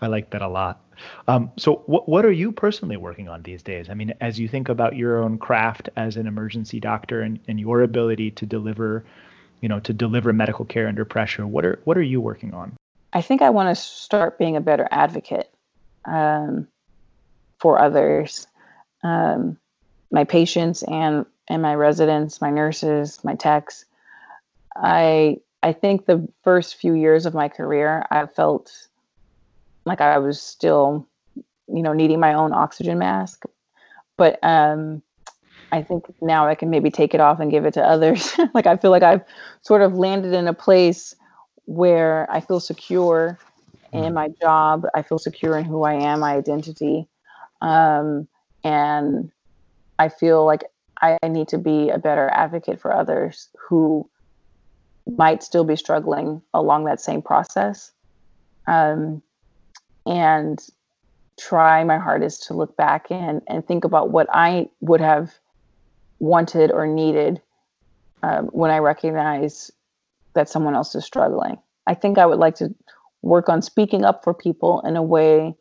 I 0.03 0.07
like 0.07 0.31
that 0.31 0.41
a 0.41 0.49
lot. 0.49 0.83
Um, 1.29 1.53
so 1.59 1.83
what, 1.85 2.09
what 2.09 2.25
are 2.25 2.33
you 2.33 2.51
personally 2.53 2.97
working 2.97 3.29
on 3.29 3.43
these 3.43 3.63
days? 3.63 3.91
I 3.91 3.95
mean 3.95 4.15
as 4.21 4.39
you 4.39 4.49
think 4.49 4.69
about 4.69 4.97
your 4.97 5.23
own 5.23 5.39
craft 5.39 5.91
as 5.97 6.17
an 6.17 6.27
emergency 6.27 6.81
doctor 6.81 7.21
and, 7.21 7.39
and 7.49 7.61
your 7.61 7.83
ability 7.83 8.31
to 8.33 8.47
deliver 8.47 9.05
you 9.61 9.69
know 9.69 9.81
to 9.81 9.93
deliver 9.93 10.33
medical 10.33 10.65
care 10.65 10.89
under 10.89 11.05
pressure 11.05 11.47
what 11.47 11.65
are 11.65 11.81
what 11.85 11.97
are 11.97 12.03
you 12.03 12.21
working 12.21 12.55
on 12.55 12.77
I 13.13 13.23
think 13.23 13.43
I 13.43 13.51
want 13.51 13.77
to 13.77 13.83
start 13.83 14.39
being 14.39 14.57
a 14.57 14.61
better 14.61 14.87
advocate 14.91 15.51
um, 16.05 16.69
for 17.59 17.81
others, 17.81 18.47
um, 19.03 19.59
my 20.11 20.25
patients 20.25 20.83
and 20.83 21.27
and 21.49 21.63
my 21.63 21.75
residents, 21.75 22.41
my 22.41 22.51
nurses, 22.51 23.23
my 23.25 23.35
techs. 23.35 23.85
I 24.77 25.39
I 25.63 25.73
think 25.73 26.07
the 26.07 26.29
first 26.43 26.77
few 26.77 26.95
years 26.95 27.27
of 27.27 27.35
my 27.35 27.49
career, 27.49 28.07
I 28.11 28.27
felt 28.27 28.89
like 29.85 30.01
I 30.01 30.19
was 30.19 30.41
still, 30.41 31.07
you 31.35 31.83
know, 31.83 31.93
needing 31.93 32.21
my 32.21 32.35
own 32.35 32.53
oxygen 32.53 32.99
mask, 32.99 33.45
but 34.17 34.39
um, 34.43 35.03
I 35.73 35.83
think 35.83 36.05
now 36.21 36.47
I 36.47 36.55
can 36.55 36.71
maybe 36.71 36.91
take 36.91 37.15
it 37.15 37.21
off 37.21 37.41
and 37.41 37.51
give 37.51 37.65
it 37.65 37.75
to 37.75 37.83
others. 37.83 38.35
like 38.55 38.67
I 38.67 38.77
feel 38.77 38.91
like 38.91 39.03
I've 39.03 39.25
sort 39.63 39.83
of 39.83 39.95
landed 39.95 40.33
in 40.33 40.47
a 40.49 40.55
place 40.55 41.15
where 41.71 42.27
I 42.29 42.41
feel 42.41 42.59
secure 42.59 43.39
in 43.93 44.03
mm. 44.03 44.13
my 44.13 44.29
job. 44.41 44.87
I 44.93 45.03
feel 45.03 45.21
secure 45.21 45.57
in 45.57 45.65
who 45.65 45.85
I 45.85 45.95
am, 45.95 46.19
my 46.19 46.35
identity. 46.35 47.07
Um, 47.63 48.27
and 48.65 49.31
I 49.97 50.09
feel 50.09 50.45
like 50.45 50.65
I 51.01 51.17
need 51.29 51.47
to 51.49 51.59
be 51.59 51.91
a 51.91 51.99
better 51.99 52.29
advocate 52.33 52.81
for 52.81 52.93
others 52.93 53.49
who 53.57 54.11
might 55.17 55.45
still 55.45 55.63
be 55.63 55.77
struggling 55.77 56.43
along 56.53 56.87
that 56.87 57.01
same 57.01 57.23
process. 57.23 57.93
Um, 58.67 59.23
and 60.07 60.59
try 61.39 61.85
my 61.85 61.99
hardest 61.99 62.49
to 62.49 62.55
look 62.55 62.77
back 62.77 63.07
and, 63.11 63.43
and 63.47 63.65
think 63.65 63.85
about 63.85 64.11
what 64.11 64.27
I 64.33 64.69
would 64.81 65.01
have 65.01 65.33
wanted 66.19 66.73
or 66.73 66.89
needed 66.89 67.41
um, 68.25 68.47
when 68.49 68.73
I 68.73 68.79
recognize 68.79 69.71
that 70.35 70.49
someone 70.49 70.75
else 70.75 70.95
is 70.95 71.05
struggling. 71.05 71.59
I 71.87 71.95
think 71.95 72.19
I 72.19 72.27
would 72.27 72.39
like 72.39 72.57
to 72.57 72.75
work 73.23 73.49
on 73.49 73.63
speaking 73.63 74.05
up 74.05 74.25
for 74.25 74.35
people 74.35 74.81
in 74.83 74.97
a 74.97 75.03
way 75.03 75.55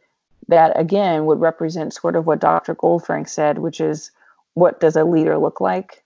that, 0.47 0.79
again, 0.79 1.25
would 1.25 1.39
represent 1.39 1.93
sort 1.93 2.15
of 2.15 2.25
what 2.25 2.39
Dr. 2.39 2.75
Goldfrank 2.75 3.29
said, 3.29 3.59
which 3.59 3.81
is 3.81 4.11
what 4.53 4.79
does 4.79 4.95
a 4.95 5.03
leader 5.03 5.37
look 5.37 5.61
like? 5.61 6.03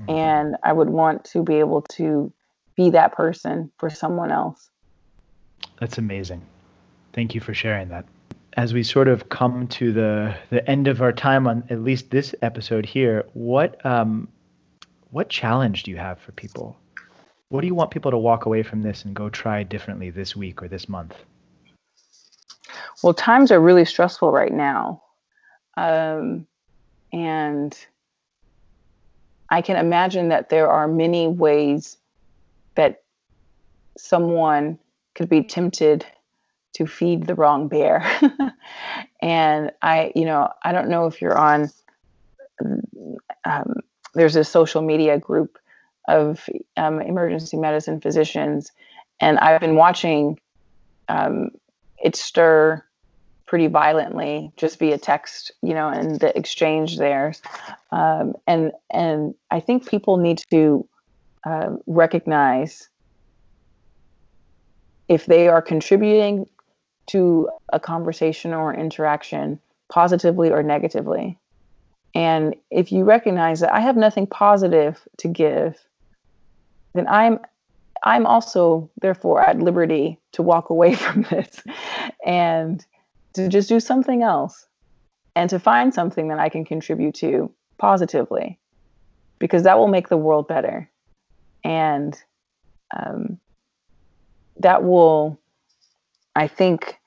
Mm-hmm. 0.00 0.10
And 0.10 0.56
I 0.62 0.72
would 0.72 0.90
want 0.90 1.24
to 1.26 1.42
be 1.42 1.56
able 1.56 1.82
to 1.82 2.32
be 2.76 2.90
that 2.90 3.12
person 3.12 3.70
for 3.78 3.88
someone 3.88 4.30
else. 4.30 4.70
That's 5.80 5.98
amazing. 5.98 6.42
Thank 7.12 7.34
you 7.34 7.40
for 7.40 7.54
sharing 7.54 7.88
that. 7.88 8.04
As 8.54 8.72
we 8.72 8.82
sort 8.82 9.08
of 9.08 9.28
come 9.28 9.66
to 9.68 9.92
the 9.92 10.34
the 10.48 10.68
end 10.68 10.88
of 10.88 11.02
our 11.02 11.12
time 11.12 11.46
on 11.46 11.64
at 11.68 11.82
least 11.82 12.10
this 12.10 12.34
episode 12.40 12.86
here, 12.86 13.26
what 13.34 13.84
um, 13.84 14.28
what 15.10 15.28
challenge 15.28 15.82
do 15.82 15.90
you 15.90 15.98
have 15.98 16.18
for 16.18 16.32
people 16.32 16.76
what 17.48 17.60
do 17.60 17.66
you 17.66 17.74
want 17.74 17.90
people 17.90 18.10
to 18.10 18.18
walk 18.18 18.46
away 18.46 18.62
from 18.62 18.82
this 18.82 19.04
and 19.04 19.14
go 19.14 19.28
try 19.28 19.62
differently 19.62 20.10
this 20.10 20.34
week 20.34 20.62
or 20.62 20.68
this 20.68 20.88
month? 20.88 21.14
Well, 23.02 23.14
times 23.14 23.52
are 23.52 23.60
really 23.60 23.84
stressful 23.84 24.32
right 24.32 24.52
now. 24.52 25.02
Um, 25.76 26.46
and 27.12 27.78
I 29.50 29.62
can 29.62 29.76
imagine 29.76 30.28
that 30.30 30.48
there 30.48 30.68
are 30.68 30.88
many 30.88 31.28
ways 31.28 31.98
that 32.74 33.02
someone 33.96 34.78
could 35.14 35.28
be 35.28 35.42
tempted 35.42 36.04
to 36.74 36.86
feed 36.86 37.26
the 37.26 37.34
wrong 37.34 37.68
bear. 37.68 38.04
and 39.22 39.70
I, 39.82 40.12
you 40.14 40.24
know, 40.24 40.50
I 40.64 40.72
don't 40.72 40.88
know 40.88 41.06
if 41.06 41.22
you're 41.22 41.38
on, 41.38 41.70
um, 43.44 43.74
there's 44.14 44.36
a 44.36 44.44
social 44.44 44.82
media 44.82 45.18
group 45.18 45.58
of 46.08 46.48
um, 46.76 47.00
emergency 47.00 47.56
medicine 47.56 48.00
physicians, 48.00 48.72
and 49.20 49.38
I've 49.38 49.60
been 49.60 49.76
watching 49.76 50.38
um, 51.08 51.50
it 52.02 52.16
stir 52.16 52.84
pretty 53.46 53.68
violently 53.68 54.52
just 54.56 54.78
via 54.78 54.98
text, 54.98 55.52
you 55.62 55.72
know, 55.72 55.88
and 55.88 56.20
the 56.20 56.36
exchange 56.36 56.98
there. 56.98 57.32
Um, 57.92 58.34
and 58.46 58.72
and 58.90 59.34
I 59.50 59.60
think 59.60 59.88
people 59.88 60.16
need 60.16 60.42
to 60.50 60.86
uh, 61.44 61.76
recognize 61.86 62.88
if 65.08 65.26
they 65.26 65.48
are 65.48 65.62
contributing 65.62 66.48
to 67.06 67.48
a 67.72 67.78
conversation 67.78 68.52
or 68.52 68.74
interaction 68.74 69.60
positively 69.88 70.50
or 70.50 70.64
negatively. 70.64 71.38
And 72.14 72.56
if 72.70 72.90
you 72.90 73.04
recognize 73.04 73.60
that 73.60 73.72
I 73.72 73.80
have 73.80 73.96
nothing 73.96 74.26
positive 74.26 75.00
to 75.18 75.28
give, 75.28 75.78
then 76.96 77.06
I'm 77.08 77.38
I'm 78.02 78.26
also 78.26 78.90
therefore 79.00 79.42
at 79.42 79.58
liberty 79.58 80.18
to 80.32 80.42
walk 80.42 80.70
away 80.70 80.94
from 81.04 81.22
this 81.22 81.62
and 82.24 82.84
to 83.34 83.48
just 83.48 83.68
do 83.68 83.80
something 83.80 84.22
else 84.22 84.66
and 85.34 85.50
to 85.50 85.58
find 85.58 85.92
something 85.92 86.28
that 86.28 86.38
I 86.38 86.48
can 86.48 86.64
contribute 86.64 87.14
to 87.16 87.52
positively 87.78 88.58
because 89.38 89.64
that 89.64 89.78
will 89.78 89.88
make 89.88 90.08
the 90.08 90.16
world 90.16 90.48
better. 90.48 90.90
And 91.62 92.16
um, 92.96 93.38
that 94.58 94.82
will, 94.82 95.38
I 96.34 96.48
think, 96.48 96.98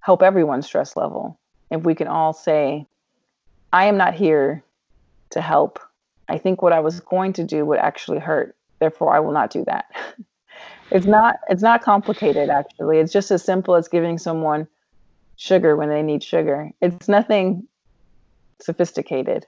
help 0.00 0.22
everyone's 0.22 0.66
stress 0.66 0.96
level. 0.96 1.38
If 1.70 1.82
we 1.82 1.94
can 1.94 2.08
all 2.08 2.32
say, 2.32 2.86
I 3.72 3.84
am 3.86 3.96
not 3.96 4.14
here 4.14 4.64
to 5.30 5.40
help. 5.40 5.78
I 6.28 6.38
think 6.38 6.62
what 6.62 6.72
I 6.72 6.80
was 6.80 7.00
going 7.00 7.34
to 7.34 7.44
do 7.44 7.64
would 7.64 7.78
actually 7.78 8.18
hurt. 8.18 8.56
Therefore, 8.80 9.14
I 9.14 9.20
will 9.20 9.32
not 9.32 9.50
do 9.50 9.64
that. 9.64 9.86
it's 10.90 11.06
not 11.06 11.36
it's 11.48 11.62
not 11.62 11.82
complicated 11.82 12.50
actually. 12.50 12.98
It's 12.98 13.12
just 13.12 13.30
as 13.30 13.44
simple 13.44 13.74
as 13.74 13.88
giving 13.88 14.18
someone 14.18 14.68
sugar 15.36 15.76
when 15.76 15.88
they 15.88 16.02
need 16.02 16.22
sugar. 16.22 16.70
It's 16.80 17.08
nothing 17.08 17.66
sophisticated, 18.60 19.46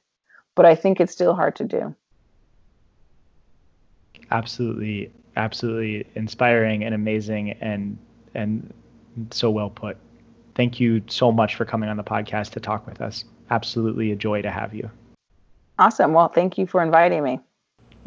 but 0.55 0.67
I 0.67 0.75
think 0.75 1.01
it's 1.01 1.13
still 1.13 1.35
hard 1.35 1.57
to 1.57 1.65
do. 1.65 1.95
Absolutely, 4.31 5.11
absolutely 5.37 6.07
inspiring 6.15 6.85
and 6.85 6.95
amazing 6.95 7.53
and 7.53 7.99
and 8.35 8.73
so 9.31 9.51
well 9.51 9.71
put. 9.71 9.97
Thank 10.55 10.81
you 10.81 11.03
so 11.07 11.31
much 11.31 11.55
for 11.55 11.65
coming 11.65 11.89
on 11.89 11.97
the 11.97 12.05
podcast 12.05 12.51
to 12.51 12.61
talk 12.61 12.87
with 12.87 13.01
us. 13.01 13.25
Absolutely 13.51 14.13
a 14.13 14.17
joy 14.17 14.43
to 14.43 14.51
have 14.51 14.75
you. 14.75 14.91
Awesome. 15.79 16.13
Well, 16.13 16.29
thank 16.29 16.59
you 16.59 16.67
for 16.67 16.83
inviting 16.83 17.23
me. 17.23 17.41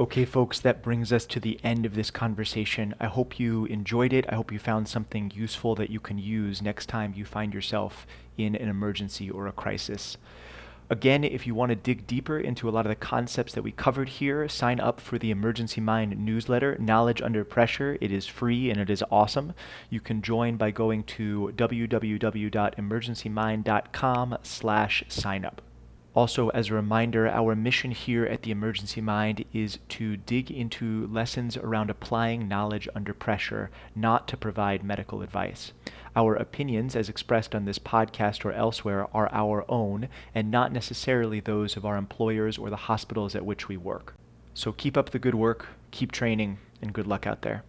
Okay, 0.02 0.26
folks, 0.26 0.60
that 0.62 0.82
brings 0.82 1.14
us 1.14 1.28
to 1.28 1.40
the 1.40 1.60
end 1.64 1.86
of 1.86 1.94
this 1.94 2.10
conversation. 2.10 2.96
I 3.00 3.06
hope 3.06 3.40
you 3.40 3.66
enjoyed 3.66 4.14
it. 4.14 4.26
I 4.28 4.34
hope 4.34 4.52
you 4.52 4.58
found 4.58 4.88
something 4.88 5.32
useful 5.36 5.76
that 5.76 5.92
you 5.92 6.00
can 6.00 6.18
use 6.18 6.60
next 6.60 6.88
time 6.88 7.14
you 7.16 7.24
find 7.24 7.54
yourself 7.54 8.08
in 8.36 8.56
an 8.56 8.68
emergency 8.68 9.30
or 9.30 9.46
a 9.46 9.52
crisis. 9.52 10.18
Again, 10.90 11.24
if 11.24 11.46
you 11.46 11.54
want 11.54 11.70
to 11.70 11.76
dig 11.76 12.08
deeper 12.08 12.40
into 12.40 12.68
a 12.68 12.72
lot 12.72 12.88
of 12.88 12.90
the 12.90 12.96
concepts 12.96 13.54
that 13.54 13.62
we 13.62 13.72
covered 13.72 14.10
here, 14.10 14.50
sign 14.50 14.80
up 14.80 15.00
for 15.00 15.20
the 15.20 15.30
Emergency 15.30 15.82
Mind 15.82 16.18
newsletter, 16.18 16.76
Knowledge 16.80 17.22
Under 17.22 17.46
Pressure. 17.46 18.00
It 18.02 18.12
is 18.12 18.26
free 18.26 18.72
and 18.72 18.82
it 18.82 18.90
is 18.90 19.04
awesome. 19.12 19.54
You 19.92 20.00
can 20.00 20.24
join 20.24 20.58
by 20.58 20.72
going 20.72 21.04
to 21.04 21.54
www.emergencymind.com 21.56 24.38
slash 24.42 25.04
sign 25.10 25.46
up. 25.46 25.62
Also, 26.14 26.50
as 26.50 26.70
a 26.70 26.74
reminder, 26.74 27.26
our 27.30 27.56
mission 27.56 27.92
here 27.92 28.26
at 28.26 28.42
the 28.42 28.52
Emergency 28.52 29.00
Mind 29.00 29.46
is 29.54 29.80
to 29.88 30.18
dig 30.18 30.52
into 30.52 31.08
lessons 31.08 31.56
around 31.56 31.90
applying 31.90 32.50
knowledge 32.50 32.90
under 32.94 33.14
pressure, 33.14 33.70
not 33.96 34.28
to 34.28 34.36
provide 34.36 34.84
medical 34.84 35.22
advice. 35.22 35.72
Our 36.14 36.36
opinions, 36.36 36.98
as 36.98 37.08
expressed 37.08 37.56
on 37.56 37.64
this 37.64 37.80
podcast 37.80 38.44
or 38.44 38.52
elsewhere, 38.52 39.08
are 39.16 39.30
our 39.32 39.64
own 39.70 40.10
and 40.36 40.52
not 40.52 40.74
necessarily 40.74 41.40
those 41.40 41.78
of 41.78 41.86
our 41.86 41.96
employers 41.96 42.58
or 42.58 42.70
the 42.70 42.76
hospitals 42.76 43.34
at 43.34 43.46
which 43.46 43.70
we 43.70 43.78
work. 43.78 44.14
So 44.54 44.74
keep 44.74 44.98
up 44.98 45.12
the 45.12 45.20
good 45.20 45.36
work, 45.36 45.68
keep 45.92 46.12
training, 46.12 46.58
and 46.82 46.92
good 46.92 47.08
luck 47.08 47.26
out 47.26 47.42
there. 47.42 47.64